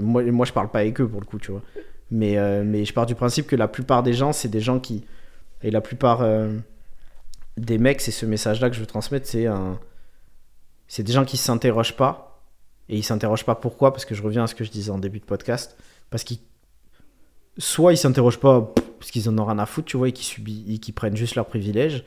moi, 0.00 0.22
moi, 0.22 0.46
je 0.46 0.52
parle 0.52 0.70
pas 0.70 0.80
avec 0.80 1.00
eux 1.00 1.08
pour 1.08 1.20
le 1.20 1.26
coup, 1.26 1.38
tu 1.38 1.50
vois. 1.50 1.62
Mais, 2.10 2.38
euh, 2.38 2.62
mais 2.64 2.84
je 2.84 2.92
pars 2.92 3.06
du 3.06 3.14
principe 3.14 3.46
que 3.46 3.56
la 3.56 3.68
plupart 3.68 4.02
des 4.02 4.12
gens, 4.12 4.32
c'est 4.32 4.48
des 4.48 4.60
gens 4.60 4.78
qui... 4.78 5.04
Et 5.62 5.70
la 5.70 5.80
plupart 5.80 6.20
euh, 6.20 6.52
des 7.56 7.78
mecs, 7.78 8.00
c'est 8.00 8.10
ce 8.10 8.26
message-là 8.26 8.68
que 8.68 8.76
je 8.76 8.80
veux 8.80 8.86
transmettre, 8.86 9.26
c'est 9.26 11.02
des 11.02 11.12
gens 11.12 11.24
qui 11.24 11.38
s'interrogent 11.38 11.96
pas. 11.96 12.42
Et 12.90 12.98
ils 12.98 13.02
s'interrogent 13.02 13.46
pas 13.46 13.54
pourquoi 13.54 13.92
Parce 13.92 14.04
que 14.04 14.14
je 14.14 14.22
reviens 14.22 14.44
à 14.44 14.46
ce 14.46 14.54
que 14.54 14.62
je 14.62 14.70
disais 14.70 14.90
en 14.90 14.98
début 14.98 15.20
de 15.20 15.24
podcast. 15.24 15.78
Parce 16.10 16.22
qu'ils. 16.22 16.38
Soit 17.56 17.92
ils 17.92 17.96
s'interrogent 17.96 18.40
pas 18.40 18.74
parce 18.98 19.10
qu'ils 19.10 19.28
en 19.28 19.38
ont 19.38 19.44
rien 19.44 19.58
à 19.58 19.66
foutre, 19.66 19.86
tu 19.86 19.96
vois, 19.96 20.08
et 20.08 20.12
qui, 20.12 20.24
subissent, 20.24 20.80
qui 20.80 20.92
prennent 20.92 21.16
juste 21.16 21.34
leurs 21.34 21.46
privilèges. 21.46 22.04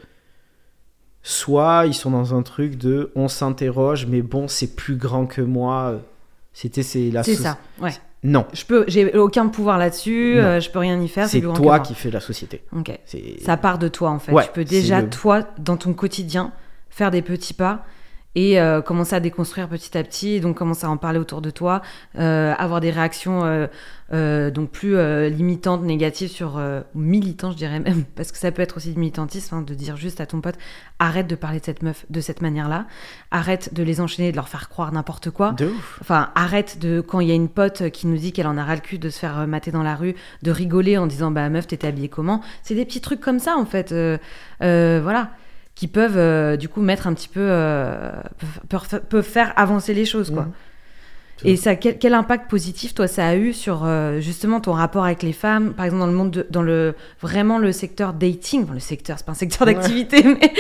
Soit 1.30 1.88
ils 1.88 1.94
sont 1.94 2.12
dans 2.12 2.34
un 2.34 2.42
truc 2.42 2.78
de 2.78 3.12
on 3.14 3.28
s'interroge, 3.28 4.06
mais 4.06 4.22
bon, 4.22 4.48
c'est 4.48 4.78
plus 4.78 4.96
grand 4.96 5.26
que 5.26 5.42
moi. 5.42 6.00
C'était 6.54 6.84
c'est 6.84 7.12
la 7.12 7.22
C'est 7.22 7.36
ça, 7.36 7.58
ouais. 7.82 7.92
Non. 8.24 8.46
Je 8.54 8.64
peux, 8.64 8.86
j'ai 8.88 9.14
aucun 9.18 9.50
pouvoir 9.50 9.78
là-dessus, 9.78 10.40
euh, 10.40 10.62
je 10.62 10.72
peux 10.72 10.80
rien 10.80 10.98
y 11.02 11.08
faire. 11.10 11.28
C'est 11.28 11.42
toi 11.42 11.82
qui 11.82 11.96
fais 11.96 12.12
la 12.12 12.22
société. 12.22 12.64
Ok. 12.74 12.98
Ça 13.44 13.58
part 13.58 13.78
de 13.78 13.90
toi 13.90 14.12
en 14.12 14.20
fait. 14.20 14.32
tu 14.32 14.52
peux 14.54 14.64
déjà, 14.64 15.04
toi, 15.04 15.42
dans 15.60 15.76
ton 15.76 15.94
quotidien, 15.94 16.54
faire 16.90 17.12
des 17.12 17.22
petits 17.22 17.54
pas 17.54 17.84
et 18.38 18.60
euh, 18.60 18.84
commencer 18.84 19.16
à 19.16 19.20
déconstruire 19.20 19.68
petit 19.68 19.98
à 19.98 20.04
petit, 20.04 20.40
donc 20.40 20.58
commencer 20.58 20.86
à 20.86 20.92
en 20.92 20.98
parler 20.98 21.18
autour 21.18 21.42
de 21.42 21.50
toi, 21.50 21.82
euh, 22.20 22.54
avoir 22.60 22.82
des 22.82 22.92
réactions 22.92 23.68
euh, 24.14 24.52
donc 24.52 24.70
plus 24.70 24.96
limitantes, 25.32 25.82
négatives 25.82 26.30
sur 26.30 26.62
militantes, 26.94 27.54
je 27.54 27.58
dirais 27.58 27.80
même, 27.80 28.04
parce 28.16 28.32
que 28.32 28.38
ça 28.38 28.52
peut 28.52 28.62
être 28.62 28.78
aussi 28.78 28.94
du 28.94 29.00
militantisme 29.00 29.56
hein, 29.56 29.62
de 29.64 29.74
dire 29.74 29.98
juste 29.98 30.22
à 30.22 30.28
ton 30.28 30.40
pote 30.40 30.54
arrête 31.00 31.26
de 31.26 31.34
parler 31.34 31.60
de 31.60 31.66
cette 31.66 31.82
meuf 31.82 32.06
de 32.12 32.22
cette 32.22 32.44
manière-là, 32.44 32.86
arrête 33.32 33.74
de 33.74 33.82
les 33.82 34.02
enchaîner, 34.02 34.30
de 34.30 34.36
leur 34.36 34.50
faire 34.50 34.70
croire 34.70 34.92
n'importe 34.92 35.32
quoi. 35.32 35.54
De 35.54 35.66
ouf. 35.66 35.98
Enfin, 36.02 36.30
arrête 36.36 36.78
de 36.78 37.02
quand 37.02 37.20
il 37.20 37.30
y 37.30 37.32
a 37.32 37.36
une 37.36 37.50
pote 37.50 37.90
qui 37.90 38.06
nous 38.06 38.18
dit 38.18 38.34
qu'elle 38.34 38.48
en 38.48 38.58
a 38.58 38.64
ras 38.64 38.76
le 38.76 38.82
cul 38.82 39.00
de 39.00 39.10
se 39.10 39.18
faire 39.18 39.48
mater 39.48 39.72
dans 39.72 39.84
la 39.84 39.96
rue, 39.96 40.14
de 40.44 40.52
rigoler 40.52 41.00
en 41.00 41.08
disant 41.08 41.32
bah 41.32 41.50
meuf 41.50 41.66
t'étais 41.66 41.88
habillée 41.88 42.10
comment? 42.10 42.42
C'est 42.62 42.76
des 42.76 42.86
petits 42.86 43.02
trucs 43.02 43.20
comme 43.20 43.40
ça 43.40 43.58
en 43.58 43.66
fait. 43.66 43.96
voilà 44.62 45.32
qui 45.78 45.88
peuvent 45.88 46.18
euh, 46.18 46.58
du 46.58 46.70
coup 46.70 46.82
mettre 46.82 47.06
un 47.06 47.14
petit 47.14 47.28
peu 47.28 47.40
euh, 47.40 48.12
peuvent, 48.68 49.22
faire 49.22 49.54
avancer 49.56 49.94
les 49.94 50.06
choses 50.06 50.32
quoi. 50.32 50.44
Mmh. 50.44 50.54
Et 51.44 51.56
ça, 51.56 51.76
quel, 51.76 52.16
impact 52.16 52.50
positif 52.50 52.96
toi 52.96 53.08
ça 53.08 53.28
a 53.28 53.36
eu 53.36 53.54
sur 53.54 53.86
euh, 53.86 54.20
justement 54.20 54.60
ton 54.60 54.72
rapport 54.72 55.06
avec 55.06 55.22
les 55.22 55.34
femmes, 55.34 55.76
par 55.76 55.86
exemple 55.86 56.00
dans 56.00 56.08
le 56.08 56.14
monde, 56.14 56.48
dans 56.50 56.64
le 56.64 56.96
vraiment 57.22 57.60
le 57.60 57.72
secteur 57.72 58.14
dating, 58.14 58.66
le 58.74 58.80
secteur 58.80 59.20
c'est 59.20 59.26
pas 59.26 59.34
un 59.34 59.36
secteur 59.36 59.68
d'activité, 59.68 60.24
mais 60.24 60.52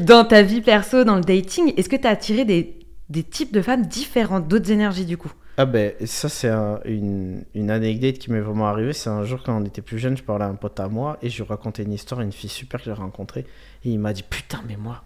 dans 0.00 0.26
ta 0.26 0.42
vie 0.42 0.60
perso, 0.60 1.02
dans 1.02 1.16
le 1.16 1.22
dating, 1.22 1.72
est-ce 1.78 1.88
que 1.88 1.96
tu 1.96 2.06
as 2.06 2.10
attiré 2.10 2.44
des, 2.44 2.78
des 3.08 3.22
types 3.22 3.54
de 3.54 3.62
femmes 3.62 3.86
différentes, 3.86 4.48
d'autres 4.48 4.70
énergies 4.70 5.06
du 5.06 5.16
coup? 5.16 5.32
Ah 5.58 5.66
ben 5.66 5.92
ça 6.06 6.28
c'est 6.28 6.48
une, 6.84 7.44
une, 7.52 7.70
anecdote 7.72 8.18
qui 8.18 8.30
m'est 8.30 8.40
vraiment 8.40 8.68
arrivée. 8.68 8.92
C'est 8.92 9.10
un 9.10 9.24
jour 9.24 9.42
quand 9.42 9.60
on 9.60 9.64
était 9.64 9.82
plus 9.82 9.98
jeune, 9.98 10.16
je 10.16 10.22
parlais 10.22 10.44
à 10.44 10.48
un 10.48 10.54
pote 10.54 10.78
à 10.78 10.88
moi 10.88 11.18
et 11.20 11.28
je 11.30 11.42
lui 11.42 11.48
racontais 11.48 11.82
une 11.82 11.92
histoire, 11.92 12.20
une 12.20 12.30
fille 12.30 12.48
super 12.48 12.78
que 12.78 12.84
j'ai 12.84 12.92
rencontrée. 12.92 13.44
Et 13.84 13.90
il 13.90 13.98
m'a 13.98 14.12
dit 14.12 14.22
putain 14.22 14.62
mais 14.68 14.76
moi, 14.76 15.02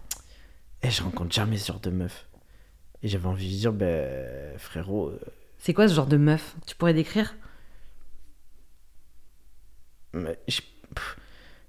eh, 0.83 0.91
je 0.91 1.01
rencontre 1.01 1.33
jamais 1.33 1.57
ce 1.57 1.69
genre 1.69 1.79
de 1.79 1.89
meuf. 1.89 2.27
Et 3.01 3.07
j'avais 3.07 3.25
envie 3.25 3.51
de 3.51 3.59
dire 3.59 3.73
ben 3.73 4.55
frérot. 4.59 5.07
Euh, 5.09 5.19
c'est 5.57 5.73
quoi 5.73 5.87
ce 5.87 5.95
genre 5.95 6.05
de 6.05 6.17
meuf? 6.17 6.55
Tu 6.67 6.75
pourrais 6.75 6.93
décrire? 6.93 7.35
Mais 10.13 10.37
je, 10.47 10.61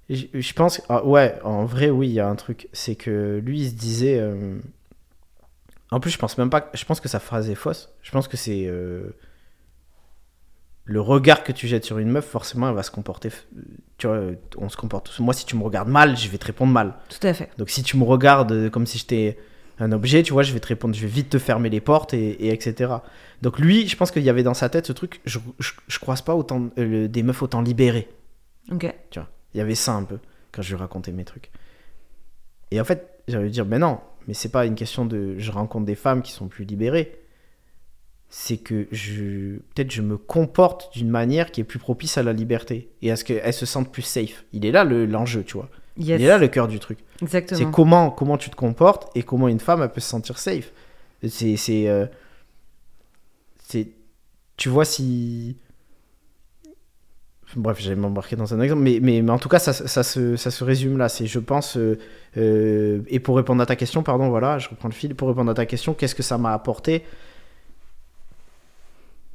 je, 0.09 0.53
pense 0.53 0.83
ah, 0.89 1.03
ouais 1.03 1.39
en 1.43 1.65
vrai 1.65 1.89
oui 1.89 2.09
il 2.09 2.13
y 2.13 2.19
a 2.19 2.27
un 2.27 2.35
truc 2.35 2.69
c'est 2.73 2.95
que 2.95 3.41
lui 3.43 3.61
il 3.61 3.69
se 3.69 3.73
disait 3.73 4.19
euh, 4.19 4.59
en 5.91 5.99
plus, 5.99 6.11
je 6.11 6.17
pense 6.17 6.37
même 6.37 6.49
pas. 6.49 6.69
Je 6.73 6.85
pense 6.85 6.99
que 6.99 7.07
sa 7.07 7.19
phrase 7.19 7.49
est 7.49 7.55
fausse. 7.55 7.89
Je 8.01 8.11
pense 8.11 8.27
que 8.27 8.37
c'est. 8.37 8.65
Euh, 8.65 9.15
le 10.83 11.01
regard 11.01 11.43
que 11.43 11.51
tu 11.51 11.67
jettes 11.67 11.85
sur 11.85 11.97
une 11.97 12.09
meuf, 12.09 12.25
forcément, 12.25 12.69
elle 12.69 12.75
va 12.75 12.83
se 12.83 12.91
comporter. 12.91 13.29
Tu 13.97 14.07
vois, 14.07 14.21
on 14.57 14.69
se 14.69 14.77
comporte. 14.77 15.19
Moi, 15.19 15.33
si 15.33 15.45
tu 15.45 15.55
me 15.55 15.63
regardes 15.63 15.89
mal, 15.89 16.15
je 16.15 16.29
vais 16.29 16.37
te 16.37 16.45
répondre 16.45 16.71
mal. 16.71 16.95
Tout 17.09 17.25
à 17.25 17.33
fait. 17.33 17.49
Donc, 17.57 17.69
si 17.69 17.81
tu 17.81 17.97
me 17.97 18.03
regardes 18.03 18.69
comme 18.69 18.85
si 18.85 18.99
j'étais 18.99 19.37
un 19.79 19.91
objet, 19.91 20.23
tu 20.23 20.33
vois, 20.33 20.43
je 20.43 20.53
vais 20.53 20.59
te 20.59 20.67
répondre, 20.67 20.95
je 20.95 21.01
vais 21.01 21.07
vite 21.07 21.29
te 21.29 21.39
fermer 21.39 21.69
les 21.69 21.81
portes 21.81 22.13
et, 22.13 22.51
etc. 22.51 22.93
Donc 23.41 23.59
lui, 23.59 23.87
je 23.87 23.97
pense 23.97 24.11
qu'il 24.11 24.23
y 24.23 24.29
avait 24.29 24.43
dans 24.43 24.53
sa 24.53 24.69
tête 24.69 24.85
ce 24.85 24.93
truc, 24.93 25.21
je, 25.25 25.39
je, 25.59 25.99
croise 25.99 26.21
pas 26.21 26.35
autant 26.35 26.69
euh, 26.77 27.07
des 27.07 27.23
meufs 27.23 27.41
autant 27.41 27.61
libérées. 27.61 28.07
Ok. 28.71 28.93
Tu 29.09 29.19
vois, 29.19 29.29
il 29.53 29.57
y 29.57 29.61
avait 29.61 29.75
ça 29.75 29.93
un 29.93 30.03
peu 30.03 30.19
quand 30.51 30.61
je 30.61 30.69
lui 30.69 30.79
racontais 30.79 31.11
mes 31.11 31.25
trucs. 31.25 31.51
Et 32.71 32.79
en 32.79 32.85
fait, 32.85 33.21
j'allais 33.27 33.45
lui 33.45 33.51
dire, 33.51 33.65
mais 33.65 33.79
non, 33.79 33.99
mais 34.27 34.33
c'est 34.33 34.49
pas 34.49 34.65
une 34.65 34.75
question 34.75 35.05
de 35.05 35.35
je 35.37 35.51
rencontre 35.51 35.85
des 35.85 35.95
femmes 35.95 36.21
qui 36.21 36.31
sont 36.31 36.47
plus 36.47 36.65
libérées. 36.65 37.19
C'est 38.29 38.57
que 38.57 38.87
je 38.91 39.57
peut-être 39.73 39.91
je 39.91 40.01
me 40.01 40.17
comporte 40.17 40.91
d'une 40.97 41.09
manière 41.09 41.51
qui 41.51 41.61
est 41.61 41.65
plus 41.65 41.79
propice 41.79 42.17
à 42.17 42.23
la 42.23 42.33
liberté 42.33 42.89
et 43.01 43.11
à 43.11 43.15
ce 43.15 43.23
qu'elles 43.23 43.53
se 43.53 43.65
sentent 43.65 43.91
plus 43.91 44.01
safe. 44.01 44.45
Il 44.51 44.65
est 44.65 44.71
là 44.71 44.83
l'enjeu, 44.83 45.43
tu 45.43 45.53
vois. 45.53 45.69
Il 45.97 46.11
est 46.11 46.17
là 46.17 46.37
le 46.37 46.47
cœur 46.47 46.67
du 46.67 46.79
truc. 46.79 46.99
Exactement. 47.21 47.57
C'est 47.57 47.71
comment, 47.71 48.11
comment 48.11 48.37
tu 48.37 48.49
te 48.49 48.55
comportes 48.55 49.09
et 49.15 49.23
comment 49.23 49.47
une 49.47 49.59
femme 49.59 49.81
elle 49.81 49.91
peut 49.91 50.01
se 50.01 50.09
sentir 50.09 50.37
safe. 50.37 50.71
C'est. 51.27 51.55
c'est 51.55 51.87
euh, 51.87 52.05
tu 54.57 54.69
vois, 54.69 54.85
si. 54.85 55.57
Bref, 57.55 57.79
j'allais 57.79 57.95
m'embarquer 57.95 58.35
dans 58.35 58.53
un 58.53 58.59
exemple, 58.59 58.81
mais, 58.81 58.99
mais, 59.01 59.29
en 59.29 59.37
tout 59.37 59.49
cas, 59.49 59.59
ça, 59.59 59.71
ça, 59.71 60.03
se, 60.03 60.35
ça 60.35 60.51
se 60.51 60.63
résume 60.63 60.97
là. 60.97 61.09
C'est, 61.09 61.27
je 61.27 61.39
pense, 61.39 61.77
euh, 61.77 61.97
euh, 62.37 63.01
et 63.07 63.19
pour 63.19 63.37
répondre 63.37 63.61
à 63.61 63.65
ta 63.65 63.75
question, 63.75 64.03
pardon, 64.03 64.29
voilà, 64.29 64.57
je 64.57 64.69
reprends 64.69 64.89
le 64.89 64.93
fil. 64.93 65.15
Pour 65.15 65.27
répondre 65.27 65.51
à 65.51 65.53
ta 65.53 65.65
question, 65.65 65.93
qu'est-ce 65.93 66.15
que 66.15 66.23
ça 66.23 66.37
m'a 66.37 66.53
apporté? 66.53 67.03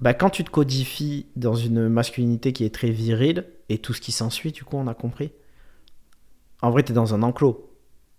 Bah, 0.00 0.12
Quand 0.12 0.30
tu 0.30 0.44
te 0.44 0.50
codifies 0.50 1.26
dans 1.36 1.54
une 1.54 1.88
masculinité 1.88 2.52
qui 2.52 2.64
est 2.64 2.74
très 2.74 2.90
virile, 2.90 3.46
et 3.68 3.78
tout 3.78 3.94
ce 3.94 4.00
qui 4.00 4.12
s'ensuit, 4.12 4.52
du 4.52 4.64
coup, 4.64 4.76
on 4.76 4.88
a 4.88 4.94
compris, 4.94 5.30
en 6.62 6.70
vrai, 6.70 6.82
tu 6.82 6.92
es 6.92 6.94
dans 6.94 7.14
un 7.14 7.22
enclos. 7.22 7.70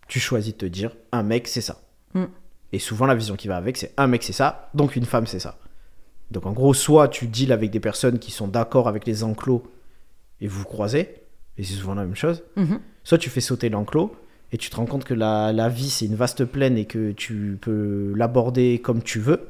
Tu 0.08 0.20
choisis 0.20 0.54
de 0.54 0.58
te 0.58 0.66
dire, 0.66 0.96
un 1.12 1.24
mec, 1.24 1.48
c'est 1.48 1.62
ça. 1.62 1.82
Mm. 2.14 2.26
Et 2.72 2.80
souvent, 2.80 3.06
la 3.06 3.16
vision 3.16 3.36
qui 3.36 3.50
va 3.50 3.58
avec, 3.58 3.78
c'est 3.78 3.94
un 3.98 4.08
mec, 4.08 4.24
c'est 4.24 4.34
ça, 4.34 4.70
donc 4.74 4.96
une 4.96 5.06
femme, 5.06 5.28
c'est 5.28 5.40
ça. 5.40 5.58
Donc 6.32 6.46
en 6.46 6.54
gros, 6.54 6.74
soit 6.74 7.10
tu 7.10 7.28
deals 7.28 7.52
avec 7.52 7.72
des 7.72 7.82
personnes 7.82 8.18
qui 8.18 8.32
sont 8.32 8.48
d'accord 8.48 8.88
avec 8.88 9.06
les 9.06 9.24
enclos 9.24 9.70
et 10.42 10.48
vous, 10.48 10.64
croisez, 10.64 11.10
et 11.58 11.64
c'est 11.64 11.76
souvent 11.76 11.94
la 11.94 12.04
même 12.04 12.16
chose, 12.16 12.44
mm-hmm. 12.58 12.80
soit 13.04 13.18
tu 13.18 13.30
fais 13.30 13.42
sauter 13.42 13.70
l'enclos 13.70 14.16
et 14.52 14.58
tu 14.58 14.70
te 14.70 14.76
rends 14.76 14.86
compte 14.86 15.06
que 15.06 15.14
la, 15.14 15.54
la 15.54 15.70
vie, 15.70 15.90
c'est 15.90 16.06
une 16.06 16.16
vaste 16.16 16.44
plaine 16.44 16.78
et 16.78 16.86
que 16.86 17.12
tu 17.12 17.58
peux 17.62 18.14
l'aborder 18.16 18.80
comme 18.84 19.02
tu 19.02 19.20
veux. 19.20 19.48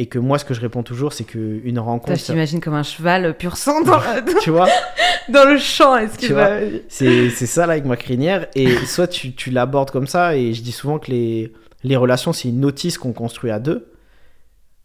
Et 0.00 0.06
que 0.06 0.20
moi, 0.20 0.38
ce 0.38 0.44
que 0.44 0.54
je 0.54 0.60
réponds 0.60 0.84
toujours, 0.84 1.12
c'est 1.12 1.24
qu'une 1.24 1.78
rencontre. 1.80 2.16
je 2.16 2.24
t'imagine 2.24 2.60
comme 2.60 2.74
un 2.74 2.84
cheval 2.84 3.36
pur 3.36 3.56
sang 3.56 3.82
dans, 3.82 4.00
tu 4.42 4.50
vois 4.50 4.68
dans 5.28 5.44
le 5.44 5.58
champ. 5.58 5.96
Est-ce 5.96 6.18
que 6.18 6.82
c'est, 6.88 7.30
c'est 7.30 7.46
ça 7.46 7.66
là 7.66 7.72
avec 7.72 7.84
ma 7.84 7.96
crinière. 7.96 8.46
Et 8.54 8.76
soit 8.86 9.08
tu, 9.08 9.32
tu 9.32 9.50
l'abordes 9.50 9.90
comme 9.90 10.06
ça, 10.06 10.36
et 10.36 10.54
je 10.54 10.62
dis 10.62 10.70
souvent 10.70 11.00
que 11.00 11.10
les, 11.10 11.52
les 11.82 11.96
relations, 11.96 12.32
c'est 12.32 12.48
une 12.48 12.60
notice 12.60 12.96
qu'on 12.96 13.12
construit 13.12 13.50
à 13.50 13.58
deux. 13.58 13.90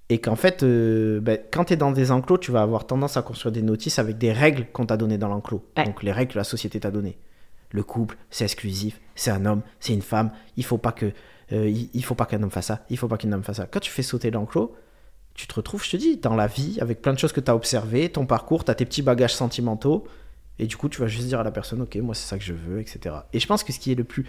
Et 0.09 0.19
qu'en 0.19 0.35
fait, 0.35 0.63
euh, 0.63 1.19
ben, 1.21 1.39
quand 1.51 1.65
tu 1.65 1.73
es 1.73 1.77
dans 1.77 1.91
des 1.91 2.11
enclos, 2.11 2.37
tu 2.37 2.51
vas 2.51 2.61
avoir 2.61 2.85
tendance 2.85 3.17
à 3.17 3.21
construire 3.21 3.51
des 3.51 3.61
notices 3.61 3.99
avec 3.99 4.17
des 4.17 4.31
règles 4.31 4.67
qu'on 4.71 4.85
t'a 4.85 4.97
données 4.97 5.17
dans 5.17 5.29
l'enclos. 5.29 5.65
Donc 5.77 6.03
les 6.03 6.11
règles 6.11 6.33
que 6.33 6.37
la 6.37 6.43
société 6.43 6.79
t'a 6.79 6.91
données. 6.91 7.17
Le 7.71 7.83
couple, 7.83 8.17
c'est 8.29 8.43
exclusif, 8.43 8.99
c'est 9.15 9.31
un 9.31 9.45
homme, 9.45 9.61
c'est 9.79 9.93
une 9.93 10.03
femme, 10.03 10.31
il 10.57 10.65
faut 10.65 10.77
pas 10.77 10.91
que. 10.91 11.11
Euh, 11.51 11.69
il, 11.69 12.05
faut 12.05 12.15
pas 12.15 12.25
qu'un 12.25 12.41
homme 12.41 12.51
fasse 12.51 12.67
ça, 12.67 12.85
il 12.89 12.97
faut 12.97 13.07
pas 13.07 13.17
qu'une 13.17 13.31
femme 13.31 13.43
fasse 13.43 13.57
ça. 13.57 13.65
Quand 13.65 13.79
tu 13.79 13.91
fais 13.91 14.03
sauter 14.03 14.31
l'enclos, 14.31 14.75
tu 15.33 15.47
te 15.47 15.55
retrouves, 15.55 15.83
je 15.83 15.91
te 15.91 15.97
dis, 15.97 16.17
dans 16.17 16.35
la 16.35 16.47
vie, 16.47 16.77
avec 16.79 17.01
plein 17.01 17.13
de 17.13 17.19
choses 17.19 17.33
que 17.33 17.41
tu 17.41 17.49
as 17.49 17.55
observées, 17.55 18.09
ton 18.09 18.25
parcours, 18.25 18.63
tu 18.63 18.71
as 18.71 18.75
tes 18.75 18.85
petits 18.85 19.01
bagages 19.01 19.33
sentimentaux, 19.33 20.05
et 20.59 20.67
du 20.67 20.77
coup, 20.77 20.89
tu 20.89 21.01
vas 21.01 21.07
juste 21.07 21.27
dire 21.27 21.39
à 21.39 21.43
la 21.43 21.51
personne, 21.51 21.81
ok, 21.81 21.95
moi 21.97 22.13
c'est 22.13 22.27
ça 22.27 22.37
que 22.37 22.43
je 22.43 22.53
veux, 22.53 22.79
etc. 22.79 23.15
Et 23.33 23.39
je 23.39 23.47
pense 23.47 23.63
que 23.63 23.73
ce 23.73 23.79
qui 23.79 23.91
est 23.91 23.95
le 23.95 24.03
plus, 24.03 24.25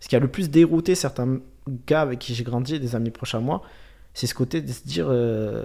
ce 0.00 0.08
qui 0.08 0.16
a 0.16 0.18
le 0.18 0.28
plus 0.28 0.50
dérouté 0.50 0.94
certains 0.94 1.40
gars 1.86 2.02
avec 2.02 2.18
qui 2.18 2.34
j'ai 2.34 2.44
grandi, 2.44 2.78
des 2.78 2.94
amis 2.94 3.10
proches 3.10 3.34
à 3.34 3.40
moi, 3.40 3.62
c'est 4.14 4.26
ce 4.26 4.34
côté 4.34 4.60
de 4.60 4.70
se 4.70 4.82
dire, 4.84 5.06
euh, 5.08 5.64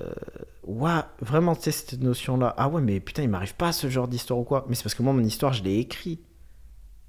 ouais, 0.66 1.02
vraiment, 1.22 1.56
tu 1.56 1.64
sais, 1.64 1.72
cette 1.72 2.02
notion-là, 2.02 2.54
ah 2.58 2.70
ouais, 2.70 2.82
mais 2.82 3.00
putain, 3.00 3.24
il 3.24 3.30
m'arrive 3.30 3.56
pas 3.56 3.72
ce 3.72 3.90
genre 3.90 4.08
d'histoire 4.08 4.40
ou 4.40 4.44
quoi. 4.44 4.66
Mais 4.70 4.76
c'est 4.76 4.84
parce 4.84 4.96
que 4.96 5.04
moi, 5.04 5.14
mon 5.14 5.24
histoire, 5.24 5.54
je 5.54 5.64
l'ai 5.64 5.80
écrit. 5.80 6.20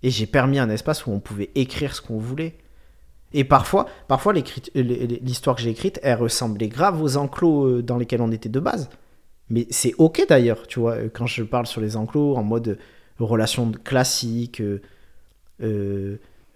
Et 0.02 0.10
j'ai 0.10 0.26
permis 0.26 0.58
un 0.58 0.70
espace 0.70 1.06
où 1.06 1.10
on 1.10 1.20
pouvait 1.20 1.50
écrire 1.54 1.94
ce 1.94 2.00
qu'on 2.00 2.18
voulait. 2.18 2.58
Et 3.32 3.44
parfois, 3.44 3.86
parfois 4.06 4.32
l'histoire 4.32 5.56
que 5.56 5.62
j'ai 5.62 5.70
écrite, 5.70 6.00
elle 6.02 6.18
ressemblait 6.18 6.68
grave 6.68 7.02
aux 7.02 7.16
enclos 7.16 7.66
euh, 7.66 7.82
dans 7.82 7.98
lesquels 7.98 8.22
on 8.22 8.32
était 8.32 8.48
de 8.48 8.60
base. 8.60 8.88
Mais 9.50 9.66
c'est 9.70 9.94
ok 9.98 10.26
d'ailleurs, 10.28 10.66
tu 10.66 10.80
vois, 10.80 10.96
quand 11.12 11.26
je 11.26 11.42
parle 11.42 11.66
sur 11.66 11.80
les 11.80 11.96
enclos 11.96 12.36
en 12.36 12.42
mode 12.42 12.78
relation 13.18 13.72
classique, 13.72 14.60
euh, 14.60 14.80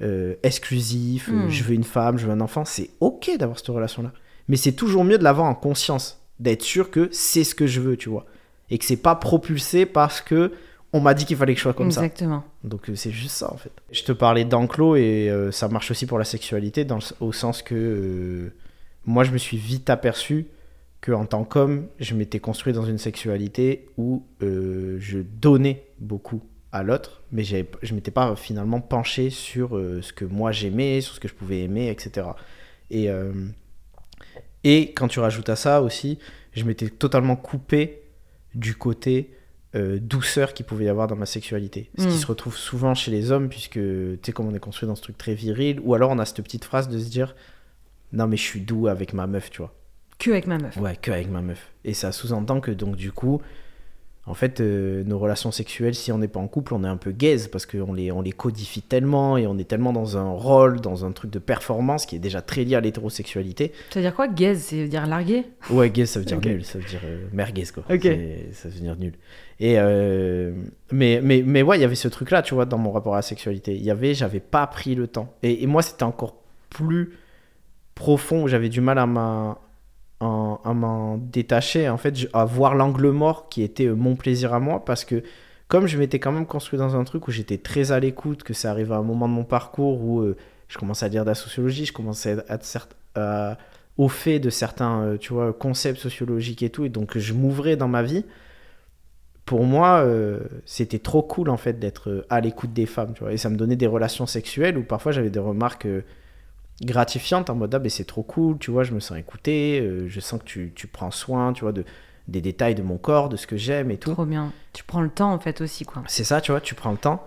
euh, 0.01 0.35
exclusif, 0.43 1.29
hmm. 1.29 1.49
je 1.49 1.65
veux 1.65 1.75
une 1.75 1.85
femme, 1.85 2.19
je 2.19 2.27
veux 2.27 2.33
un 2.33 2.41
enfant, 2.41 2.65
c'est 2.65 2.91
ok 3.01 3.31
d'avoir 3.39 3.59
cette 3.59 3.69
relation-là. 3.69 4.13
Mais 4.49 4.57
c'est 4.57 4.73
toujours 4.73 5.05
mieux 5.05 5.19
de 5.19 5.25
l'avoir 5.25 5.47
en 5.47 5.55
conscience, 5.55 6.21
d'être 6.41 6.63
sûr 6.63 6.91
que 6.91 7.09
c'est 7.13 7.45
ce 7.45 7.55
que 7.55 7.67
je 7.67 7.81
veux, 7.81 7.97
tu 7.97 8.09
vois. 8.09 8.27
Et 8.71 8.79
que 8.79 8.85
c'est 8.85 8.97
pas 8.97 9.15
propulsé 9.15 9.87
parce 9.87 10.21
que 10.21 10.53
on 10.93 11.01
m'a 11.01 11.15
dit 11.15 11.25
qu'il 11.25 11.37
fallait 11.37 11.55
que 11.55 11.59
je 11.59 11.63
sois 11.63 11.73
comme 11.73 11.91
ça. 11.91 12.05
Exactement. 12.05 12.45
Donc 12.65 12.89
euh, 12.89 12.95
c'est 12.95 13.11
juste 13.11 13.37
ça 13.37 13.53
en 13.53 13.57
fait. 13.57 13.73
Je 13.91 14.03
te 14.03 14.13
parlais 14.13 14.45
d'enclos 14.45 14.97
et 14.97 15.31
euh, 15.31 15.51
ça 15.51 15.69
marche 15.69 15.91
aussi 15.91 16.07
pour 16.07 16.19
la 16.19 16.25
sexualité 16.25 16.85
dans 16.85 16.99
au 17.21 17.33
sens 17.33 17.63
que 17.63 17.75
euh, 17.75 18.53
moi 19.07 19.25
je 19.25 19.33
me 19.33 19.39
suis 19.39 19.57
vite 19.57 19.89
aperçu 19.91 20.47
que 21.01 21.11
en 21.11 21.27
tant 21.27 21.45
qu'homme, 21.45 21.87
je 21.99 22.15
m'étais 22.15 22.39
construit 22.39 22.73
dans 22.73 22.85
une 22.85 22.99
sexualité 22.99 23.89
où 23.97 24.25
je 24.41 25.19
donnais 25.19 25.85
beaucoup 25.99 26.43
à 26.71 26.85
l'autre, 26.85 27.23
mais 27.33 27.43
je 27.43 27.95
m'étais 27.95 28.13
pas 28.13 28.37
finalement 28.37 28.81
penché 28.81 29.29
sur 29.29 29.71
ce 29.71 30.13
que 30.13 30.25
moi 30.25 30.53
j'aimais, 30.53 31.01
sur 31.01 31.17
ce 31.17 31.19
que 31.19 31.27
je 31.27 31.35
pouvais 31.35 31.63
aimer, 31.63 31.91
etc. 31.91 32.29
Et, 32.93 33.09
et 34.65 34.93
quand 34.93 35.09
tu 35.09 35.21
rajoutes 35.21 35.49
à 35.49 35.57
ça 35.57 35.83
aussi, 35.83 36.19
je 36.53 36.65
m'étais 36.65 36.89
totalement 36.89 37.37
coupé 37.37 38.03
du 38.55 38.75
côté 38.75 39.31
euh, 39.75 39.99
douceur 39.99 40.53
qu'il 40.53 40.67
pouvait 40.67 40.85
y 40.85 40.89
avoir 40.89 41.07
dans 41.07 41.17
ma 41.17 41.27
sexualité. 41.27 41.91
Ce 41.97 42.03
qui 42.03 42.15
mm. 42.15 42.19
se 42.19 42.27
retrouve 42.27 42.57
souvent 42.57 42.95
chez 42.95 43.11
les 43.11 43.31
hommes, 43.31 43.49
puisque 43.49 43.75
tu 43.75 44.19
sais, 44.23 44.33
comme 44.33 44.47
on 44.47 44.55
est 44.55 44.61
construit 44.61 44.87
dans 44.87 44.95
ce 44.95 45.03
truc 45.03 45.17
très 45.17 45.35
viril, 45.35 45.81
ou 45.83 45.95
alors 45.95 46.11
on 46.11 46.19
a 46.19 46.27
cette 46.27 46.43
petite 46.43 46.65
phrase 46.65 46.89
de 46.89 46.99
se 46.99 47.09
dire 47.09 47.35
Non, 48.13 48.27
mais 48.27 48.37
je 48.37 48.43
suis 48.43 48.61
doux 48.61 48.89
avec 48.89 49.15
ma 49.15 49.27
meuf, 49.27 49.51
tu 49.51 49.59
vois. 49.59 49.75
Que 50.19 50.31
avec 50.31 50.47
ma 50.47 50.59
meuf. 50.59 50.77
Ouais, 50.77 50.97
que 50.97 51.11
avec 51.11 51.31
ma 51.31 51.41
meuf. 51.41 51.73
Et 51.85 51.95
ça 51.95 52.13
sous-entend 52.13 52.61
que 52.61 52.71
donc, 52.71 52.97
du 52.97 53.13
coup, 53.13 53.41
en 54.25 54.35
fait, 54.35 54.61
euh, 54.61 55.03
nos 55.03 55.19
relations 55.19 55.51
sexuelles, 55.51 55.97
si 55.97 56.13
on 56.13 56.19
n'est 56.19 56.29
pas 56.29 56.39
en 56.39 56.47
couple, 56.47 56.75
on 56.75 56.85
est 56.85 56.89
un 56.89 56.97
peu 56.97 57.11
gaze 57.11 57.49
parce 57.49 57.67
qu'on 57.67 57.93
les, 57.93 58.13
on 58.13 58.23
les 58.23 58.31
codifie 58.31 58.81
tellement 58.81 59.37
et 59.37 59.49
on 59.49 59.59
est 59.59 59.65
tellement 59.65 59.93
dans 59.93 60.17
un 60.17 60.31
rôle, 60.31 60.81
dans 60.81 61.05
un 61.05 61.11
truc 61.11 61.33
de 61.33 61.41
performance 61.41 62.07
qui 62.07 62.15
est 62.15 62.21
déjà 62.21 62.41
très 62.41 62.63
lié 62.63 62.77
à 62.77 62.81
l'hétérosexualité. 62.81 63.73
Ça 63.91 63.99
veut 63.99 64.07
dire 64.07 64.15
quoi, 64.15 64.29
gaze 64.29 64.61
Ça 64.61 64.77
veut 64.77 64.87
dire 64.87 65.09
larguer 65.09 65.45
Ouais, 65.71 65.91
gaze, 65.91 66.11
ça 66.11 66.21
veut 66.21 66.25
dire 66.25 66.41
nul, 66.41 66.65
ça 66.65 66.79
veut 66.79 66.85
dire 66.85 67.01
euh, 67.05 67.27
merguez, 67.33 67.65
quoi. 67.75 67.83
Ok. 67.91 68.09
Ça 68.53 68.69
veut 68.69 68.81
dire 68.81 68.97
nul. 68.97 69.15
Et 69.59 69.75
euh, 69.79 70.53
mais, 70.93 71.21
mais, 71.21 71.43
mais 71.45 71.63
ouais, 71.63 71.79
il 71.79 71.81
y 71.81 71.85
avait 71.85 71.97
ce 71.97 72.09
truc-là, 72.09 72.43
tu 72.43 72.55
vois, 72.55 72.65
dans 72.65 72.79
mon 72.79 72.93
rapport 72.93 73.15
à 73.15 73.19
la 73.19 73.23
sexualité. 73.23 73.75
Il 73.75 73.83
y 73.83 73.91
avait, 73.91 74.15
j'avais 74.15 74.41
pas 74.41 74.69
pris 74.69 74.95
le 74.95 75.09
temps. 75.09 75.35
Et, 75.43 75.65
et 75.65 75.67
moi, 75.67 75.83
c'était 75.83 76.05
encore 76.05 76.37
plus 76.71 77.19
profond, 77.97 78.47
j'avais 78.47 78.69
du 78.69 78.81
mal 78.81 78.99
à 78.99 79.07
ma 79.07 79.59
à 80.23 80.73
m'en 80.73 81.19
détacher, 81.19 81.89
en 81.89 81.97
fait, 81.97 82.29
à 82.33 82.45
voir 82.45 82.75
l'angle 82.75 83.11
mort 83.11 83.49
qui 83.49 83.63
était 83.63 83.87
euh, 83.87 83.95
mon 83.95 84.15
plaisir 84.15 84.55
à 84.55 84.61
moi, 84.61 84.85
parce 84.85 85.05
que 85.05 85.23
comme 85.69 85.87
je 85.87 85.99
m'étais 85.99 86.19
quand 86.19 86.33
même 86.33 86.47
construit 86.47 86.79
dans 86.79 86.97
un 86.97 87.05
truc 87.05 87.29
où 87.29 87.31
j'étais 87.31 87.59
très 87.59 87.93
à 87.93 88.01
l'écoute, 88.01 88.43
que 88.43 88.53
ça 88.53 88.71
arrive 88.71 88.93
à 88.93 88.97
un 88.97 89.03
moment 89.03 89.29
de 89.29 89.33
mon 89.35 89.45
parcours 89.45 90.03
où 90.03 90.21
euh, 90.21 90.37
je 90.69 90.79
commençais 90.79 91.07
à 91.07 91.09
dire 91.09 91.25
de 91.25 91.31
la 91.31 91.35
sociologie, 91.35 91.87
je 91.87 91.93
commençais 91.93 92.37
à 92.49 92.55
être 92.55 93.59
au 93.99 94.09
fait 94.09 94.39
de 94.39 94.51
certains 94.51 95.17
euh, 95.31 95.53
concepts 95.53 95.99
sociologiques 95.99 96.63
et 96.63 96.71
tout, 96.71 96.85
et 96.85 96.89
donc 96.89 97.19
je 97.19 97.33
m'ouvrais 97.33 97.77
dans 97.77 97.89
ma 97.89 98.03
vie. 98.03 98.25
Pour 99.45 99.65
moi, 99.65 100.07
c'était 100.65 101.01
trop 101.01 101.21
cool 101.21 101.51
en 101.51 101.57
fait 101.57 101.81
d'être 101.81 102.25
à 102.31 102.41
l'écoute 102.41 102.73
des 102.73 102.87
femmes, 102.87 103.13
tu 103.13 103.25
vois, 103.25 103.33
et 103.33 103.37
ça 103.37 103.51
me 103.51 103.57
donnait 103.57 103.75
des 103.75 103.89
relations 103.89 104.25
sexuelles 104.25 104.79
où 104.79 104.85
parfois 104.85 105.11
j'avais 105.11 105.31
des 105.31 105.41
remarques 105.41 105.89
gratifiante 106.81 107.51
en 107.51 107.55
mode 107.55 107.75
ah 107.75 107.79
ben 107.79 107.91
c'est 107.91 108.07
trop 108.07 108.23
cool 108.23 108.59
tu 108.59 108.71
vois 108.71 108.83
je 108.83 108.93
me 108.93 109.01
sens 109.01 109.19
écouté 109.19 109.81
euh, 109.81 110.09
je 110.09 110.21
sens 110.21 110.41
que 110.41 110.45
tu, 110.45 110.73
tu, 110.75 110.87
prends 110.87 111.11
soin 111.11 111.53
tu 111.53 111.63
vois 111.63 111.73
de 111.73 111.85
des 112.29 112.41
détails 112.41 112.75
de 112.75 112.83
mon 112.83 112.99
corps 112.99 113.29
de 113.29 113.37
ce 113.37 113.47
que 113.47 113.57
j'aime 113.57 113.91
et 113.91 113.99
tout. 113.99 114.13
Trop 114.13 114.25
bien. 114.25 114.53
Tu 114.73 114.85
prends 114.85 115.01
le 115.01 115.11
temps 115.11 115.33
en 115.33 115.39
fait 115.39 115.61
aussi 115.61 115.85
quoi. 115.85 116.03
C'est 116.07 116.25
ça 116.25 116.41
tu 116.41 116.53
vois 116.53 116.61
tu 116.61 116.75
prends 116.75 116.93
le 116.93 116.99
temps. 116.99 117.27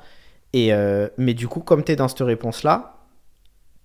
Et 0.54 0.74
euh, 0.74 1.08
mais 1.18 1.34
du 1.34 1.48
coup 1.48 1.60
comme 1.60 1.84
tu 1.84 1.92
es 1.92 1.96
dans 1.96 2.08
cette 2.08 2.22
réponse 2.22 2.64
là 2.64 2.92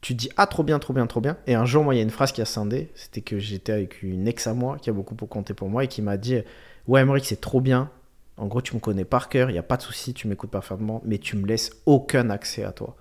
tu 0.01 0.15
dis 0.15 0.31
ah 0.37 0.47
trop 0.47 0.63
bien 0.63 0.79
trop 0.79 0.93
bien 0.93 1.07
trop 1.07 1.21
bien. 1.21 1.37
Et 1.47 1.55
un 1.55 1.65
jour 1.65 1.85
moi 1.85 1.95
il 1.95 1.99
y 1.99 2.01
a 2.01 2.05
une 2.05 2.11
phrase 2.11 2.33
qui 2.33 2.41
a 2.41 2.45
scindé 2.45 2.91
c'était 2.95 3.21
que 3.21 3.39
j'étais 3.39 3.73
avec 3.73 4.03
une 4.03 4.29
ex 4.29 4.47
à 4.47 4.55
moi 4.55 4.79
qui 4.81 4.91
a 4.91 4.93
beaucoup 4.93 5.15
pour 5.15 5.29
compter 5.29 5.55
pour 5.55 5.69
moi 5.69 5.85
et 5.85 5.89
qui 5.89 6.03
m'a 6.03 6.17
dit 6.17 6.39
ouais 6.87 7.01
Emmerich 7.01 7.25
c'est 7.27 7.41
trop 7.41 7.61
bien. 7.61 7.91
En 8.37 8.47
gros 8.47 8.63
tu 8.63 8.75
me 8.75 8.81
connais 8.81 9.05
par 9.05 9.29
cœur 9.29 9.51
il 9.51 9.57
y 9.57 9.59
a 9.59 9.63
pas 9.63 9.77
de 9.77 9.83
souci 9.83 10.15
tu 10.15 10.29
m'écoutes 10.29 10.51
parfaitement 10.51 11.03
mais 11.05 11.19
tu 11.19 11.37
me 11.37 11.47
laisses 11.47 11.73
aucun 11.87 12.31
accès 12.31 12.65
à 12.65 12.73
toi 12.73 12.97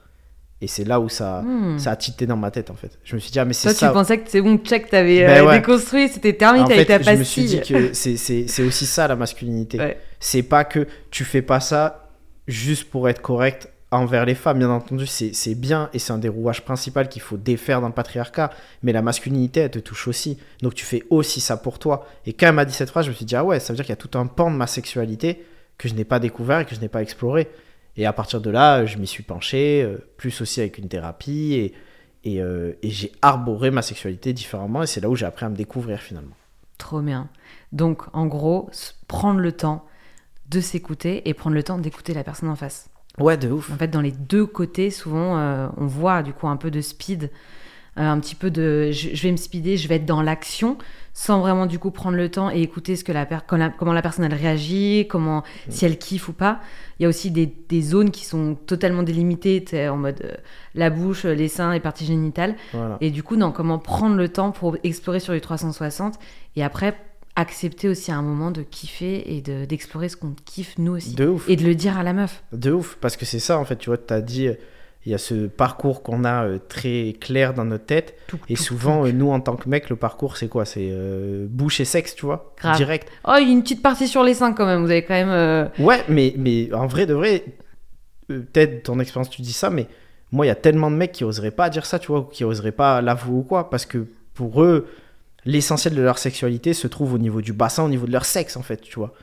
et 0.62 0.68
c'est 0.68 0.84
là 0.84 0.99
où 0.99 1.07
ça, 1.07 1.41
hmm. 1.41 1.80
ça 1.80 1.91
a 1.91 1.95
tité 1.95 2.26
dans 2.26 2.36
ma 2.36 2.51
tête, 2.51 2.70
en 2.70 2.76
fait. 2.76 2.99
Je 3.03 3.16
me 3.16 3.20
suis 3.20 3.32
dit, 3.32 3.39
ah, 3.39 3.45
mais 3.45 3.53
c'est 3.53 3.70
ça. 3.70 3.80
Toi, 3.80 3.88
tu 3.88 3.93
pensais 3.93 4.18
que 4.20 4.30
c'est 4.30 4.41
bon, 4.41 4.57
check, 4.57 4.89
t'avais 4.89 5.26
ben 5.26 5.47
euh, 5.47 5.51
déconstruit, 5.53 6.10
c'était 6.10 6.34
terminé, 6.34 6.68
t'avais 6.68 6.86
ta 6.86 6.99
pastille. 6.99 7.16
Je 7.16 7.20
me 7.20 7.24
suis 7.24 7.43
dit 7.45 8.43
que 8.45 8.47
c'est 8.47 8.64
aussi 8.64 8.86
ça, 8.86 9.07
la 9.07 9.16
masculinité. 9.16 9.95
C'est 10.20 10.43
pas 10.43 10.66
que 10.66 10.88
tu 11.12 11.24
fais 11.24 11.41
pas 11.41 11.60
ça 11.60 12.10
juste 12.47 12.89
pour 12.89 13.07
être 13.07 13.22
correct 13.22 13.70
envers 13.91 14.26
les 14.26 14.36
femmes, 14.36 14.60
bien 14.60 14.70
entendu, 14.70 15.07
c'est 15.07 15.55
bien 15.55 15.89
et 15.93 15.99
c'est 15.99 16.14
un 16.14 16.18
des 16.18 16.30
rouages 16.30 16.62
principaux 16.62 17.03
qu'il 17.10 17.22
faut 17.22 17.38
défaire 17.38 17.82
dans 17.82 17.88
le 17.88 17.93
patriarcat. 17.93 18.51
Mais 18.84 18.91
la 18.91 19.01
masculinité, 19.01 19.62
elle 19.62 19.72
te 19.72 19.80
touche 19.80 20.07
aussi. 20.07 20.38
Donc 20.62 20.76
tu 20.76 20.86
fais 20.86 21.03
aussi 21.10 21.39
ça 21.39 21.57
pour 21.57 21.80
toi. 21.80 22.05
Et 22.26 22.34
quand 22.34 22.47
elle 22.47 22.55
m'a 22.55 22.66
dit 22.66 22.74
cette 22.74 22.89
phrase, 22.89 23.05
je 23.05 23.12
me 23.12 23.16
suis 23.16 23.26
dit, 23.26 23.36
ah 23.36 23.43
ouais, 23.43 23.60
ça 23.60 23.74
veut 23.74 23.78
dire 23.78 23.86
qu'il 23.86 23.93
y 23.93 23.93
a 23.93 23.95
tout 23.95 24.18
un 24.18 24.28
pan 24.28 24.51
de 24.51 24.55
ma 24.55 24.68
sexualité 24.68 25.43
que 25.78 25.88
je 25.88 25.93
n'ai 25.95 26.03
pas 26.03 26.20
découvert 26.20 26.60
et 26.60 26.66
que 26.66 26.76
je 26.76 26.82
n'ai 26.82 26.89
pas 26.89 27.01
exploré. 27.01 27.47
Et 28.00 28.06
à 28.06 28.14
partir 28.14 28.39
de 28.39 28.50
là, 28.50 28.86
je 28.86 28.97
m'y 28.97 29.06
suis 29.06 29.24
penché, 29.24 29.84
euh, 29.84 29.97
plus 30.16 30.39
aussi 30.39 30.62
avec 30.62 30.78
une 30.78 30.88
thérapie, 30.88 31.54
et, 31.54 31.74
et, 32.24 32.41
euh, 32.41 32.72
et 32.82 32.89
j'ai 32.89 33.12
arboré 33.22 33.72
ma 33.72 33.82
sexualité 33.82 34.32
différemment, 34.32 34.84
et 34.84 34.88
c'est 34.88 35.02
là 35.02 35.10
où 35.10 35.18
j'ai 35.18 35.26
appris 35.26 35.45
à 35.45 35.50
me 35.50 35.56
découvrir 35.56 36.00
finalement. 36.00 36.36
Trop 36.78 37.02
bien. 37.02 37.28
Donc, 37.74 38.04
en 38.14 38.26
gros, 38.26 38.70
prendre 39.10 39.41
le 39.41 39.52
temps 39.52 39.86
de 40.50 40.62
s'écouter 40.62 41.28
et 41.28 41.34
prendre 41.34 41.58
le 41.58 41.62
temps 41.62 41.78
d'écouter 41.78 42.14
la 42.14 42.24
personne 42.24 42.47
en 42.47 42.56
face. 42.56 42.89
Ouais, 43.18 43.36
de 43.36 43.52
ouf. 43.52 43.70
En 43.70 43.76
fait, 43.76 43.89
dans 43.89 44.00
les 44.00 44.14
deux 44.14 44.45
côtés, 44.45 44.91
souvent, 44.91 45.38
euh, 45.38 45.68
on 45.76 45.86
voit 45.86 46.24
du 46.24 46.32
coup 46.32 46.47
un 46.47 46.56
peu 46.56 46.72
de 46.72 46.80
speed, 46.80 47.30
un 48.08 48.20
petit 48.20 48.36
peu 48.36 48.50
de 48.50 48.91
je, 48.91 49.22
vais 49.22 49.32
me 49.32 49.38
speeder, 49.38 49.78
je 49.78 49.88
vais 49.88 49.95
être 49.95 50.06
dans 50.06 50.22
l'action, 50.22 50.78
sans 51.14 51.41
vraiment 51.41 51.66
du 51.66 51.80
coup 51.80 51.91
prendre 51.91 52.16
le 52.16 52.30
temps 52.30 52.50
et 52.50 52.62
écouter 52.62 52.95
ce 52.95 53.04
que 53.04 53.12
la, 53.12 53.26
comment 53.26 53.93
la 53.93 54.02
personne 54.02 54.26
elle 54.26 54.34
réagit, 54.34 55.08
comment 55.10 55.39
mm. 55.39 55.72
si 55.72 55.86
elle 55.86 55.97
kiffe 55.97 56.30
ou 56.30 56.34
pas. 56.34 56.60
Il 57.00 57.04
y 57.04 57.06
a 57.06 57.10
aussi 57.10 57.32
des, 57.32 57.45
des 57.45 57.82
zones 57.82 58.12
qui 58.12 58.26
sont 58.26 58.56
totalement 58.56 59.04
délimitées, 59.04 59.66
en 59.89 59.97
mode 59.97 60.22
euh, 60.24 60.34
la 60.76 60.89
bouche, 60.89 61.26
les 61.26 61.47
seins, 61.47 61.74
les 61.74 61.80
parties 61.80 62.06
génitales. 62.06 62.56
Et 63.02 63.12
du 63.12 63.24
coup, 63.24 63.36
non, 63.36 63.52
comment 63.52 63.80
prendre 63.80 64.16
le 64.16 64.30
temps 64.30 64.52
pour 64.52 64.78
explorer 64.84 65.20
sur 65.20 65.34
les 65.34 65.41
360 65.41 66.16
et 66.56 66.64
après 66.64 66.95
accepter 67.36 67.88
aussi 67.88 68.12
à 68.12 68.18
un 68.18 68.22
moment 68.22 68.52
de 68.52 68.62
kiffer 68.62 69.36
et 69.36 69.41
d'explorer 69.41 70.10
ce 70.10 70.18
qu'on 70.18 70.34
kiffe 70.45 70.78
nous 70.78 70.95
aussi. 70.95 71.16
De 71.16 71.28
ouf. 71.28 71.50
Et 71.50 71.56
de 71.56 71.64
le 71.66 71.76
dire 71.76 71.97
à 71.97 72.04
la 72.04 72.14
meuf. 72.14 72.43
De 72.52 72.72
ouf, 72.72 72.97
parce 73.00 73.18
que 73.18 73.26
c'est 73.26 73.39
ça 73.39 73.58
en 73.58 73.66
fait, 73.66 73.78
tu 73.78 73.89
vois, 73.89 73.97
tu 73.97 74.14
as 74.14 74.22
dit 74.22 74.50
il 75.06 75.12
y 75.12 75.16
a 75.16 75.18
ce 75.18 75.47
parcours 75.47 76.04
qu'on 76.04 76.26
a 76.26 76.45
euh, 76.45 76.60
très 76.60 77.16
clair 77.20 77.54
dans 77.54 77.66
notre 77.66 77.86
tête. 77.86 78.16
et 78.50 78.56
souvent, 78.56 79.06
euh, 79.06 79.12
nous, 79.12 79.32
en 79.32 79.39
tant 79.39 79.56
que 79.56 79.70
mec, 79.70 79.89
le 79.89 79.95
parcours, 79.95 80.36
c'est 80.38 80.50
quoi? 80.50 80.66
C'est 80.66 80.89
euh, 80.91 81.47
bouche 81.50 81.80
et 81.80 81.86
sexe, 81.86 82.16
tu 82.16 82.26
vois? 82.26 82.54
Direct. 82.76 83.10
Oh, 83.26 83.36
il 83.39 83.47
y 83.47 83.50
a 83.50 83.54
une 83.54 83.64
petite 83.64 83.82
partie 83.82 84.08
sur 84.08 84.24
les 84.24 84.34
seins 84.34 84.54
quand 84.54 84.66
même. 84.66 84.84
Vous 84.84 84.91
avez 84.91 85.04
quand 85.04 85.14
même. 85.14 85.70
Ouais, 85.80 86.04
mais, 86.10 86.34
mais 86.38 86.72
en 86.74 86.88
vrai, 86.88 87.06
de 87.06 87.14
vrai, 87.14 87.45
peut-être 88.28 88.84
ton 88.84 89.00
expérience, 89.00 89.30
tu 89.30 89.41
dis 89.41 89.54
ça, 89.54 89.70
mais 89.70 89.88
moi, 90.32 90.45
il 90.45 90.50
y 90.50 90.52
a 90.52 90.56
tellement 90.56 90.91
de 90.91 90.95
mecs 90.95 91.14
qui 91.14 91.24
oseraient 91.24 91.52
pas 91.52 91.70
dire 91.70 91.86
ça, 91.86 91.97
tu 91.97 92.08
vois, 92.08 92.20
ou 92.20 92.24
qui 92.24 92.43
oseraient 92.43 92.72
pas 92.72 93.02
l'avouer 93.02 93.39
ou 93.39 93.43
quoi, 93.43 93.70
parce 93.70 93.86
que 93.86 94.06
pour 94.34 94.62
eux, 94.62 94.88
l'essentiel 95.45 95.95
de 95.95 96.02
leur 96.02 96.18
sexualité 96.18 96.74
se 96.74 96.88
trouve 96.88 97.14
au 97.14 97.18
niveau 97.18 97.41
du 97.41 97.54
bassin, 97.54 97.84
au 97.84 97.89
niveau 97.89 98.06
de 98.06 98.12
leur 98.12 98.26
sexe, 98.26 98.58
en 98.58 98.62
fait, 98.62 98.82
tu 98.82 99.00
vois. 99.00 99.14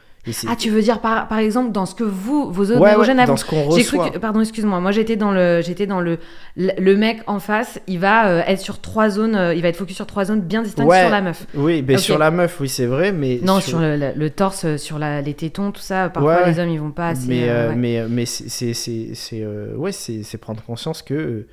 Ah, 0.49 0.57
tu 0.57 0.71
veux 0.71 0.83
dire 0.83 1.01
par, 1.01 1.29
par 1.29 1.39
exemple 1.39 1.71
dans 1.73 1.87
ce 1.87 1.95
que 1.95 2.05
vous, 2.05 2.51
vos 2.51 2.65
autres 2.65 2.81
ouais, 2.81 2.97
ouais, 2.97 3.27
dans 3.27 3.37
ce 3.37 3.45
qu'on 3.45 3.65
reçoit. 3.65 4.11
pardon, 4.21 4.41
excuse-moi. 4.41 4.81
Moi, 4.81 4.91
j'étais 4.91 5.17
dans 5.17 5.31
le, 5.31 5.61
j'étais 5.63 5.87
dans 5.87 6.01
le, 6.01 6.19
le 6.57 6.97
mec 6.97 7.21
en 7.27 7.39
face. 7.39 7.81
Il 7.87 8.01
va 8.01 8.29
euh, 8.29 8.43
être 8.47 8.61
sur 8.61 8.81
trois 8.81 9.09
zones. 9.09 9.37
Euh, 9.37 9.55
il 9.55 9.63
va 9.63 9.69
être 9.69 9.77
focus 9.77 9.97
sur 9.97 10.07
trois 10.07 10.25
zones 10.25 10.41
bien 10.41 10.63
distinctes 10.63 10.93
sur 10.93 11.11
la 11.11 11.21
meuf. 11.21 11.47
Oui, 11.55 11.85
mais 11.87 11.99
sur 11.99 12.19
la 12.19 12.31
meuf, 12.31 12.61
oui, 12.61 12.69
c'est 12.69 12.87
vrai, 12.87 13.13
mais 13.13 13.41
non, 13.43 13.61
sur, 13.61 13.79
le, 13.81 14.29
torse, 14.29 14.77
sur 14.77 14.99
la, 14.99 15.23
les 15.23 15.35
tétons, 15.35 15.71
tout 15.71 15.81
ça. 15.81 16.09
Parfois, 16.09 16.49
les 16.49 16.59
hommes, 16.59 16.71
ils 16.71 16.81
vont 16.81 16.91
pas 16.91 17.09
assez. 17.09 17.29
Mais, 17.29 17.49
euh, 17.49 17.73
mais, 17.77 18.05
mais 18.09 18.27
c'est, 18.27 18.75
c'est, 18.75 19.47
ouais, 19.77 19.93
c'est, 19.93 20.39
prendre 20.39 20.63
conscience 20.63 21.03
que 21.03 21.47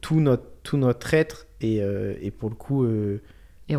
tout 0.00 0.20
notre, 0.20 0.44
tout 0.62 0.76
notre 0.76 1.14
être 1.14 1.46
est, 1.60 1.78
est 2.22 2.30
pour 2.30 2.48
le 2.48 2.54
coup 2.54 2.86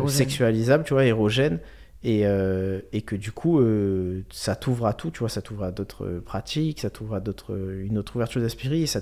sexualisable, 0.06 0.84
tu 0.84 0.94
vois, 0.94 1.04
érogène. 1.04 1.58
Et, 2.06 2.26
euh, 2.26 2.80
et, 2.92 3.00
que 3.00 3.16
du 3.16 3.32
coup, 3.32 3.60
euh, 3.60 4.24
ça 4.30 4.56
t'ouvre 4.56 4.86
à 4.86 4.92
tout, 4.92 5.10
tu 5.10 5.20
vois, 5.20 5.30
ça 5.30 5.40
t'ouvre 5.40 5.64
à 5.64 5.72
d'autres 5.72 6.20
pratiques, 6.24 6.80
ça 6.80 6.90
t'ouvre 6.90 7.14
à 7.14 7.20
d'autres, 7.20 7.56
une 7.82 7.96
autre 7.96 8.16
ouverture 8.16 8.42
d'esprit, 8.42 8.82
et 8.82 8.86
ça, 8.86 9.00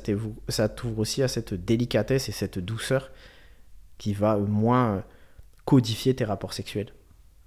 ça 0.48 0.68
t'ouvre 0.68 1.00
aussi 1.00 1.20
à 1.20 1.26
cette 1.26 1.52
délicatesse 1.52 2.28
et 2.28 2.32
cette 2.32 2.60
douceur 2.60 3.10
qui 3.98 4.14
va 4.14 4.36
moins 4.36 5.02
codifier 5.64 6.14
tes 6.14 6.24
rapports 6.24 6.52
sexuels. 6.52 6.92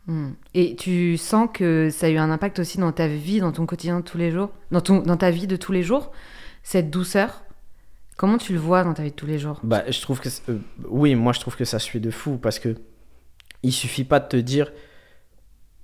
Hmm. 0.07 0.31
Et 0.53 0.75
tu 0.75 1.17
sens 1.17 1.49
que 1.51 1.89
ça 1.89 2.07
a 2.07 2.09
eu 2.09 2.17
un 2.17 2.29
impact 2.29 2.59
aussi 2.59 2.77
dans 2.77 2.91
ta 2.91 3.07
vie, 3.07 3.39
dans 3.39 3.51
ton 3.51 3.65
quotidien 3.65 3.99
de 3.99 4.05
tous 4.05 4.17
les 4.17 4.31
jours, 4.31 4.51
dans, 4.71 4.81
ton, 4.81 4.99
dans 4.99 5.17
ta 5.17 5.31
vie 5.31 5.47
de 5.47 5.55
tous 5.55 5.71
les 5.71 5.83
jours, 5.83 6.11
cette 6.63 6.89
douceur? 6.89 7.43
Comment 8.17 8.37
tu 8.37 8.53
le 8.53 8.59
vois 8.59 8.83
dans 8.83 8.93
ta 8.93 9.03
vie 9.03 9.11
de 9.11 9.15
tous 9.15 9.25
les 9.25 9.39
jours? 9.39 9.59
Bah, 9.63 9.89
je 9.89 9.99
trouve 10.01 10.19
que 10.19 10.29
euh, 10.49 10.59
oui, 10.87 11.15
moi 11.15 11.33
je 11.33 11.39
trouve 11.39 11.55
que 11.55 11.65
ça 11.65 11.79
suit 11.79 11.99
de 11.99 12.11
fou 12.11 12.37
parce 12.37 12.59
que 12.59 12.75
il 13.63 13.71
suffit 13.71 14.03
pas 14.03 14.19
de 14.19 14.27
te 14.27 14.37
dire 14.37 14.71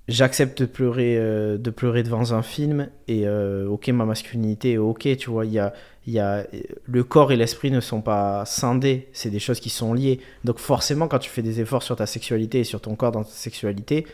j'accepte 0.08 0.60
de 0.62 0.66
pleurer, 0.66 1.16
euh, 1.16 1.58
de 1.58 1.70
pleurer 1.70 2.02
devant 2.02 2.32
un 2.32 2.42
film 2.42 2.88
et 3.06 3.26
euh, 3.26 3.68
ok 3.68 3.88
ma 3.88 4.04
masculinité 4.04 4.76
ok 4.78 5.16
tu 5.16 5.30
vois 5.30 5.46
il 5.46 5.52
y 5.52 5.58
a, 5.58 5.72
a, 6.18 6.44
le 6.84 7.04
corps 7.04 7.30
et 7.30 7.36
l'esprit 7.36 7.70
ne 7.70 7.80
sont 7.80 8.02
pas 8.02 8.44
scindés 8.44 9.08
c'est 9.12 9.30
des 9.30 9.38
choses 9.38 9.60
qui 9.60 9.70
sont 9.70 9.94
liées. 9.94 10.20
Donc 10.44 10.58
forcément 10.58 11.06
quand 11.08 11.20
tu 11.20 11.30
fais 11.30 11.42
des 11.42 11.60
efforts 11.60 11.82
sur 11.82 11.96
ta 11.96 12.06
sexualité 12.06 12.60
et 12.60 12.64
sur 12.64 12.80
ton 12.80 12.96
corps 12.96 13.12
dans 13.12 13.22
ta 13.22 13.30
sexualité 13.30 14.06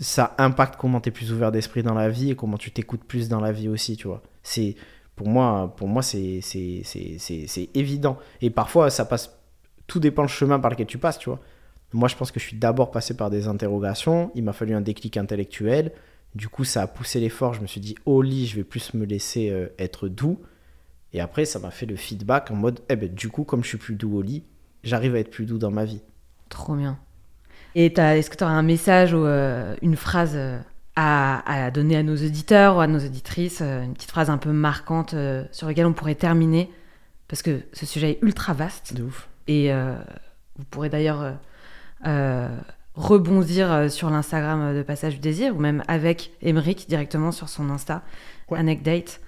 ça 0.00 0.34
impacte 0.38 0.76
comment 0.76 1.00
tu 1.00 1.10
es 1.10 1.12
plus 1.12 1.32
ouvert 1.32 1.52
d'esprit 1.52 1.82
dans 1.82 1.94
la 1.94 2.08
vie 2.08 2.30
et 2.30 2.36
comment 2.36 2.58
tu 2.58 2.70
t'écoutes 2.70 3.04
plus 3.04 3.28
dans 3.28 3.40
la 3.40 3.52
vie 3.52 3.68
aussi 3.68 3.96
tu 3.96 4.08
vois. 4.08 4.22
C'est 4.42 4.74
pour 5.16 5.28
moi 5.28 5.74
pour 5.76 5.86
moi 5.86 6.02
c'est 6.02 6.40
c'est 6.40 7.68
évident. 7.74 8.18
Et 8.40 8.50
parfois 8.50 8.90
ça 8.90 9.04
passe 9.04 9.38
tout 9.86 10.00
dépend 10.00 10.22
le 10.22 10.28
chemin 10.28 10.58
par 10.58 10.70
lequel 10.70 10.86
tu 10.86 10.98
passes 10.98 11.18
tu 11.18 11.28
vois 11.28 11.40
moi, 11.94 12.08
je 12.08 12.16
pense 12.16 12.32
que 12.32 12.40
je 12.40 12.46
suis 12.46 12.56
d'abord 12.56 12.90
passé 12.90 13.16
par 13.16 13.30
des 13.30 13.46
interrogations. 13.46 14.32
Il 14.34 14.42
m'a 14.42 14.52
fallu 14.52 14.74
un 14.74 14.80
déclic 14.80 15.16
intellectuel. 15.16 15.92
Du 16.34 16.48
coup, 16.48 16.64
ça 16.64 16.82
a 16.82 16.86
poussé 16.88 17.20
l'effort. 17.20 17.54
Je 17.54 17.60
me 17.60 17.68
suis 17.68 17.80
dit, 17.80 17.94
au 18.04 18.20
lit, 18.20 18.46
je 18.46 18.56
vais 18.56 18.64
plus 18.64 18.94
me 18.94 19.04
laisser 19.04 19.50
euh, 19.50 19.68
être 19.78 20.08
doux. 20.08 20.40
Et 21.12 21.20
après, 21.20 21.44
ça 21.44 21.60
m'a 21.60 21.70
fait 21.70 21.86
le 21.86 21.94
feedback 21.94 22.50
en 22.50 22.56
mode, 22.56 22.80
eh 22.88 22.96
ben, 22.96 23.08
du 23.08 23.28
coup, 23.28 23.44
comme 23.44 23.62
je 23.62 23.68
suis 23.68 23.78
plus 23.78 23.94
doux 23.94 24.18
au 24.18 24.22
lit, 24.22 24.42
j'arrive 24.82 25.14
à 25.14 25.20
être 25.20 25.30
plus 25.30 25.46
doux 25.46 25.58
dans 25.58 25.70
ma 25.70 25.84
vie. 25.84 26.02
Trop 26.48 26.74
bien. 26.74 26.98
Et 27.76 27.86
est-ce 27.86 28.28
que 28.28 28.36
tu 28.36 28.42
auras 28.42 28.52
un 28.52 28.62
message 28.62 29.14
ou 29.14 29.24
euh, 29.24 29.76
une 29.80 29.94
phrase 29.94 30.32
euh, 30.34 30.58
à, 30.96 31.70
donner 31.70 31.96
à 31.96 32.02
nos 32.02 32.16
auditeurs 32.16 32.76
ou 32.76 32.80
à 32.80 32.88
nos 32.88 32.98
auditrices 32.98 33.62
Une 33.62 33.94
petite 33.94 34.10
phrase 34.10 34.30
un 34.30 34.38
peu 34.38 34.50
marquante 34.50 35.14
sur 35.52 35.68
laquelle 35.68 35.86
on 35.86 35.92
pourrait 35.92 36.14
terminer? 36.16 36.70
Parce 37.28 37.42
que 37.42 37.60
ce 37.72 37.86
sujet 37.86 38.10
est 38.12 38.18
ultra 38.22 38.52
vaste. 38.52 38.94
De 38.94 39.04
ouf. 39.04 39.28
Et 39.46 39.72
vous 39.72 40.64
pourrez 40.70 40.88
d'ailleurs 40.88 41.36
rebondir 42.94 43.72
euh, 43.72 43.88
sur 43.88 44.10
l'Instagram 44.10 44.74
de 44.74 44.82
Passage 44.82 45.14
du 45.14 45.20
Désir 45.20 45.56
ou 45.56 45.60
même 45.60 45.82
avec 45.88 46.32
Emeric 46.42 46.88
directement 46.88 47.32
sur 47.32 47.48
son 47.48 47.70
Insta, 47.70 48.02
Anecdate. 48.50 49.20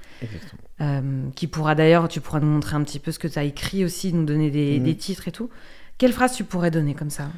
Euh, 0.80 1.28
qui 1.34 1.46
pourra 1.46 1.74
d'ailleurs, 1.74 2.08
tu 2.08 2.20
pourras 2.20 2.40
nous 2.40 2.46
montrer 2.46 2.76
un 2.76 2.82
petit 2.82 2.98
peu 2.98 3.12
ce 3.12 3.18
que 3.18 3.28
tu 3.28 3.38
as 3.38 3.44
écrit 3.44 3.84
aussi, 3.84 4.12
nous 4.12 4.24
donner 4.24 4.50
des, 4.50 4.78
mhm. 4.78 4.94
titres 4.96 5.28
et 5.28 5.32
tout. 5.32 5.50
Quelle 5.98 6.12
phrase 6.12 6.34
tu 6.34 6.44
pourrais 6.44 6.70
donner 6.70 6.94
comme 6.94 7.10
ça? 7.10 7.28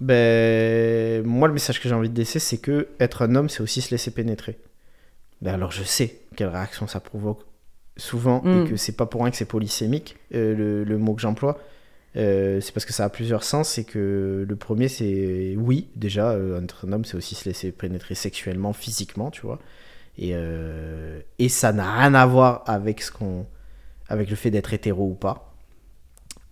Ben, 0.00 1.22
Moi, 1.24 1.48
le 1.48 1.54
message 1.54 1.80
que 1.80 1.88
j'ai 1.88 1.94
envie 1.94 2.08
de 2.08 2.18
laisser, 2.18 2.38
c'est 2.38 2.58
que 2.58 2.88
être 3.00 3.22
un 3.22 3.34
homme, 3.34 3.48
c'est 3.48 3.62
aussi 3.62 3.80
se 3.80 3.90
laisser 3.90 4.10
pénétrer. 4.10 4.58
Ben 5.40 5.54
alors, 5.54 5.72
je 5.72 5.82
sais 5.82 6.20
quelle 6.36 6.48
réaction 6.48 6.86
ça 6.86 7.00
provoque 7.00 7.40
souvent 7.96 8.42
et 8.44 8.48
mm. 8.48 8.68
que 8.68 8.76
c'est 8.76 8.96
pas 8.96 9.06
pour 9.06 9.22
rien 9.22 9.30
que 9.30 9.36
c'est 9.36 9.44
polysémique, 9.44 10.16
le, 10.30 10.96
mot 10.96 11.14
que 11.14 11.20
j'emploie. 11.20 11.58
Euh, 12.16 12.60
c'est 12.60 12.72
parce 12.72 12.84
que 12.84 12.92
ça 12.92 13.04
a 13.04 13.08
plusieurs 13.08 13.44
sens. 13.44 13.70
C'est 13.70 13.84
que 13.84 14.44
le 14.48 14.56
premier, 14.56 14.88
c'est 14.88 15.54
oui, 15.56 15.88
déjà, 15.96 16.32
euh, 16.32 16.62
être 16.62 16.86
un 16.86 16.92
homme, 16.92 17.04
c'est 17.04 17.16
aussi 17.16 17.34
se 17.34 17.48
laisser 17.48 17.72
pénétrer 17.72 18.14
sexuellement, 18.14 18.72
physiquement, 18.72 19.30
tu 19.30 19.42
vois. 19.42 19.58
Et, 20.18 20.32
euh, 20.34 21.20
et 21.38 21.48
ça 21.48 21.72
n'a 21.72 21.98
rien 21.98 22.14
à 22.14 22.26
voir 22.26 22.64
avec, 22.66 23.02
ce 23.02 23.10
qu'on, 23.10 23.46
avec 24.08 24.28
le 24.28 24.36
fait 24.36 24.50
d'être 24.50 24.74
hétéro 24.74 25.08
ou 25.08 25.14
pas. 25.14 25.54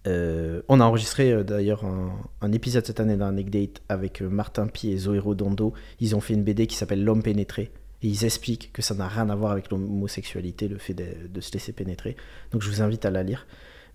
on 0.07 0.81
a 0.81 0.85
enregistré 0.85 1.45
d'ailleurs 1.45 1.85
un, 1.85 2.53
épisode 2.53 2.87
cette 2.87 3.01
année 3.01 3.17
d'un 3.17 3.33
Date 3.33 3.83
avec 3.89 4.23
Martin 4.23 4.67
Pi 4.67 4.91
et 4.91 4.97
Zoé 4.97 5.19
Rodondo. 5.19 5.75
Ils 6.01 6.17
ont 6.17 6.21
fait 6.21 6.35
une 6.35 6.43
BD 6.43 6.67
qui 6.67 6.77
s'appelle 6.77 7.05
L'homme 7.05 7.23
pénétré. 7.23 7.71
Et 8.03 8.09
ils 8.09 8.25
expliquent 8.25 8.73
que 8.73 8.81
ça 8.81 8.95
n'a 8.95 9.09
rien 9.09 9.29
à 9.29 9.35
voir 9.35 9.53
avec 9.53 9.71
l'homosexualité, 9.71 10.69
le 10.69 10.79
fait 10.79 10.95
de, 10.95 11.41
se 11.41 11.53
laisser 11.53 11.73
pénétrer. 11.73 12.17
Donc 12.51 12.63
je 12.63 12.71
vous 12.71 12.81
invite 12.81 13.05
à 13.05 13.11
la 13.11 13.23
lire. 13.23 13.47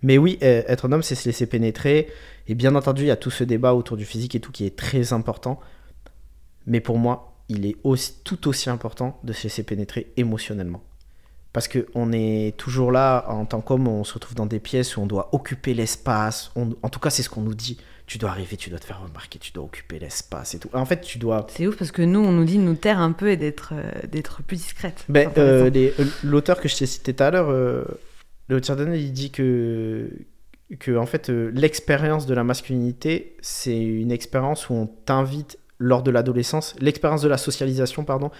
Mais 0.02 0.18
oui, 0.18 0.38
euh, 0.42 0.62
être 0.66 0.86
un 0.88 0.92
homme, 0.92 1.02
c'est 1.02 1.14
se 1.14 1.26
laisser 1.26 1.46
pénétrer. 1.46 2.08
Et 2.48 2.54
bien 2.54 2.74
entendu, 2.74 3.02
il 3.02 3.08
y 3.08 3.10
a 3.10 3.16
tout 3.16 3.30
ce 3.30 3.44
débat 3.44 3.74
autour 3.74 3.96
du 3.96 4.04
physique 4.04 4.34
et 4.34 4.40
tout 4.40 4.52
qui 4.52 4.66
est 4.66 4.76
très 4.76 5.12
important. 5.12 5.60
Mais 6.66 6.80
pour 6.80 6.98
moi, 6.98 7.36
il 7.48 7.66
est 7.66 7.76
aussi, 7.84 8.14
tout 8.24 8.48
aussi 8.48 8.70
important 8.70 9.20
de 9.24 9.32
se 9.32 9.44
laisser 9.44 9.62
pénétrer 9.62 10.12
émotionnellement. 10.16 10.82
Parce 11.52 11.68
qu'on 11.68 12.12
est 12.12 12.54
toujours 12.58 12.92
là, 12.92 13.24
en 13.28 13.46
tant 13.46 13.62
qu'homme, 13.62 13.88
on 13.88 14.04
se 14.04 14.12
retrouve 14.12 14.34
dans 14.34 14.44
des 14.44 14.60
pièces 14.60 14.96
où 14.96 15.00
on 15.00 15.06
doit 15.06 15.30
occuper 15.32 15.72
l'espace. 15.72 16.52
En 16.54 16.88
tout 16.90 17.00
cas, 17.00 17.08
c'est 17.08 17.22
ce 17.22 17.30
qu'on 17.30 17.40
nous 17.40 17.54
dit. 17.54 17.78
Tu 18.06 18.18
dois 18.18 18.30
arriver, 18.30 18.56
tu 18.56 18.68
dois 18.70 18.78
te 18.78 18.84
faire 18.84 19.00
remarquer, 19.02 19.38
tu 19.38 19.52
dois 19.52 19.64
occuper 19.64 19.98
l'espace 19.98 20.54
et 20.54 20.58
tout. 20.58 20.68
En 20.74 20.84
fait, 20.84 21.00
tu 21.00 21.18
dois. 21.18 21.46
C'est 21.50 21.66
ouf 21.66 21.76
parce 21.76 21.90
que 21.90 22.02
nous, 22.02 22.20
on 22.20 22.30
nous 22.30 22.44
dit 22.44 22.58
de 22.58 22.62
nous 22.62 22.74
taire 22.74 23.00
un 23.00 23.12
peu 23.12 23.30
et 23.30 23.36
d'être 23.36 23.72
euh, 23.72 24.06
d'être 24.06 24.42
plus 24.42 24.58
discrète. 24.58 25.04
Ben, 25.08 25.30
euh, 25.38 25.70
L'auteur 26.22 26.60
que 26.60 26.68
je 26.68 26.76
t'ai 26.76 26.86
cité 26.86 27.14
tout 27.14 27.22
à 27.22 27.30
l'heure, 27.30 27.48
le 28.48 28.60
Tierdanel, 28.60 29.00
il 29.00 29.12
dit 29.12 29.30
que, 29.30 30.10
que 30.78 30.96
en 30.96 31.06
fait, 31.06 31.30
euh, 31.30 31.50
l'expérience 31.54 32.26
de 32.26 32.34
la 32.34 32.44
masculinité, 32.44 33.36
c'est 33.40 33.80
une 33.80 34.12
expérience 34.12 34.70
où 34.70 34.74
on 34.74 34.86
t'invite 34.86 35.58
lors 35.78 36.02
de 36.02 36.10
l'adolescence, 36.10 36.74
l'expérience 36.80 37.22
de 37.22 37.28
la 37.28 37.38
socialisation, 37.38 38.04
pardon, 38.04 38.30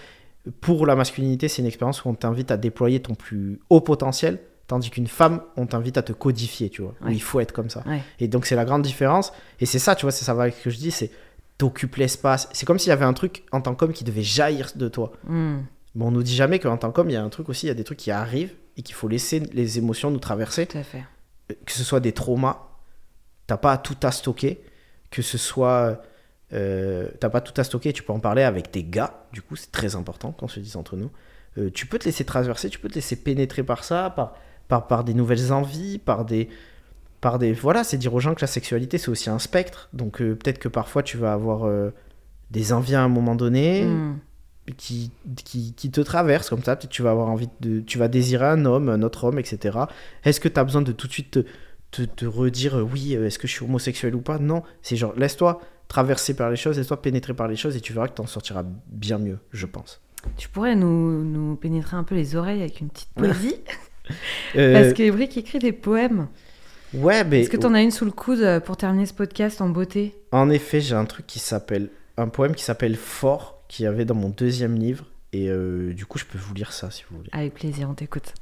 pour 0.61 0.85
la 0.85 0.95
masculinité, 0.95 1.47
c'est 1.47 1.61
une 1.61 1.67
expérience 1.67 2.05
où 2.05 2.09
on 2.09 2.15
t'invite 2.15 2.51
à 2.51 2.57
déployer 2.57 2.99
ton 2.99 3.15
plus 3.15 3.59
haut 3.69 3.81
potentiel 3.81 4.39
Tandis 4.67 4.89
qu'une 4.89 5.07
femme, 5.07 5.41
on 5.55 5.65
t'invite 5.65 5.97
à 5.97 6.01
te 6.01 6.11
codifier, 6.11 6.69
tu 6.69 6.81
vois. 6.81 6.93
Où 7.01 7.07
il 7.07 7.21
faut 7.21 7.39
être 7.39 7.53
comme 7.53 7.69
ça. 7.69 7.85
Et 8.19 8.27
donc, 8.27 8.45
c'est 8.45 8.55
la 8.55 8.65
grande 8.65 8.81
différence. 8.81 9.31
Et 9.61 9.65
c'est 9.65 9.79
ça, 9.79 9.95
tu 9.95 10.01
vois, 10.01 10.11
c'est 10.11 10.25
ça 10.25 10.35
que 10.51 10.69
je 10.69 10.77
dis, 10.77 10.91
c'est 10.91 11.09
t'occupes 11.57 11.95
l'espace. 11.95 12.49
C'est 12.51 12.65
comme 12.65 12.77
s'il 12.77 12.89
y 12.89 12.93
avait 12.93 13.05
un 13.05 13.13
truc 13.13 13.45
en 13.53 13.61
tant 13.61 13.75
qu'homme 13.75 13.93
qui 13.93 14.03
devait 14.03 14.23
jaillir 14.23 14.71
de 14.75 14.89
toi. 14.89 15.13
Hmm. 15.25 15.59
Bon, 15.95 16.07
on 16.07 16.11
nous 16.11 16.21
dit 16.21 16.35
jamais 16.35 16.59
qu'en 16.59 16.75
tant 16.75 16.91
qu'homme, 16.91 17.09
il 17.09 17.13
y 17.13 17.15
a 17.15 17.23
un 17.23 17.29
truc 17.29 17.47
aussi, 17.47 17.65
il 17.65 17.69
y 17.69 17.71
a 17.71 17.75
des 17.75 17.85
trucs 17.85 17.97
qui 17.97 18.11
arrivent 18.11 18.53
et 18.77 18.83
qu'il 18.83 18.95
faut 18.95 19.07
laisser 19.07 19.39
les 19.39 19.77
émotions 19.77 20.11
nous 20.11 20.19
traverser. 20.19 20.67
Tout 20.67 20.77
à 20.77 20.83
fait. 20.83 21.03
Que 21.65 21.71
ce 21.71 21.83
soit 21.83 21.99
des 21.99 22.11
traumas, 22.11 22.67
t'as 23.47 23.57
pas 23.57 23.77
tout 23.77 23.97
à 24.03 24.11
stocker. 24.11 24.61
Que 25.09 25.21
ce 25.21 25.37
soit. 25.37 26.01
Euh, 26.53 27.09
t'as 27.19 27.29
pas 27.29 27.41
tout 27.41 27.59
à 27.59 27.63
stocker, 27.63 27.91
tu 27.91 28.03
peux 28.03 28.13
en 28.13 28.19
parler 28.19 28.43
avec 28.43 28.71
tes 28.71 28.83
gars, 28.83 29.25
du 29.33 29.41
coup, 29.41 29.57
c'est 29.57 29.69
très 29.69 29.97
important 29.97 30.31
qu'on 30.31 30.47
se 30.47 30.61
dise 30.61 30.77
entre 30.77 30.95
nous. 30.95 31.11
Euh, 31.57 31.69
tu 31.73 31.85
peux 31.85 31.99
te 31.99 32.05
laisser 32.05 32.23
traverser, 32.23 32.69
tu 32.69 32.79
peux 32.79 32.87
te 32.87 32.95
laisser 32.95 33.17
pénétrer 33.17 33.63
par 33.63 33.83
ça, 33.83 34.09
par, 34.11 34.37
par, 34.69 34.87
par 34.87 35.03
des 35.03 35.13
nouvelles 35.13 35.51
envies, 35.51 35.97
par 35.97 36.23
des. 36.23 36.49
Par 37.19 37.39
des 37.39 37.51
voilà, 37.51 37.83
c'est 37.83 37.97
dire 37.97 38.13
aux 38.13 38.19
gens 38.19 38.35
que 38.35 38.41
la 38.41 38.47
sexualité, 38.47 38.99
c'est 38.99 39.09
aussi 39.09 39.29
un 39.29 39.39
spectre. 39.39 39.89
Donc 39.91 40.21
euh, 40.21 40.35
peut-être 40.35 40.59
que 40.59 40.69
parfois, 40.69 41.01
tu 41.01 41.17
vas 41.17 41.33
avoir 41.33 41.67
des 42.51 42.73
envies 42.73 42.93
à 42.95 43.01
un 43.01 43.07
moment 43.07 43.35
donné. 43.35 43.85
Hmm 43.85 44.19
qui, 44.75 45.11
qui, 45.45 45.73
qui, 45.73 45.91
te 45.91 46.01
traverse 46.01 46.49
comme 46.49 46.63
ça. 46.63 46.75
Peut-être 46.75 46.91
tu 46.91 47.01
vas 47.01 47.11
avoir 47.11 47.29
envie 47.29 47.49
de. 47.61 47.79
Tu 47.79 47.97
vas 47.97 48.07
désirer 48.07 48.45
un 48.45 48.65
homme, 48.65 48.89
un 48.89 49.01
autre 49.01 49.25
homme, 49.25 49.39
etc. 49.39 49.77
Est-ce 50.23 50.39
que 50.39 50.49
tu 50.49 50.59
as 50.59 50.63
besoin 50.63 50.81
de 50.81 50.91
tout 50.91 51.07
de 51.07 51.13
suite 51.13 51.39
te, 51.91 52.01
te, 52.03 52.25
redire 52.25 52.77
euh, 52.77 52.81
oui, 52.81 53.15
euh, 53.15 53.27
est-ce 53.27 53.39
que 53.39 53.47
je 53.47 53.53
suis 53.53 53.63
homosexuel 53.63 54.15
ou 54.15 54.21
pas? 54.21 54.39
Non. 54.39 54.63
C'est 54.81 54.95
genre, 54.95 55.13
laisse-toi 55.15 55.61
traverser 55.87 56.35
par 56.35 56.49
les 56.49 56.57
choses, 56.57 56.77
laisse-toi 56.77 57.01
pénétrer 57.01 57.33
par 57.33 57.47
les 57.47 57.55
choses 57.55 57.77
et 57.77 57.81
tu 57.81 57.93
verras 57.93 58.09
que 58.09 58.15
tu 58.15 58.21
en 58.21 58.27
sortiras 58.27 58.63
bien 58.87 59.17
mieux, 59.19 59.39
je 59.51 59.65
pense. 59.65 60.01
Tu 60.35 60.49
pourrais 60.49 60.75
nous, 60.75 61.23
nous 61.23 61.55
pénétrer 61.55 61.95
un 61.95 62.03
peu 62.03 62.15
les 62.15 62.35
oreilles 62.35 62.61
avec 62.61 62.81
une 62.81 62.89
petite 62.89 63.11
poésie 63.15 63.55
euh, 64.55 64.73
Parce 64.73 64.93
que 64.93 65.09
Brick 65.11 65.37
écrit 65.37 65.59
des 65.59 65.71
poèmes. 65.71 66.27
Ouais, 66.93 67.23
mais. 67.23 67.41
Est-ce 67.41 67.49
que 67.49 67.57
tu 67.57 67.65
en 67.65 67.73
as 67.73 67.81
une 67.81 67.91
sous 67.91 68.05
le 68.05 68.11
coude 68.11 68.61
pour 68.65 68.77
terminer 68.77 69.05
ce 69.05 69.13
podcast 69.13 69.61
en 69.61 69.69
beauté? 69.69 70.15
En 70.31 70.49
effet, 70.49 70.81
j'ai 70.81 70.95
un 70.95 71.05
truc 71.05 71.27
qui 71.27 71.39
s'appelle. 71.39 71.89
Un 72.17 72.29
poème 72.29 72.55
qui 72.55 72.63
s'appelle 72.63 72.95
Fort 72.95 73.56
qu'il 73.67 73.85
y 73.85 73.87
avait 73.87 74.05
dans 74.05 74.15
mon 74.15 74.29
deuxième 74.29 74.75
livre. 74.75 75.05
Et 75.33 75.49
euh, 75.49 75.93
du 75.93 76.05
coup, 76.05 76.17
je 76.17 76.25
peux 76.25 76.37
vous 76.37 76.53
lire 76.53 76.71
ça 76.71 76.89
si 76.91 77.03
vous 77.09 77.17
voulez. 77.17 77.29
Avec 77.33 77.53
plaisir, 77.53 77.89
on 77.89 77.93
t'écoute. 77.93 78.33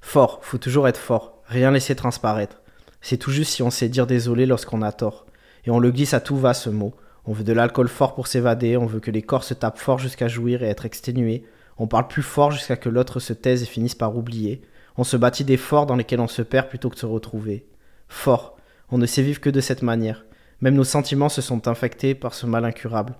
Fort, 0.00 0.40
faut 0.42 0.58
toujours 0.58 0.88
être 0.88 0.98
fort, 0.98 1.42
rien 1.46 1.70
laisser 1.70 1.94
transparaître. 1.94 2.60
C'est 3.00 3.16
tout 3.16 3.30
juste 3.30 3.52
si 3.52 3.62
on 3.62 3.70
sait 3.70 3.88
dire 3.88 4.06
désolé 4.06 4.46
lorsqu'on 4.46 4.82
a 4.82 4.92
tort. 4.92 5.26
Et 5.64 5.70
on 5.70 5.78
le 5.78 5.92
glisse 5.92 6.14
à 6.14 6.20
tout 6.20 6.36
va 6.36 6.54
ce 6.54 6.70
mot. 6.70 6.94
On 7.24 7.32
veut 7.32 7.44
de 7.44 7.52
l'alcool 7.52 7.88
fort 7.88 8.14
pour 8.14 8.26
s'évader, 8.26 8.76
on 8.76 8.86
veut 8.86 8.98
que 8.98 9.12
les 9.12 9.22
corps 9.22 9.44
se 9.44 9.54
tapent 9.54 9.78
fort 9.78 9.98
jusqu'à 9.98 10.26
jouir 10.26 10.62
et 10.62 10.68
être 10.68 10.86
exténués. 10.86 11.44
On 11.78 11.86
parle 11.86 12.08
plus 12.08 12.22
fort 12.22 12.50
jusqu'à 12.50 12.76
que 12.76 12.88
l'autre 12.88 13.20
se 13.20 13.32
taise 13.32 13.62
et 13.62 13.66
finisse 13.66 13.94
par 13.94 14.16
oublier. 14.16 14.62
On 14.96 15.04
se 15.04 15.16
bâtit 15.16 15.44
des 15.44 15.56
forts 15.56 15.86
dans 15.86 15.96
lesquels 15.96 16.20
on 16.20 16.28
se 16.28 16.42
perd 16.42 16.68
plutôt 16.68 16.90
que 16.90 16.96
de 16.96 17.00
se 17.00 17.06
retrouver. 17.06 17.66
Fort, 18.08 18.56
on 18.90 18.98
ne 18.98 19.06
sait 19.06 19.22
vivre 19.22 19.40
que 19.40 19.50
de 19.50 19.60
cette 19.60 19.82
manière. 19.82 20.24
Même 20.60 20.74
nos 20.74 20.84
sentiments 20.84 21.28
se 21.28 21.42
sont 21.42 21.68
infectés 21.68 22.14
par 22.14 22.34
ce 22.34 22.46
mal 22.46 22.64
incurable. 22.64 23.14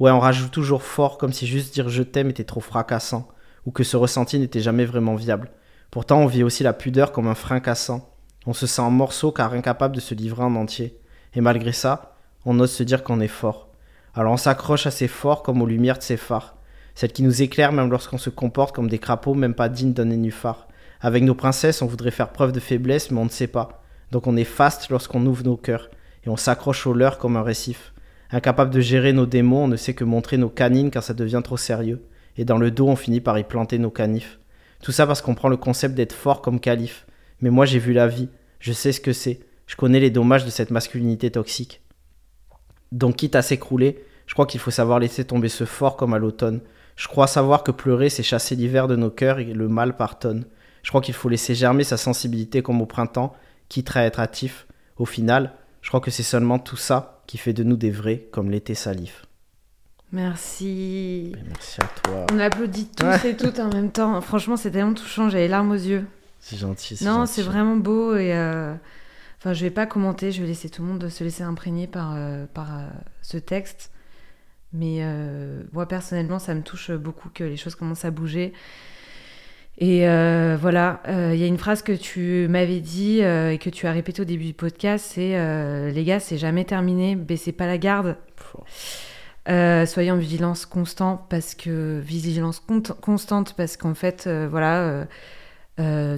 Ouais, 0.00 0.12
on 0.12 0.20
rajoute 0.20 0.52
toujours 0.52 0.82
fort 0.82 1.18
comme 1.18 1.32
si 1.32 1.46
juste 1.46 1.74
dire 1.74 1.88
je 1.88 2.04
t'aime 2.04 2.30
était 2.30 2.44
trop 2.44 2.60
fracassant, 2.60 3.26
ou 3.66 3.72
que 3.72 3.82
ce 3.82 3.96
ressenti 3.96 4.38
n'était 4.38 4.60
jamais 4.60 4.84
vraiment 4.84 5.16
viable. 5.16 5.50
Pourtant, 5.90 6.20
on 6.20 6.26
vit 6.26 6.44
aussi 6.44 6.62
la 6.62 6.72
pudeur 6.72 7.10
comme 7.10 7.26
un 7.26 7.34
frein 7.34 7.58
cassant. 7.58 8.08
On 8.46 8.52
se 8.52 8.68
sent 8.68 8.82
en 8.82 8.90
morceaux 8.90 9.32
car 9.32 9.52
incapable 9.54 9.96
de 9.96 10.00
se 10.00 10.14
livrer 10.14 10.44
en 10.44 10.54
entier. 10.54 11.00
Et 11.34 11.40
malgré 11.40 11.72
ça, 11.72 12.14
on 12.44 12.60
ose 12.60 12.70
se 12.70 12.84
dire 12.84 13.02
qu'on 13.02 13.20
est 13.20 13.26
fort. 13.26 13.70
Alors 14.14 14.32
on 14.32 14.36
s'accroche 14.36 14.86
à 14.86 14.92
ces 14.92 15.08
forts 15.08 15.42
comme 15.42 15.62
aux 15.62 15.66
lumières 15.66 15.98
de 15.98 16.02
ces 16.02 16.16
phares, 16.16 16.56
celles 16.94 17.12
qui 17.12 17.22
nous 17.22 17.42
éclairent 17.42 17.72
même 17.72 17.90
lorsqu'on 17.90 18.18
se 18.18 18.30
comporte 18.30 18.74
comme 18.74 18.88
des 18.88 18.98
crapauds 18.98 19.34
même 19.34 19.54
pas 19.54 19.68
dignes 19.68 19.92
d'un 19.92 20.06
nénuphar. 20.06 20.68
Avec 21.00 21.24
nos 21.24 21.34
princesses, 21.34 21.82
on 21.82 21.86
voudrait 21.86 22.10
faire 22.10 22.30
preuve 22.30 22.52
de 22.52 22.60
faiblesse, 22.60 23.10
mais 23.10 23.20
on 23.20 23.24
ne 23.24 23.30
sait 23.30 23.46
pas. 23.48 23.82
Donc 24.10 24.26
on 24.26 24.36
est 24.36 24.44
faste 24.44 24.90
lorsqu'on 24.90 25.26
ouvre 25.26 25.44
nos 25.44 25.56
cœurs, 25.56 25.90
et 26.24 26.28
on 26.28 26.36
s'accroche 26.36 26.86
aux 26.86 26.94
leurs 26.94 27.18
comme 27.18 27.36
un 27.36 27.42
récif. 27.42 27.92
Incapable 28.30 28.70
de 28.70 28.80
gérer 28.80 29.12
nos 29.12 29.26
démons, 29.26 29.64
on 29.64 29.68
ne 29.68 29.76
sait 29.76 29.94
que 29.94 30.04
montrer 30.04 30.36
nos 30.36 30.50
canines 30.50 30.90
quand 30.90 31.00
ça 31.00 31.14
devient 31.14 31.40
trop 31.42 31.56
sérieux. 31.56 32.02
Et 32.36 32.44
dans 32.44 32.58
le 32.58 32.70
dos, 32.70 32.88
on 32.88 32.96
finit 32.96 33.20
par 33.20 33.38
y 33.38 33.44
planter 33.44 33.78
nos 33.78 33.90
canifs. 33.90 34.38
Tout 34.82 34.92
ça 34.92 35.06
parce 35.06 35.22
qu'on 35.22 35.34
prend 35.34 35.48
le 35.48 35.56
concept 35.56 35.94
d'être 35.94 36.12
fort 36.12 36.42
comme 36.42 36.60
calife. 36.60 37.06
Mais 37.40 37.50
moi, 37.50 37.64
j'ai 37.64 37.78
vu 37.78 37.92
la 37.92 38.06
vie. 38.06 38.28
Je 38.60 38.72
sais 38.72 38.92
ce 38.92 39.00
que 39.00 39.12
c'est. 39.12 39.40
Je 39.66 39.76
connais 39.76 40.00
les 40.00 40.10
dommages 40.10 40.44
de 40.44 40.50
cette 40.50 40.70
masculinité 40.70 41.30
toxique. 41.30 41.82
Donc, 42.92 43.16
quitte 43.16 43.34
à 43.34 43.42
s'écrouler, 43.42 44.04
je 44.26 44.34
crois 44.34 44.46
qu'il 44.46 44.60
faut 44.60 44.70
savoir 44.70 44.98
laisser 44.98 45.24
tomber 45.24 45.48
ce 45.48 45.64
fort 45.64 45.96
comme 45.96 46.14
à 46.14 46.18
l'automne. 46.18 46.60
Je 46.96 47.08
crois 47.08 47.26
savoir 47.26 47.64
que 47.64 47.70
pleurer, 47.70 48.10
c'est 48.10 48.22
chasser 48.22 48.56
l'hiver 48.56 48.88
de 48.88 48.96
nos 48.96 49.10
cœurs 49.10 49.38
et 49.38 49.44
le 49.44 49.68
mal 49.68 49.96
par 49.96 50.18
tonnes. 50.18 50.44
Je 50.82 50.90
crois 50.90 51.00
qu'il 51.00 51.14
faut 51.14 51.28
laisser 51.28 51.54
germer 51.54 51.84
sa 51.84 51.96
sensibilité 51.96 52.62
comme 52.62 52.80
au 52.80 52.86
printemps, 52.86 53.34
quitte 53.68 53.96
à 53.96 54.04
être 54.04 54.20
hâtif. 54.20 54.66
Au 54.96 55.06
final, 55.06 55.54
je 55.82 55.88
crois 55.88 56.00
que 56.00 56.10
c'est 56.10 56.22
seulement 56.22 56.58
tout 56.58 56.76
ça 56.76 57.17
qui 57.28 57.38
fait 57.38 57.52
de 57.52 57.62
nous 57.62 57.76
des 57.76 57.90
vrais 57.90 58.26
comme 58.32 58.50
l'été 58.50 58.74
salif. 58.74 59.26
Merci. 60.10 61.32
Ben, 61.34 61.44
merci 61.46 61.80
à 61.80 61.86
toi. 62.02 62.26
On 62.32 62.38
applaudit 62.40 62.88
tous 62.88 63.24
et 63.26 63.36
toutes 63.36 63.60
en 63.60 63.68
même 63.68 63.92
temps. 63.92 64.20
Franchement, 64.22 64.56
c'est 64.56 64.70
tellement 64.70 64.94
touchant, 64.94 65.28
j'avais 65.28 65.44
les 65.44 65.48
larmes 65.48 65.70
aux 65.70 65.74
yeux. 65.74 66.06
C'est 66.40 66.56
gentil. 66.56 66.98
Non, 67.04 67.26
c'est 67.26 67.42
vraiment 67.42 67.76
beau 67.76 68.16
et 68.16 68.34
euh... 68.34 68.74
enfin, 69.38 69.52
je 69.52 69.62
vais 69.62 69.70
pas 69.70 69.84
commenter, 69.84 70.32
je 70.32 70.40
vais 70.40 70.48
laisser 70.48 70.70
tout 70.70 70.80
le 70.82 70.88
monde 70.88 71.08
se 71.10 71.22
laisser 71.22 71.42
imprégner 71.42 71.86
par, 71.86 72.14
euh, 72.16 72.46
par 72.46 72.78
euh, 72.78 72.86
ce 73.20 73.36
texte. 73.36 73.90
Mais 74.72 75.00
euh, 75.00 75.62
moi 75.72 75.86
personnellement, 75.86 76.38
ça 76.38 76.54
me 76.54 76.62
touche 76.62 76.90
beaucoup 76.92 77.28
que 77.28 77.44
les 77.44 77.58
choses 77.58 77.74
commencent 77.74 78.06
à 78.06 78.10
bouger. 78.10 78.54
Et 79.80 80.08
euh, 80.08 80.58
voilà, 80.60 81.00
euh, 81.06 81.30
il 81.32 81.40
y 81.40 81.44
a 81.44 81.46
une 81.46 81.56
phrase 81.56 81.82
que 81.82 81.92
tu 81.92 82.48
m'avais 82.50 82.80
dit 82.80 83.22
euh, 83.22 83.52
et 83.52 83.58
que 83.58 83.70
tu 83.70 83.86
as 83.86 83.92
répété 83.92 84.20
au 84.22 84.24
début 84.24 84.46
du 84.46 84.54
podcast, 84.54 85.12
c'est 85.14 85.38
les 85.92 86.04
gars, 86.04 86.18
c'est 86.18 86.36
jamais 86.36 86.64
terminé, 86.64 87.14
baissez 87.14 87.52
pas 87.52 87.66
la 87.66 87.78
garde. 87.78 88.16
soyez 89.46 90.10
en 90.10 90.16
vigilance 90.16 90.66
constante 90.66 91.22
parce 91.28 91.54
que 91.54 92.00
vigilance 92.00 92.60
constante 93.00 93.54
parce 93.56 93.76
qu'en 93.76 93.94
fait, 93.94 94.28
voilà, 94.50 95.06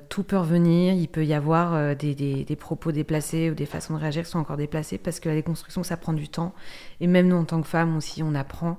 tout 0.08 0.22
peut 0.22 0.38
revenir. 0.38 0.94
Il 0.94 1.08
peut 1.08 1.26
y 1.26 1.34
avoir 1.34 1.94
des, 1.96 2.14
des, 2.14 2.44
des, 2.44 2.56
propos 2.56 2.92
déplacés 2.92 3.50
ou 3.50 3.54
des 3.54 3.66
façons 3.66 3.92
de 3.92 4.00
réagir 4.00 4.24
qui 4.24 4.30
sont 4.30 4.38
encore 4.38 4.56
déplacées 4.56 4.96
parce 4.96 5.20
que 5.20 5.28
la 5.28 5.34
déconstruction, 5.34 5.82
ça 5.82 5.98
prend 5.98 6.14
du 6.14 6.30
temps. 6.30 6.54
Et 7.00 7.06
même 7.06 7.28
nous, 7.28 7.36
en 7.36 7.44
tant 7.44 7.60
que 7.60 7.68
femmes 7.68 7.94
aussi, 7.94 8.22
on 8.22 8.34
apprend. 8.34 8.78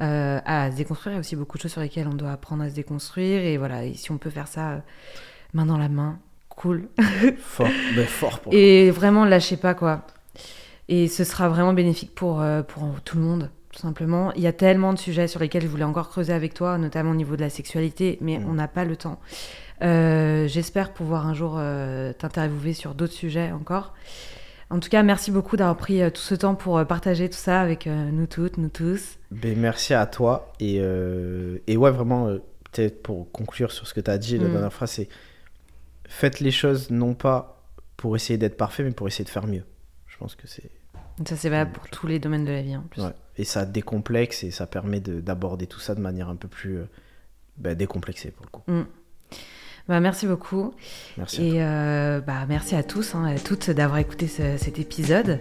Euh, 0.00 0.40
à 0.44 0.70
se 0.72 0.76
déconstruire. 0.76 1.12
Il 1.12 1.14
y 1.14 1.18
a 1.18 1.20
aussi 1.20 1.36
beaucoup 1.36 1.58
de 1.58 1.62
choses 1.62 1.72
sur 1.72 1.80
lesquelles 1.80 2.08
on 2.08 2.14
doit 2.14 2.32
apprendre 2.32 2.64
à 2.64 2.70
se 2.70 2.74
déconstruire. 2.74 3.44
Et 3.44 3.56
voilà, 3.56 3.84
et 3.84 3.94
si 3.94 4.10
on 4.10 4.18
peut 4.18 4.30
faire 4.30 4.48
ça 4.48 4.70
euh, 4.70 4.78
main 5.52 5.66
dans 5.66 5.78
la 5.78 5.88
main, 5.88 6.18
cool. 6.48 6.88
fort, 7.38 7.68
mais 7.94 8.04
fort. 8.04 8.40
Pour 8.40 8.52
et 8.52 8.90
vraiment, 8.90 9.24
lâchez 9.24 9.56
pas, 9.56 9.74
quoi. 9.74 10.04
Et 10.88 11.06
ce 11.08 11.24
sera 11.24 11.48
vraiment 11.48 11.72
bénéfique 11.72 12.14
pour, 12.14 12.40
euh, 12.40 12.62
pour 12.62 13.00
tout 13.04 13.16
le 13.16 13.22
monde, 13.22 13.50
tout 13.70 13.78
simplement. 13.78 14.32
Il 14.32 14.42
y 14.42 14.48
a 14.48 14.52
tellement 14.52 14.92
de 14.92 14.98
sujets 14.98 15.28
sur 15.28 15.38
lesquels 15.38 15.62
je 15.62 15.68
voulais 15.68 15.84
encore 15.84 16.08
creuser 16.08 16.32
avec 16.32 16.54
toi, 16.54 16.78
notamment 16.78 17.12
au 17.12 17.16
niveau 17.16 17.36
de 17.36 17.42
la 17.42 17.50
sexualité, 17.50 18.18
mais 18.20 18.38
mm. 18.38 18.46
on 18.48 18.54
n'a 18.54 18.68
pas 18.68 18.84
le 18.84 18.96
temps. 18.96 19.20
J'espère 19.80 20.92
pouvoir 20.92 21.26
un 21.26 21.34
jour 21.34 21.60
t'interviewer 22.18 22.72
sur 22.72 22.94
d'autres 22.94 23.12
sujets 23.12 23.50
encore. 23.50 23.94
En 24.70 24.78
tout 24.78 24.88
cas, 24.88 25.02
merci 25.02 25.32
beaucoup 25.32 25.56
d'avoir 25.56 25.76
pris 25.76 26.00
tout 26.12 26.20
ce 26.20 26.36
temps 26.36 26.54
pour 26.54 26.84
partager 26.86 27.28
tout 27.28 27.36
ça 27.36 27.60
avec 27.60 27.86
nous 27.86 28.26
toutes, 28.26 28.58
nous 28.58 28.68
tous. 28.68 29.18
Ben, 29.32 29.58
merci 29.58 29.94
à 29.94 30.06
toi. 30.06 30.52
Et, 30.60 30.76
et 30.76 31.76
ouais, 31.76 31.90
vraiment, 31.90 32.26
peut-être 32.70 33.02
pour 33.02 33.30
conclure 33.32 33.72
sur 33.72 33.86
ce 33.86 33.94
que 33.94 34.00
tu 34.00 34.10
as 34.10 34.18
dit, 34.18 34.38
la 34.38 34.48
mm. 34.48 34.52
dernière 34.52 34.72
phrase, 34.72 34.90
c'est 34.90 35.08
faites 36.06 36.40
les 36.40 36.50
choses 36.50 36.90
non 36.90 37.14
pas 37.14 37.62
pour 37.96 38.16
essayer 38.16 38.36
d'être 38.36 38.56
parfait, 38.56 38.82
mais 38.82 38.90
pour 38.90 39.08
essayer 39.08 39.24
de 39.24 39.30
faire 39.30 39.46
mieux. 39.46 39.64
Je 40.06 40.16
pense 40.18 40.34
que 40.34 40.46
c'est. 40.46 40.70
Ça, 41.26 41.36
c'est 41.36 41.48
valable 41.48 41.72
pour 41.72 41.88
tous 41.88 42.06
les 42.06 42.18
domaines 42.18 42.44
de 42.44 42.52
la 42.52 42.62
vie 42.62 42.76
en 42.76 42.82
plus. 42.82 43.02
Ouais. 43.02 43.12
Et 43.36 43.44
ça 43.44 43.64
décomplexe 43.64 44.44
et 44.44 44.50
ça 44.50 44.66
permet 44.66 45.00
d'aborder 45.00 45.66
tout 45.66 45.80
ça 45.80 45.94
de 45.94 46.00
manière 46.00 46.28
un 46.28 46.36
peu 46.36 46.48
plus 46.48 46.80
ben, 47.56 47.74
décomplexée 47.74 48.30
pour 48.30 48.44
le 48.44 48.50
coup. 48.50 48.62
Mm. 48.66 48.82
Bah, 49.88 50.00
merci 50.00 50.26
beaucoup. 50.26 50.72
Merci. 51.18 51.42
Et 51.42 51.52
euh, 51.62 52.20
bah, 52.20 52.46
merci 52.48 52.74
à 52.74 52.82
tous, 52.82 53.14
hein, 53.14 53.24
à 53.24 53.38
toutes 53.38 53.70
d'avoir 53.70 53.98
écouté 53.98 54.26
cet 54.26 54.78
épisode. 54.78 55.40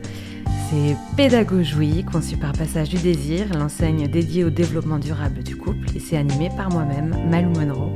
C'est 0.70 0.96
Pédagogie, 1.18 2.04
conçu 2.04 2.38
par 2.38 2.54
Passage 2.54 2.90
du 2.90 2.98
Désir, 2.98 3.48
l'enseigne 3.58 4.08
dédiée 4.08 4.44
au 4.44 4.50
développement 4.50 5.00
durable 5.00 5.44
du 5.44 5.58
couple, 5.58 5.88
et 5.96 6.00
c'est 6.00 6.18
animé 6.18 6.50
par 6.56 6.70
moi-même, 6.72 7.16
Malou 7.30 7.50
Monroe. 7.50 7.94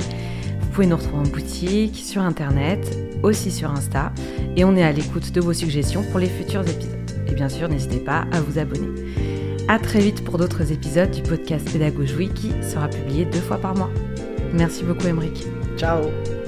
Vous 0.61 0.67
pouvez 0.73 0.87
nous 0.87 0.97
retrouver 0.97 1.19
en 1.19 1.31
boutique, 1.31 1.95
sur 1.95 2.21
internet, 2.21 2.97
aussi 3.23 3.49
sur 3.49 3.71
Insta, 3.71 4.11
et 4.57 4.65
on 4.65 4.75
est 4.75 4.83
à 4.83 4.91
l'écoute 4.91 5.31
de 5.31 5.39
vos 5.39 5.53
suggestions 5.53 6.03
pour 6.03 6.19
les 6.19 6.27
futurs 6.27 6.67
épisodes. 6.67 6.99
Et 7.27 7.33
bien 7.33 7.47
sûr, 7.47 7.69
n'hésitez 7.69 7.99
pas 7.99 8.25
à 8.33 8.41
vous 8.41 8.59
abonner. 8.59 8.89
À 9.69 9.79
très 9.79 9.99
vite 9.99 10.23
pour 10.23 10.37
d'autres 10.37 10.71
épisodes 10.73 11.11
du 11.11 11.23
podcast 11.23 11.71
Pédagogie 11.71 12.29
qui 12.29 12.51
sera 12.61 12.89
publié 12.89 13.23
deux 13.23 13.39
fois 13.39 13.57
par 13.57 13.73
mois. 13.75 13.89
Merci 14.53 14.83
beaucoup, 14.83 15.07
Emeric. 15.07 15.47
Ciao 15.77 16.44